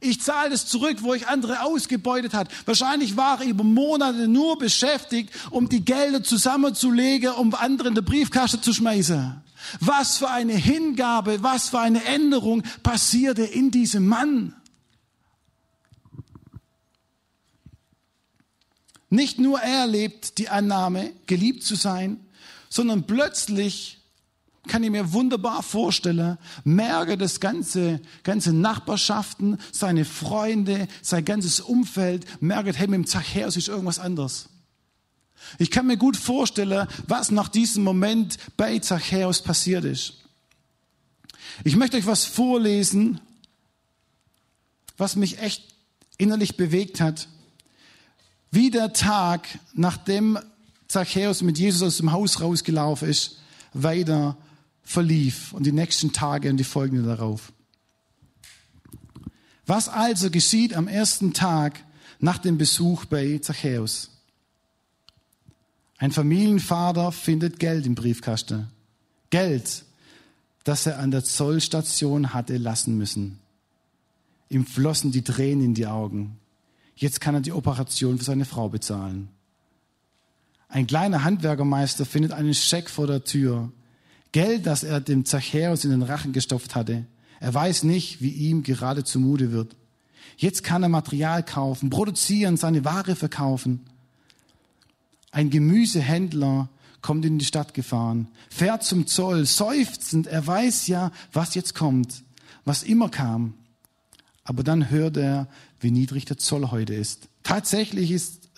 Ich 0.00 0.22
zahle 0.22 0.54
es 0.54 0.66
zurück, 0.66 0.98
wo 1.02 1.12
ich 1.12 1.28
andere 1.28 1.62
ausgebeutet 1.62 2.32
hat. 2.32 2.48
Wahrscheinlich 2.64 3.18
war 3.18 3.42
er 3.42 3.48
über 3.48 3.64
Monate 3.64 4.28
nur 4.28 4.56
beschäftigt, 4.56 5.30
um 5.50 5.68
die 5.68 5.84
Gelder 5.84 6.22
zusammenzulegen, 6.22 7.32
um 7.32 7.54
andere 7.54 7.88
in 7.88 7.94
der 7.94 8.02
Briefkaste 8.02 8.62
zu 8.62 8.72
schmeißen. 8.72 9.42
Was 9.80 10.18
für 10.18 10.30
eine 10.30 10.54
Hingabe, 10.54 11.42
was 11.42 11.68
für 11.70 11.80
eine 11.80 12.04
Änderung 12.04 12.62
passierte 12.82 13.44
in 13.44 13.70
diesem 13.70 14.06
Mann. 14.06 14.54
Nicht 19.10 19.38
nur 19.38 19.60
er 19.60 19.86
lebt 19.86 20.38
die 20.38 20.48
Annahme, 20.48 21.12
geliebt 21.26 21.62
zu 21.64 21.74
sein, 21.74 22.20
sondern 22.68 23.04
plötzlich 23.04 23.98
kann 24.68 24.82
ich 24.84 24.90
mir 24.90 25.12
wunderbar 25.12 25.62
vorstellen, 25.62 26.36
merke 26.62 27.16
das 27.16 27.40
ganze, 27.40 28.00
ganze 28.22 28.52
Nachbarschaften, 28.52 29.58
seine 29.72 30.04
Freunde, 30.04 30.88
sein 31.00 31.24
ganzes 31.24 31.60
Umfeld, 31.60 32.26
merke, 32.42 32.72
hey, 32.74 32.86
mit 32.86 32.96
dem 32.96 33.06
Zachäus 33.06 33.56
ist 33.56 33.68
irgendwas 33.68 33.98
anderes. 33.98 34.50
Ich 35.58 35.70
kann 35.70 35.86
mir 35.86 35.96
gut 35.96 36.16
vorstellen, 36.16 36.86
was 37.06 37.30
nach 37.30 37.48
diesem 37.48 37.84
Moment 37.84 38.38
bei 38.56 38.78
Zachäus 38.78 39.42
passiert 39.42 39.84
ist. 39.84 40.14
Ich 41.64 41.76
möchte 41.76 41.96
euch 41.96 42.06
was 42.06 42.24
vorlesen, 42.24 43.20
was 44.96 45.16
mich 45.16 45.38
echt 45.38 45.64
innerlich 46.18 46.56
bewegt 46.56 47.00
hat. 47.00 47.28
Wie 48.50 48.70
der 48.70 48.92
Tag, 48.92 49.46
nachdem 49.72 50.38
Zachäus 50.88 51.42
mit 51.42 51.58
Jesus 51.58 51.82
aus 51.82 51.96
dem 51.98 52.12
Haus 52.12 52.40
rausgelaufen 52.40 53.08
ist, 53.08 53.38
weiter 53.72 54.36
verlief 54.82 55.52
und 55.52 55.64
die 55.64 55.72
nächsten 55.72 56.12
Tage 56.12 56.50
und 56.50 56.56
die 56.56 56.64
folgenden 56.64 57.06
darauf. 57.06 57.52
Was 59.66 59.88
also 59.88 60.30
geschieht 60.30 60.74
am 60.74 60.88
ersten 60.88 61.34
Tag 61.34 61.84
nach 62.20 62.38
dem 62.38 62.56
Besuch 62.56 63.04
bei 63.04 63.38
Zachäus? 63.38 64.10
Ein 65.98 66.12
Familienvater 66.12 67.10
findet 67.10 67.58
Geld 67.58 67.84
im 67.84 67.96
Briefkasten. 67.96 68.68
Geld, 69.30 69.84
das 70.62 70.86
er 70.86 71.00
an 71.00 71.10
der 71.10 71.24
Zollstation 71.24 72.32
hatte 72.32 72.56
lassen 72.56 72.96
müssen. 72.96 73.40
Ihm 74.48 74.64
flossen 74.64 75.10
die 75.10 75.22
Tränen 75.22 75.64
in 75.64 75.74
die 75.74 75.88
Augen. 75.88 76.38
Jetzt 76.94 77.20
kann 77.20 77.34
er 77.34 77.40
die 77.40 77.52
Operation 77.52 78.18
für 78.18 78.24
seine 78.24 78.44
Frau 78.44 78.68
bezahlen. 78.68 79.28
Ein 80.68 80.86
kleiner 80.86 81.24
Handwerkermeister 81.24 82.04
findet 82.04 82.32
einen 82.32 82.54
Scheck 82.54 82.90
vor 82.90 83.06
der 83.06 83.24
Tür. 83.24 83.72
Geld, 84.32 84.66
das 84.66 84.84
er 84.84 85.00
dem 85.00 85.24
Zachäus 85.24 85.84
in 85.84 85.90
den 85.90 86.02
Rachen 86.02 86.32
gestopft 86.32 86.74
hatte. 86.74 87.06
Er 87.40 87.54
weiß 87.54 87.82
nicht, 87.82 88.20
wie 88.20 88.30
ihm 88.30 88.62
gerade 88.62 89.02
zumute 89.02 89.50
wird. 89.50 89.74
Jetzt 90.36 90.62
kann 90.62 90.82
er 90.82 90.88
Material 90.88 91.42
kaufen, 91.42 91.90
produzieren, 91.90 92.56
seine 92.56 92.84
Ware 92.84 93.16
verkaufen. 93.16 93.80
Ein 95.30 95.50
Gemüsehändler 95.50 96.68
kommt 97.02 97.24
in 97.24 97.38
die 97.38 97.44
Stadt 97.44 97.74
gefahren, 97.74 98.28
fährt 98.50 98.82
zum 98.82 99.06
Zoll, 99.06 99.44
seufzend, 99.44 100.26
er 100.26 100.46
weiß 100.46 100.86
ja, 100.88 101.12
was 101.32 101.54
jetzt 101.54 101.74
kommt, 101.74 102.24
was 102.64 102.82
immer 102.82 103.08
kam. 103.08 103.54
Aber 104.44 104.62
dann 104.62 104.90
hört 104.90 105.16
er, 105.16 105.48
wie 105.80 105.90
niedrig 105.90 106.24
der 106.24 106.38
Zoll 106.38 106.70
heute 106.70 106.94
ist. 106.94 107.28
Tatsächlich 107.42 108.10
ist, 108.10 108.48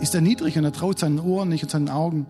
ist 0.00 0.14
er 0.14 0.20
niedrig 0.20 0.58
und 0.58 0.64
er 0.64 0.72
traut 0.72 0.98
seinen 0.98 1.20
Ohren 1.20 1.48
nicht 1.48 1.62
und 1.62 1.70
seinen 1.70 1.88
Augen. 1.88 2.26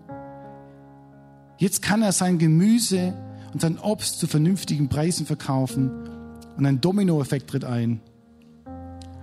Jetzt 1.57 1.81
kann 1.81 2.01
er 2.01 2.13
sein 2.13 2.37
Gemüse 2.37 3.13
und 3.51 3.61
sein 3.61 3.79
Obst 3.79 4.19
zu 4.19 4.27
vernünftigen 4.27 4.89
Preisen 4.89 5.25
verkaufen 5.25 5.91
und 6.55 6.65
ein 6.65 6.81
Dominoeffekt 6.81 7.49
tritt 7.49 7.65
ein. 7.65 7.99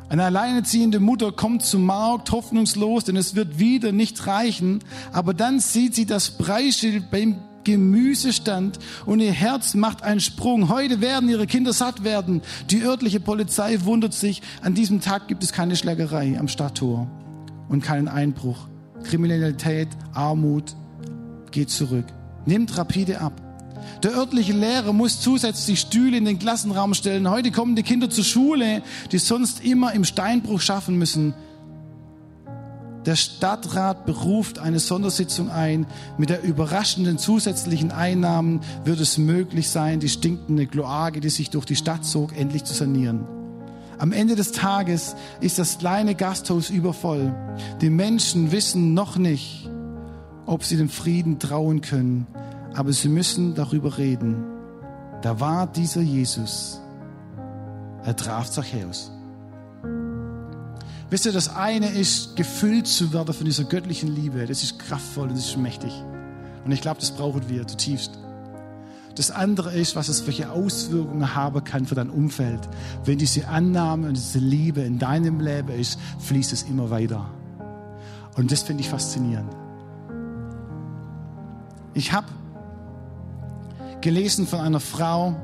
Eine 0.09 0.25
alleinerziehende 0.25 1.01
Mutter 1.01 1.33
kommt 1.33 1.65
zum 1.65 1.85
Markt 1.85 2.31
hoffnungslos, 2.31 3.05
denn 3.05 3.17
es 3.17 3.35
wird 3.35 3.59
wieder 3.59 3.91
nicht 3.91 4.27
reichen. 4.27 4.81
Aber 5.13 5.35
dann 5.35 5.59
sieht 5.59 5.95
sie 5.97 6.07
das 6.07 6.31
Preisschild 6.31 7.11
beim 7.11 7.37
Gemüsestand 7.65 8.79
und 9.07 9.19
ihr 9.19 9.33
Herz 9.33 9.75
macht 9.75 10.05
einen 10.05 10.21
Sprung. 10.21 10.69
Heute 10.69 11.01
werden 11.01 11.29
ihre 11.29 11.49
Kinder 11.49 11.73
satt 11.73 12.05
werden. 12.05 12.43
Die 12.71 12.83
örtliche 12.83 13.19
Polizei 13.19 13.85
wundert 13.85 14.15
sich, 14.15 14.41
an 14.63 14.75
diesem 14.75 15.01
Tag 15.01 15.27
gibt 15.27 15.43
es 15.43 15.53
keine 15.53 15.75
Schlägerei 15.75 16.39
am 16.39 16.47
Stadttor 16.47 17.09
und 17.69 17.83
keinen 17.83 18.07
Einbruch. 18.07 18.69
Kriminalität, 19.03 19.89
Armut 20.15 20.77
geht 21.51 21.71
zurück, 21.71 22.07
nimmt 22.45 22.79
rapide 22.79 23.21
ab. 23.21 23.46
Der 24.03 24.15
örtliche 24.15 24.53
Lehrer 24.53 24.93
muss 24.93 25.21
zusätzlich 25.21 25.81
Stühle 25.81 26.17
in 26.17 26.25
den 26.25 26.39
Klassenraum 26.39 26.95
stellen. 26.95 27.31
Heute 27.31 27.51
kommen 27.51 27.77
die 27.77 27.83
Kinder 27.83 28.11
zur 28.11 28.25
Schule, 28.25 28.83
die 29.13 29.19
sonst 29.19 29.65
immer 29.65 29.93
im 29.93 30.05
Steinbruch 30.05 30.61
schaffen 30.61 30.97
müssen. 30.97 31.35
Der 33.07 33.15
Stadtrat 33.15 34.05
beruft 34.05 34.59
eine 34.59 34.81
Sondersitzung 34.81 35.49
ein. 35.49 35.87
Mit 36.19 36.29
der 36.29 36.43
überraschenden 36.43 37.19
zusätzlichen 37.19 37.93
Einnahmen 37.93 38.61
wird 38.85 38.99
es 38.99 39.17
möglich 39.17 39.71
sein, 39.71 40.01
die 40.01 40.09
stinkende 40.09 40.67
Kloake, 40.67 41.21
die 41.21 41.31
sich 41.31 41.51
durch 41.51 41.65
die 41.65 41.77
Stadt 41.77 42.05
zog, 42.05 42.37
endlich 42.37 42.65
zu 42.65 42.75
sanieren. 42.75 43.25
Am 43.99 44.13
Ende 44.13 44.35
des 44.35 44.53
Tages 44.53 45.15
ist 45.41 45.59
das 45.59 45.79
kleine 45.79 46.17
Gasthaus 46.17 46.69
übervoll. 46.69 47.33
Die 47.81 47.91
Menschen 47.91 48.51
wissen 48.51 48.93
noch 48.93 49.17
nicht, 49.17 49.71
ob 50.45 50.65
sie 50.65 50.77
dem 50.77 50.89
Frieden 50.89 51.39
trauen 51.39 51.81
können 51.81 52.27
aber 52.77 52.93
sie 52.93 53.09
müssen 53.09 53.55
darüber 53.55 53.99
reden. 53.99 54.45
Da 55.23 55.41
war 55.41 55.67
dieser 55.67 56.03
Jesus. 56.03 56.81
Er 58.05 58.15
traf 58.15 58.51
Zachäus. 58.51 59.11
Wisst 61.09 61.27
ihr, 61.27 61.33
das 61.33 61.55
eine 61.55 61.89
ist, 61.89 62.37
gefüllt 62.37 62.87
zu 62.87 63.13
werden 63.13 63.33
von 63.33 63.45
dieser 63.45 63.65
göttlichen 63.65 64.15
Liebe. 64.15 64.45
Das 64.47 64.63
ist 64.63 64.79
kraftvoll 64.79 65.29
und 65.29 65.37
das 65.37 65.47
ist 65.47 65.57
mächtig. 65.57 65.93
Und 66.65 66.73
ich 66.73 66.81
glaube, 66.81 67.01
das 67.01 67.13
brauchen 67.13 67.49
wir 67.49 67.67
zutiefst. 67.67 68.19
Das 69.15 69.31
andere 69.31 69.73
ist, 69.73 69.97
was 69.97 70.09
es 70.09 70.27
welche 70.27 70.51
Auswirkungen 70.51 71.35
haben 71.35 71.65
kann 71.65 71.87
für 71.87 71.95
dein 71.95 72.11
Umfeld. 72.11 72.69
Wenn 73.05 73.17
diese 73.17 73.49
Annahme 73.49 74.09
und 74.09 74.17
diese 74.17 74.41
Liebe 74.41 74.83
in 74.83 74.99
deinem 74.99 75.41
Leben 75.41 75.71
ist, 75.71 75.99
fließt 76.19 76.53
es 76.53 76.65
immer 76.65 76.91
weiter. 76.91 77.31
Und 78.37 78.53
das 78.53 78.63
finde 78.63 78.83
ich 78.83 78.91
faszinierend. 78.91 79.51
Ich 81.95 82.13
habe 82.13 82.27
gelesen 84.01 84.47
von 84.47 84.61
einer 84.61 84.81
Frau, 84.81 85.35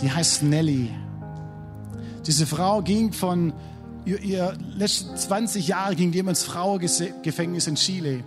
die 0.00 0.10
heißt 0.10 0.42
Nelly. 0.42 0.90
Diese 2.26 2.46
Frau 2.46 2.82
ging 2.82 3.12
von 3.12 3.52
ihr, 4.04 4.20
ihr 4.20 4.54
letzten 4.76 5.16
20 5.16 5.68
Jahre 5.68 5.94
ging 5.94 6.12
jemand 6.12 6.38
ins 6.38 6.46
Frauengefängnis 6.46 7.66
in 7.66 7.76
Chile. 7.76 8.24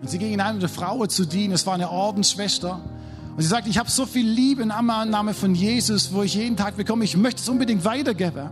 Und 0.00 0.10
sie 0.10 0.18
ging 0.18 0.32
in 0.32 0.40
eine 0.40 0.68
Frau 0.68 1.06
zu 1.06 1.24
dienen. 1.24 1.54
Es 1.54 1.66
war 1.66 1.74
eine 1.74 1.90
Ordensschwester. 1.90 2.80
Und 3.36 3.42
sie 3.42 3.48
sagt, 3.48 3.68
ich 3.68 3.78
habe 3.78 3.88
so 3.88 4.04
viel 4.04 4.26
Liebe 4.26 4.62
in 4.62 4.70
Annahme 4.70 5.32
von 5.32 5.54
Jesus, 5.54 6.12
wo 6.12 6.22
ich 6.22 6.34
jeden 6.34 6.56
Tag 6.56 6.76
bekomme. 6.76 7.04
Ich 7.04 7.16
möchte 7.16 7.40
es 7.40 7.48
unbedingt 7.48 7.84
weitergeben. 7.84 8.50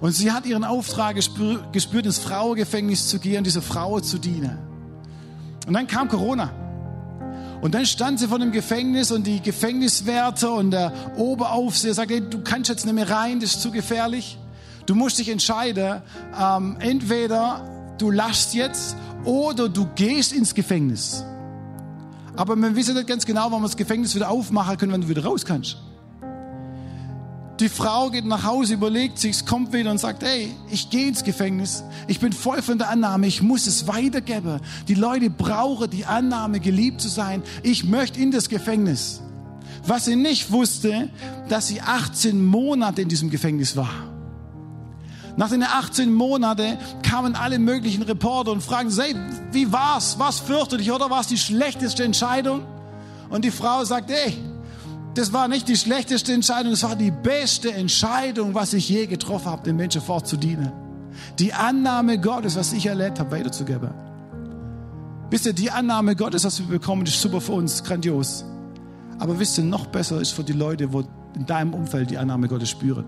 Und 0.00 0.12
sie 0.12 0.32
hat 0.32 0.46
ihren 0.46 0.64
Auftrag 0.64 1.16
gespürt, 1.16 2.06
ins 2.06 2.18
Frauengefängnis 2.18 3.08
zu 3.08 3.18
gehen, 3.18 3.44
dieser 3.44 3.62
Frau 3.62 4.00
zu 4.00 4.18
dienen. 4.18 4.58
Und 5.66 5.74
dann 5.74 5.86
kam 5.86 6.08
Corona. 6.08 6.50
Und 7.60 7.74
dann 7.74 7.86
stand 7.86 8.20
sie 8.20 8.28
vor 8.28 8.38
dem 8.38 8.52
Gefängnis 8.52 9.10
und 9.10 9.26
die 9.26 9.40
Gefängniswärter 9.40 10.52
und 10.52 10.70
der 10.70 10.92
Oberaufseher 11.16 11.94
sagte, 11.94 12.14
hey, 12.14 12.22
du 12.22 12.40
kannst 12.42 12.70
jetzt 12.70 12.84
nicht 12.84 12.94
mehr 12.94 13.10
rein, 13.10 13.40
das 13.40 13.54
ist 13.54 13.62
zu 13.62 13.70
gefährlich. 13.70 14.38
Du 14.86 14.94
musst 14.94 15.18
dich 15.18 15.28
entscheiden, 15.28 16.02
ähm, 16.40 16.76
entweder 16.78 17.94
du 17.98 18.10
lachst 18.10 18.54
jetzt 18.54 18.96
oder 19.24 19.68
du 19.68 19.86
gehst 19.96 20.32
ins 20.32 20.54
Gefängnis. 20.54 21.24
Aber 22.36 22.54
man 22.54 22.76
weiß 22.76 22.94
nicht 22.94 23.08
ganz 23.08 23.26
genau, 23.26 23.46
wann 23.46 23.60
man 23.60 23.64
das 23.64 23.76
Gefängnis 23.76 24.14
wieder 24.14 24.30
aufmachen 24.30 24.76
kann, 24.78 24.92
wenn 24.92 25.00
du 25.00 25.08
wieder 25.08 25.24
raus 25.24 25.44
kannst. 25.44 25.78
Die 27.60 27.68
Frau 27.68 28.10
geht 28.10 28.24
nach 28.24 28.44
Hause, 28.44 28.74
überlegt 28.74 29.18
sich, 29.18 29.44
kommt 29.44 29.72
wieder 29.72 29.90
und 29.90 29.98
sagt, 29.98 30.22
hey, 30.22 30.54
ich 30.70 30.90
gehe 30.90 31.08
ins 31.08 31.24
Gefängnis. 31.24 31.82
Ich 32.06 32.20
bin 32.20 32.32
voll 32.32 32.62
von 32.62 32.78
der 32.78 32.88
Annahme, 32.88 33.26
ich 33.26 33.42
muss 33.42 33.66
es 33.66 33.88
weitergeben. 33.88 34.60
Die 34.86 34.94
Leute 34.94 35.28
brauchen 35.28 35.90
die 35.90 36.04
Annahme, 36.04 36.60
geliebt 36.60 37.00
zu 37.00 37.08
sein. 37.08 37.42
Ich 37.64 37.82
möchte 37.82 38.20
in 38.20 38.30
das 38.30 38.48
Gefängnis. 38.48 39.22
Was 39.84 40.04
sie 40.04 40.14
nicht 40.14 40.52
wusste, 40.52 41.10
dass 41.48 41.66
sie 41.66 41.80
18 41.80 42.44
Monate 42.44 43.02
in 43.02 43.08
diesem 43.08 43.28
Gefängnis 43.28 43.76
war. 43.76 43.90
Nach 45.36 45.50
den 45.50 45.64
18 45.64 46.12
Monaten 46.12 46.78
kamen 47.02 47.34
alle 47.34 47.58
möglichen 47.58 48.02
Reporter 48.02 48.52
und 48.52 48.62
fragen, 48.62 48.90
hey, 48.96 49.16
wie 49.50 49.72
war's? 49.72 50.16
Was 50.18 50.38
fürchterlich 50.38 50.92
oder 50.92 51.10
war 51.10 51.20
es 51.20 51.28
die 51.28 51.38
schlechteste 51.38 52.04
Entscheidung? 52.04 52.62
Und 53.30 53.44
die 53.44 53.50
Frau 53.50 53.84
sagt, 53.84 54.10
hey, 54.10 54.36
das 55.14 55.32
war 55.32 55.48
nicht 55.48 55.68
die 55.68 55.76
schlechteste 55.76 56.32
Entscheidung, 56.32 56.72
es 56.72 56.82
war 56.82 56.96
die 56.96 57.10
beste 57.10 57.72
Entscheidung, 57.72 58.54
was 58.54 58.72
ich 58.72 58.88
je 58.88 59.06
getroffen 59.06 59.46
habe, 59.46 59.62
den 59.64 59.76
Menschen 59.76 60.00
fortzudienen. 60.00 60.72
Die 61.38 61.52
Annahme 61.52 62.20
Gottes, 62.20 62.56
was 62.56 62.72
ich 62.72 62.86
erlebt 62.86 63.18
habe, 63.18 63.30
weiterzugeben. 63.32 63.90
Wisst 65.30 65.46
ihr, 65.46 65.52
die 65.52 65.70
Annahme 65.70 66.14
Gottes, 66.16 66.44
was 66.44 66.60
wir 66.60 66.66
bekommen, 66.66 67.04
ist 67.04 67.20
super 67.20 67.40
für 67.40 67.52
uns, 67.52 67.82
grandios. 67.82 68.44
Aber 69.18 69.38
wisst 69.38 69.58
ihr, 69.58 69.64
noch 69.64 69.86
besser 69.86 70.20
ist 70.20 70.30
für 70.30 70.44
die 70.44 70.52
Leute, 70.52 70.92
wo 70.92 71.00
in 71.34 71.46
deinem 71.46 71.74
Umfeld 71.74 72.10
die 72.10 72.18
Annahme 72.18 72.48
Gottes 72.48 72.70
spüren 72.70 73.06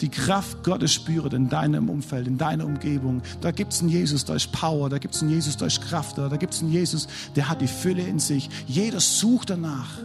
die 0.00 0.08
Kraft 0.08 0.62
Gottes 0.64 0.92
spüren 0.92 1.32
in 1.32 1.48
deinem 1.48 1.88
Umfeld, 1.88 2.26
in 2.26 2.38
deiner 2.38 2.64
Umgebung. 2.64 3.22
Da 3.40 3.50
gibt 3.50 3.72
es 3.72 3.80
einen 3.80 3.90
Jesus, 3.90 4.24
da 4.24 4.34
ist 4.34 4.52
Power, 4.52 4.88
da 4.88 4.98
gibt 4.98 5.14
es 5.14 5.22
einen 5.22 5.30
Jesus, 5.30 5.56
da 5.56 5.66
ist 5.66 5.80
Kraft, 5.82 6.18
da 6.18 6.28
gibt 6.36 6.54
es 6.54 6.60
einen 6.60 6.72
Jesus, 6.72 7.08
der 7.36 7.48
hat 7.48 7.60
die 7.60 7.68
Fülle 7.68 8.02
in 8.02 8.18
sich. 8.18 8.48
Jeder 8.66 9.00
sucht 9.00 9.50
danach. 9.50 9.98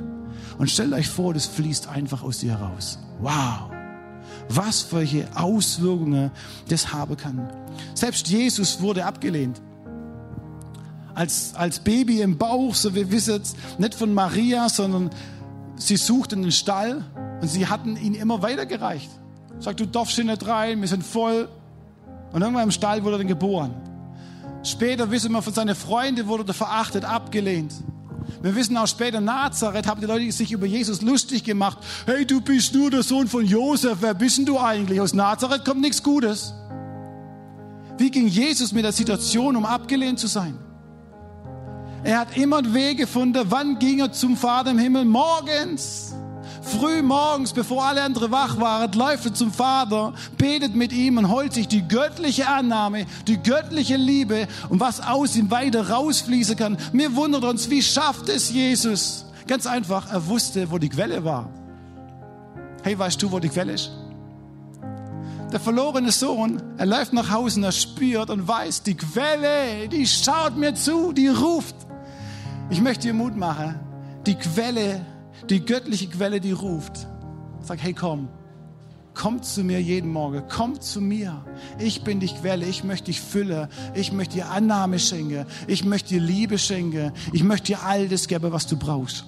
Und 0.64 0.70
stellt 0.70 0.94
euch 0.94 1.10
vor, 1.10 1.34
das 1.34 1.46
fließt 1.46 1.90
einfach 1.90 2.24
aus 2.24 2.38
dir 2.38 2.58
heraus. 2.58 2.98
Wow! 3.20 3.70
Was 4.48 4.82
für 4.82 5.00
welche 5.00 5.28
Auswirkungen 5.36 6.32
das 6.70 6.94
haben 6.94 7.18
kann. 7.18 7.50
Selbst 7.96 8.30
Jesus 8.30 8.80
wurde 8.80 9.04
abgelehnt. 9.04 9.60
Als, 11.16 11.54
als 11.56 11.82
Baby 11.82 12.22
im 12.22 12.38
Bauch, 12.38 12.76
so 12.76 12.96
wir 12.96 13.12
wissen 13.12 13.42
es, 13.42 13.58
nicht 13.78 13.94
von 13.94 14.14
Maria, 14.14 14.70
sondern 14.70 15.10
sie 15.76 15.98
suchten 15.98 16.44
den 16.44 16.54
Stall 16.54 17.04
und 17.42 17.50
sie 17.50 17.68
hatten 17.68 17.98
ihn 17.98 18.14
immer 18.14 18.42
weitergereicht. 18.42 19.10
Sagt, 19.60 19.82
du 19.82 19.86
darfst 19.86 20.16
hier 20.16 20.24
nicht 20.24 20.48
rein, 20.48 20.80
wir 20.80 20.88
sind 20.88 21.04
voll. 21.04 21.50
Und 22.32 22.42
irgendwann 22.42 22.64
im 22.64 22.72
Stall 22.72 23.04
wurde 23.04 23.16
er 23.16 23.18
dann 23.18 23.28
geboren. 23.28 23.74
Später 24.64 25.12
wissen 25.12 25.34
wir 25.34 25.42
von 25.42 25.54
seinen 25.54 25.76
Freunden, 25.76 26.26
wurde 26.28 26.46
er 26.48 26.54
verachtet, 26.54 27.04
abgelehnt. 27.04 27.74
Wir 28.44 28.54
wissen 28.56 28.76
auch 28.76 28.88
später, 28.88 29.22
Nazareth 29.22 29.88
haben 29.88 30.02
die 30.02 30.06
Leute 30.06 30.30
sich 30.34 30.52
über 30.52 30.66
Jesus 30.66 31.02
lustig 31.02 31.46
gemacht. 31.46 31.78
Hey, 32.06 32.26
du 32.26 32.42
bist 32.42 32.76
nur 32.76 32.92
der 32.92 33.02
Sohn 33.02 33.30
von 33.30 33.46
Josef. 33.46 34.00
Wer 34.02 34.14
bist 34.14 34.38
denn 34.38 34.46
du 34.46 34.60
eigentlich? 34.60 35.00
Aus 35.00 35.14
Nazareth 35.14 35.64
kommt 35.64 35.80
nichts 35.80 36.04
Gutes. 36.04 36.54
Wie 37.98 38.12
ging 38.12 38.28
Jesus 38.28 38.74
mit 38.74 38.84
der 38.84 38.92
Situation, 38.92 39.56
um 39.56 39.66
abgelehnt 39.66 40.20
zu 40.20 40.28
sein? 40.28 40.58
Er 42.04 42.20
hat 42.20 42.36
immer 42.36 42.58
einen 42.58 42.74
Weg 42.74 42.98
gefunden. 42.98 43.46
Wann 43.48 43.80
ging 43.80 44.02
er 44.02 44.12
zum 44.12 44.36
Vater 44.36 44.72
im 44.72 44.78
Himmel? 44.78 45.06
Morgens 45.06 46.14
früh 46.64 47.02
morgens, 47.02 47.54
bevor 47.54 47.86
alle 47.86 48.02
anderen 48.02 48.32
wach 48.32 48.60
waren, 48.60 48.92
läuft 48.94 49.26
er 49.26 49.34
zum 49.34 49.52
Vater, 49.52 50.14
betet 50.38 50.76
mit 50.76 50.94
ihm 50.94 51.18
und 51.18 51.30
holt 51.30 51.54
sich 51.54 51.68
die 51.68 51.88
göttliche 51.88 52.48
Annahme, 52.48 53.06
die 53.28 53.38
göttliche 53.38 53.98
Liebe 53.98 54.48
und 54.70 54.80
was 54.80 55.02
aus 55.02 55.36
ihm 55.36 55.52
weiter 55.52 55.90
rausfließen 55.90 56.56
kann. 56.56 56.78
Mir 56.92 57.16
wundert 57.16 57.44
uns, 57.44 57.70
wie 57.70 57.82
schafft 57.82 58.30
es 58.30 58.52
Jesus? 58.52 59.26
Ganz 59.48 59.68
einfach, 59.68 60.12
er 60.12 60.28
wusste, 60.28 60.72
wo 60.72 60.78
die 60.78 60.90
Quelle 60.90 61.24
war. 61.24 61.50
Hey, 62.82 62.98
weißt 62.98 63.22
du, 63.22 63.32
wo 63.32 63.40
die 63.40 63.50
Quelle 63.50 63.74
ist? 63.74 63.92
Der 65.52 65.60
verlorene 65.60 66.12
Sohn, 66.12 66.62
er 66.78 66.86
läuft 66.88 67.14
nach 67.14 67.30
Hause 67.30 67.60
und 67.60 67.66
er 67.66 67.72
spürt 67.72 68.30
und 68.30 68.48
weiß, 68.48 68.84
die 68.84 68.96
Quelle, 68.96 69.88
die 69.88 70.08
schaut 70.08 70.58
mir 70.58 70.74
zu, 70.74 71.14
die 71.14 71.28
ruft. 71.28 71.76
Ich 72.70 72.82
möchte 72.82 73.04
dir 73.04 73.14
Mut 73.14 73.38
machen. 73.38 73.80
Die 74.26 74.36
Quelle 74.36 75.06
die 75.50 75.66
göttliche 75.66 76.08
Quelle, 76.08 76.40
die 76.40 76.52
ruft. 76.52 77.08
Sag, 77.62 77.82
hey, 77.82 77.94
komm. 77.94 78.30
Komm 79.14 79.44
zu 79.44 79.64
mir 79.64 79.80
jeden 79.80 80.12
Morgen. 80.12 80.44
Komm 80.50 80.82
zu 80.82 81.00
mir. 81.00 81.46
Ich 81.78 82.04
bin 82.04 82.20
die 82.20 82.28
Quelle. 82.28 82.66
Ich 82.66 82.84
möchte 82.84 83.06
dich 83.06 83.22
füllen. 83.22 83.68
Ich 83.94 84.12
möchte 84.12 84.36
dir 84.36 84.50
Annahme 84.50 84.98
schenken. 84.98 85.46
Ich 85.68 85.86
möchte 85.86 86.10
dir 86.10 86.22
Liebe 86.22 86.58
schenken. 86.58 87.12
Ich 87.32 87.44
möchte 87.44 87.68
dir 87.68 87.84
all 87.84 88.08
das 88.08 88.28
geben, 88.28 88.52
was 88.52 88.66
du 88.66 88.76
brauchst. 88.76 89.26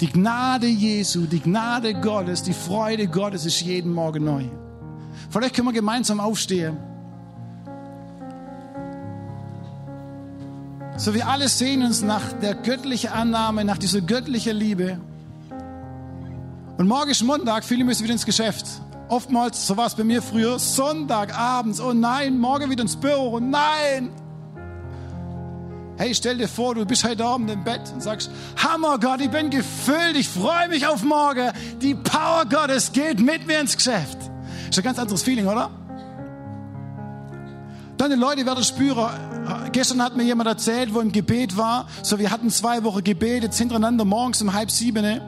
Die 0.00 0.08
Gnade 0.08 0.66
Jesu, 0.66 1.26
die 1.26 1.40
Gnade 1.40 1.94
Gottes, 1.94 2.42
die 2.42 2.52
Freude 2.52 3.08
Gottes 3.08 3.44
ist 3.44 3.60
jeden 3.60 3.92
Morgen 3.92 4.24
neu. 4.24 4.44
Vielleicht 5.30 5.54
können 5.54 5.68
wir 5.68 5.72
gemeinsam 5.72 6.20
aufstehen. 6.20 6.76
So 10.98 11.14
wir 11.14 11.28
alle 11.28 11.48
sehen 11.48 11.84
uns 11.84 12.02
nach 12.02 12.32
der 12.42 12.56
göttlichen 12.56 13.10
Annahme, 13.10 13.64
nach 13.64 13.78
dieser 13.78 14.00
göttlichen 14.00 14.56
Liebe. 14.56 14.98
Und 16.76 16.88
morgen 16.88 17.10
ist 17.10 17.22
Montag, 17.22 17.64
viele 17.64 17.84
müssen 17.84 18.02
wieder 18.02 18.14
ins 18.14 18.26
Geschäft. 18.26 18.66
Oftmals, 19.08 19.64
so 19.64 19.76
war 19.76 19.86
es 19.86 19.94
bei 19.94 20.02
mir 20.02 20.20
früher, 20.20 20.58
Sonntag 20.58 21.38
abends, 21.38 21.80
oh 21.80 21.92
nein, 21.92 22.36
morgen 22.36 22.68
wieder 22.68 22.82
ins 22.82 22.96
Büro, 22.96 23.36
oh 23.36 23.38
nein. 23.38 24.10
Hey, 25.98 26.12
stell 26.16 26.36
dir 26.36 26.48
vor, 26.48 26.74
du 26.74 26.84
bist 26.84 27.04
heute 27.04 27.24
Abend 27.24 27.48
im 27.48 27.62
Bett 27.62 27.92
und 27.94 28.02
sagst, 28.02 28.28
Hammer 28.56 28.98
Gott, 28.98 29.20
ich 29.20 29.30
bin 29.30 29.50
gefüllt, 29.50 30.16
ich 30.16 30.28
freue 30.28 30.68
mich 30.68 30.84
auf 30.84 31.04
morgen. 31.04 31.52
Die 31.80 31.94
Power 31.94 32.44
Gottes 32.44 32.90
geht 32.90 33.20
mit 33.20 33.46
mir 33.46 33.60
ins 33.60 33.76
Geschäft. 33.76 34.18
Ist 34.68 34.76
ein 34.76 34.84
ganz 34.84 34.98
anderes 34.98 35.22
Feeling, 35.22 35.46
oder? 35.46 35.70
Deine 37.98 38.16
Leute 38.16 38.44
werden 38.44 38.62
spüren, 38.62 39.10
gestern 39.72 40.02
hat 40.02 40.16
mir 40.16 40.24
jemand 40.24 40.48
erzählt, 40.48 40.92
wo 40.92 41.00
im 41.00 41.12
Gebet 41.12 41.56
war, 41.56 41.88
so 42.02 42.18
wir 42.18 42.30
hatten 42.30 42.50
zwei 42.50 42.82
Wochen 42.84 43.04
gebetet 43.04 43.54
hintereinander 43.54 44.04
morgens 44.04 44.42
um 44.42 44.52
halb 44.52 44.70
sieben. 44.70 45.20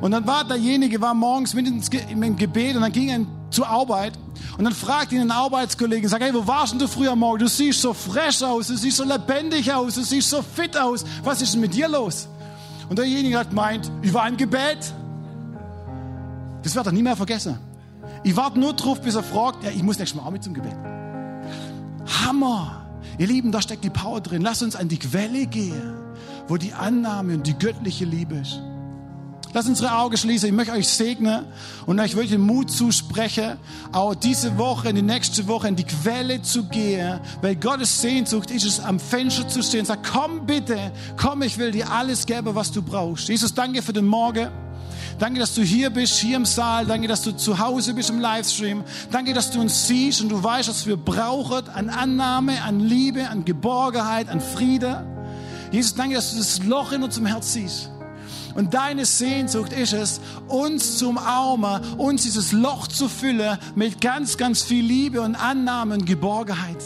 Und 0.00 0.10
dann 0.10 0.26
war 0.26 0.44
derjenige, 0.44 1.00
war 1.00 1.14
morgens 1.14 1.54
mit 1.54 1.66
im 1.66 2.36
Gebet 2.36 2.76
und 2.76 2.82
dann 2.82 2.92
ging 2.92 3.08
er 3.08 3.20
zur 3.50 3.68
Arbeit. 3.68 4.12
Und 4.58 4.64
dann 4.64 4.72
fragt 4.72 5.12
ihn 5.12 5.20
ein 5.20 5.30
Arbeitskollege, 5.30 6.08
sagt, 6.08 6.22
hey, 6.22 6.32
wo 6.32 6.46
warst 6.46 6.72
denn 6.72 6.78
du 6.78 6.88
früher 6.88 7.14
morgen? 7.14 7.40
Du 7.40 7.48
siehst 7.48 7.82
so 7.82 7.92
fresh 7.92 8.42
aus, 8.42 8.68
du 8.68 8.76
siehst 8.76 8.96
so 8.96 9.04
lebendig 9.04 9.72
aus, 9.72 9.94
du 9.94 10.02
siehst 10.02 10.30
so 10.30 10.42
fit 10.42 10.76
aus. 10.76 11.04
Was 11.24 11.42
ist 11.42 11.54
denn 11.54 11.60
mit 11.60 11.74
dir 11.74 11.88
los? 11.88 12.28
Und 12.88 12.98
derjenige 12.98 13.38
hat 13.38 13.52
meint, 13.52 13.90
ich 14.02 14.14
war 14.14 14.28
im 14.28 14.36
Gebet. 14.36 14.92
Das 16.62 16.74
wird 16.74 16.86
er 16.86 16.92
nie 16.92 17.02
mehr 17.02 17.16
vergessen. 17.16 17.58
Ich 18.22 18.36
warte 18.36 18.58
nur 18.58 18.72
drauf, 18.72 19.00
bis 19.00 19.14
er 19.14 19.22
fragt, 19.22 19.64
ja, 19.64 19.70
ich 19.70 19.82
muss 19.82 19.98
nächstes 19.98 20.20
Mal 20.20 20.26
auch 20.26 20.32
mit 20.32 20.42
zum 20.42 20.54
Gebet. 20.54 20.74
Hammer! 22.24 22.85
Ihr 23.18 23.26
Lieben, 23.26 23.50
da 23.52 23.62
steckt 23.62 23.84
die 23.84 23.90
Power 23.90 24.20
drin. 24.20 24.42
Lass 24.42 24.62
uns 24.62 24.76
an 24.76 24.88
die 24.88 24.98
Quelle 24.98 25.46
gehen, 25.46 25.94
wo 26.48 26.56
die 26.56 26.72
Annahme 26.72 27.34
und 27.34 27.46
die 27.46 27.58
göttliche 27.58 28.04
Liebe 28.04 28.36
ist. 28.36 28.60
Lass 29.54 29.66
unsere 29.66 29.96
Augen 29.96 30.18
schließen. 30.18 30.48
Ich 30.48 30.54
möchte 30.54 30.74
euch 30.74 30.86
segnen 30.86 31.46
und 31.86 31.98
euch 31.98 32.14
wirklich 32.14 32.38
Mut 32.38 32.70
zusprechen, 32.70 33.56
auch 33.90 34.14
diese 34.14 34.58
Woche, 34.58 34.90
in 34.90 34.96
die 34.96 35.02
nächste 35.02 35.48
Woche, 35.48 35.68
in 35.68 35.76
die 35.76 35.84
Quelle 35.84 36.42
zu 36.42 36.64
gehen, 36.64 37.20
weil 37.40 37.56
Gottes 37.56 38.02
Sehnsucht 38.02 38.50
ist 38.50 38.66
es, 38.66 38.80
am 38.80 39.00
Fenster 39.00 39.48
zu 39.48 39.62
stehen 39.62 39.80
und 39.80 39.86
sagt, 39.86 40.06
komm 40.12 40.44
bitte, 40.44 40.92
komm, 41.16 41.40
ich 41.40 41.56
will 41.56 41.70
dir 41.70 41.90
alles 41.90 42.26
geben, 42.26 42.54
was 42.54 42.70
du 42.70 42.82
brauchst. 42.82 43.30
Jesus, 43.30 43.54
danke 43.54 43.80
für 43.80 43.94
den 43.94 44.06
Morgen. 44.06 44.65
Danke, 45.18 45.40
dass 45.40 45.54
du 45.54 45.62
hier 45.62 45.88
bist, 45.88 46.18
hier 46.18 46.36
im 46.36 46.44
Saal. 46.44 46.84
Danke, 46.84 47.08
dass 47.08 47.22
du 47.22 47.32
zu 47.32 47.58
Hause 47.58 47.94
bist 47.94 48.10
im 48.10 48.20
Livestream. 48.20 48.84
Danke, 49.10 49.32
dass 49.32 49.50
du 49.50 49.60
uns 49.60 49.86
siehst 49.86 50.20
und 50.20 50.28
du 50.28 50.42
weißt, 50.42 50.68
was 50.68 50.86
wir 50.86 50.98
brauchen 50.98 51.68
an 51.70 51.88
Annahme, 51.88 52.62
an 52.62 52.80
Liebe, 52.80 53.28
an 53.28 53.46
Geborgenheit, 53.46 54.28
an 54.28 54.40
Friede. 54.40 55.06
Jesus, 55.72 55.94
danke, 55.94 56.16
dass 56.16 56.32
du 56.32 56.38
das 56.38 56.62
Loch 56.64 56.92
in 56.92 57.02
unserem 57.02 57.26
Herz 57.26 57.54
siehst. 57.54 57.90
Und 58.54 58.74
deine 58.74 59.04
Sehnsucht 59.04 59.72
ist 59.72 59.92
es, 59.92 60.20
uns 60.48 60.98
zum 60.98 61.18
Armer, 61.18 61.80
uns 61.98 62.22
dieses 62.22 62.52
Loch 62.52 62.86
zu 62.86 63.08
füllen 63.08 63.58
mit 63.74 64.00
ganz, 64.00 64.36
ganz 64.36 64.62
viel 64.62 64.84
Liebe 64.84 65.22
und 65.22 65.34
Annahme 65.34 65.94
und 65.94 66.06
Geborgenheit. 66.06 66.82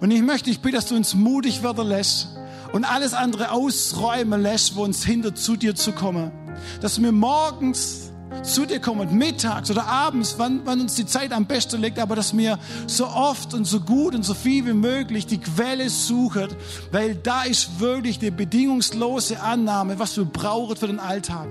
Und 0.00 0.10
ich 0.10 0.22
möchte, 0.22 0.50
ich 0.50 0.60
bitte, 0.60 0.76
dass 0.76 0.86
du 0.86 0.96
uns 0.96 1.14
mutig 1.14 1.62
werden 1.62 1.86
lässt 1.86 2.28
und 2.72 2.84
alles 2.84 3.14
andere 3.14 3.50
ausräumen 3.52 4.42
lässt, 4.42 4.76
wo 4.76 4.84
uns 4.84 5.04
hindert, 5.04 5.38
zu 5.38 5.56
dir 5.56 5.74
zu 5.74 5.92
kommen. 5.92 6.32
Dass 6.80 7.00
wir 7.00 7.12
morgens 7.12 8.12
zu 8.42 8.66
dir 8.66 8.80
kommen, 8.80 9.16
mittags 9.16 9.70
oder 9.70 9.86
abends, 9.86 10.36
wann, 10.38 10.62
wann 10.64 10.80
uns 10.80 10.94
die 10.94 11.06
Zeit 11.06 11.32
am 11.32 11.46
besten 11.46 11.80
liegt, 11.80 11.98
aber 11.98 12.16
dass 12.16 12.36
wir 12.36 12.58
so 12.86 13.06
oft 13.06 13.54
und 13.54 13.66
so 13.66 13.80
gut 13.80 14.14
und 14.14 14.22
so 14.22 14.34
viel 14.34 14.66
wie 14.66 14.72
möglich 14.72 15.26
die 15.26 15.38
Quelle 15.38 15.90
suchen, 15.90 16.48
weil 16.90 17.14
da 17.14 17.42
ist 17.42 17.78
wirklich 17.78 18.18
die 18.18 18.30
bedingungslose 18.30 19.40
Annahme, 19.40 19.98
was 19.98 20.16
wir 20.16 20.24
brauchen 20.24 20.76
für 20.76 20.86
den 20.86 20.98
Alltag. 20.98 21.48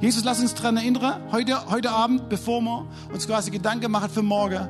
Jesus, 0.00 0.24
lass 0.24 0.40
uns 0.40 0.54
daran 0.54 0.76
erinnern, 0.76 1.20
heute, 1.30 1.70
heute 1.70 1.90
Abend, 1.90 2.28
bevor 2.28 2.60
wir 2.60 2.86
uns 3.12 3.26
quasi 3.26 3.50
Gedanken 3.50 3.90
machen 3.90 4.10
für 4.10 4.22
morgen, 4.22 4.68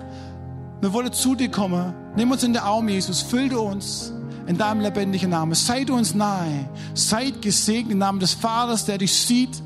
wir 0.80 0.92
wollen 0.92 1.12
zu 1.12 1.34
dir 1.34 1.50
kommen. 1.50 1.94
Nimm 2.16 2.30
uns 2.30 2.42
in 2.42 2.52
den 2.52 2.62
Arm, 2.62 2.88
Jesus, 2.88 3.22
füll 3.22 3.48
du 3.48 3.60
uns 3.60 4.12
in 4.46 4.58
deinem 4.58 4.80
lebendigen 4.80 5.30
Namen. 5.30 5.54
Seid 5.54 5.90
uns 5.90 6.14
nahe. 6.14 6.68
Seid 6.94 7.42
gesegnet 7.42 7.92
im 7.92 7.98
Namen 7.98 8.20
des 8.20 8.34
Vaters, 8.34 8.84
der 8.84 8.98
dich 8.98 9.12
sieht. 9.12 9.62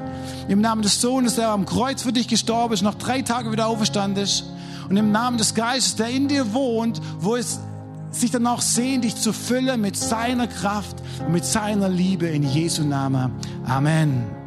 Im 0.49 0.61
Namen 0.61 0.83
des 0.83 1.01
Sohnes, 1.01 1.37
der 1.37 1.49
am 1.49 1.67
Kreuz 1.67 2.03
für 2.03 2.13
dich 2.13 2.29
gestorben 2.29 2.75
ist, 2.75 2.83
noch 2.83 2.95
drei 2.95 3.23
Tage 3.23 3.51
wieder 3.53 3.67
auferstanden 3.67 4.23
ist. 4.23 4.45
Und 4.89 4.97
im 4.97 5.13
Namen 5.13 5.37
des 5.39 5.55
Geistes, 5.55 5.97
der 5.97 6.09
in 6.09 6.29
dir 6.29 6.53
wohnt, 6.53 7.01
wo 7.21 7.37
es 7.37 7.61
sich 8.11 8.31
dann 8.31 8.47
auch 8.47 8.63
sehnt, 8.63 9.05
dich 9.05 9.17
zu 9.17 9.33
füllen 9.33 9.81
mit 9.81 9.97
seiner 9.97 10.47
Kraft 10.47 10.97
und 11.27 11.33
mit 11.33 11.45
seiner 11.45 11.89
Liebe 11.89 12.27
in 12.27 12.43
Jesu 12.43 12.85
Namen. 12.85 13.33
Amen. 13.67 14.38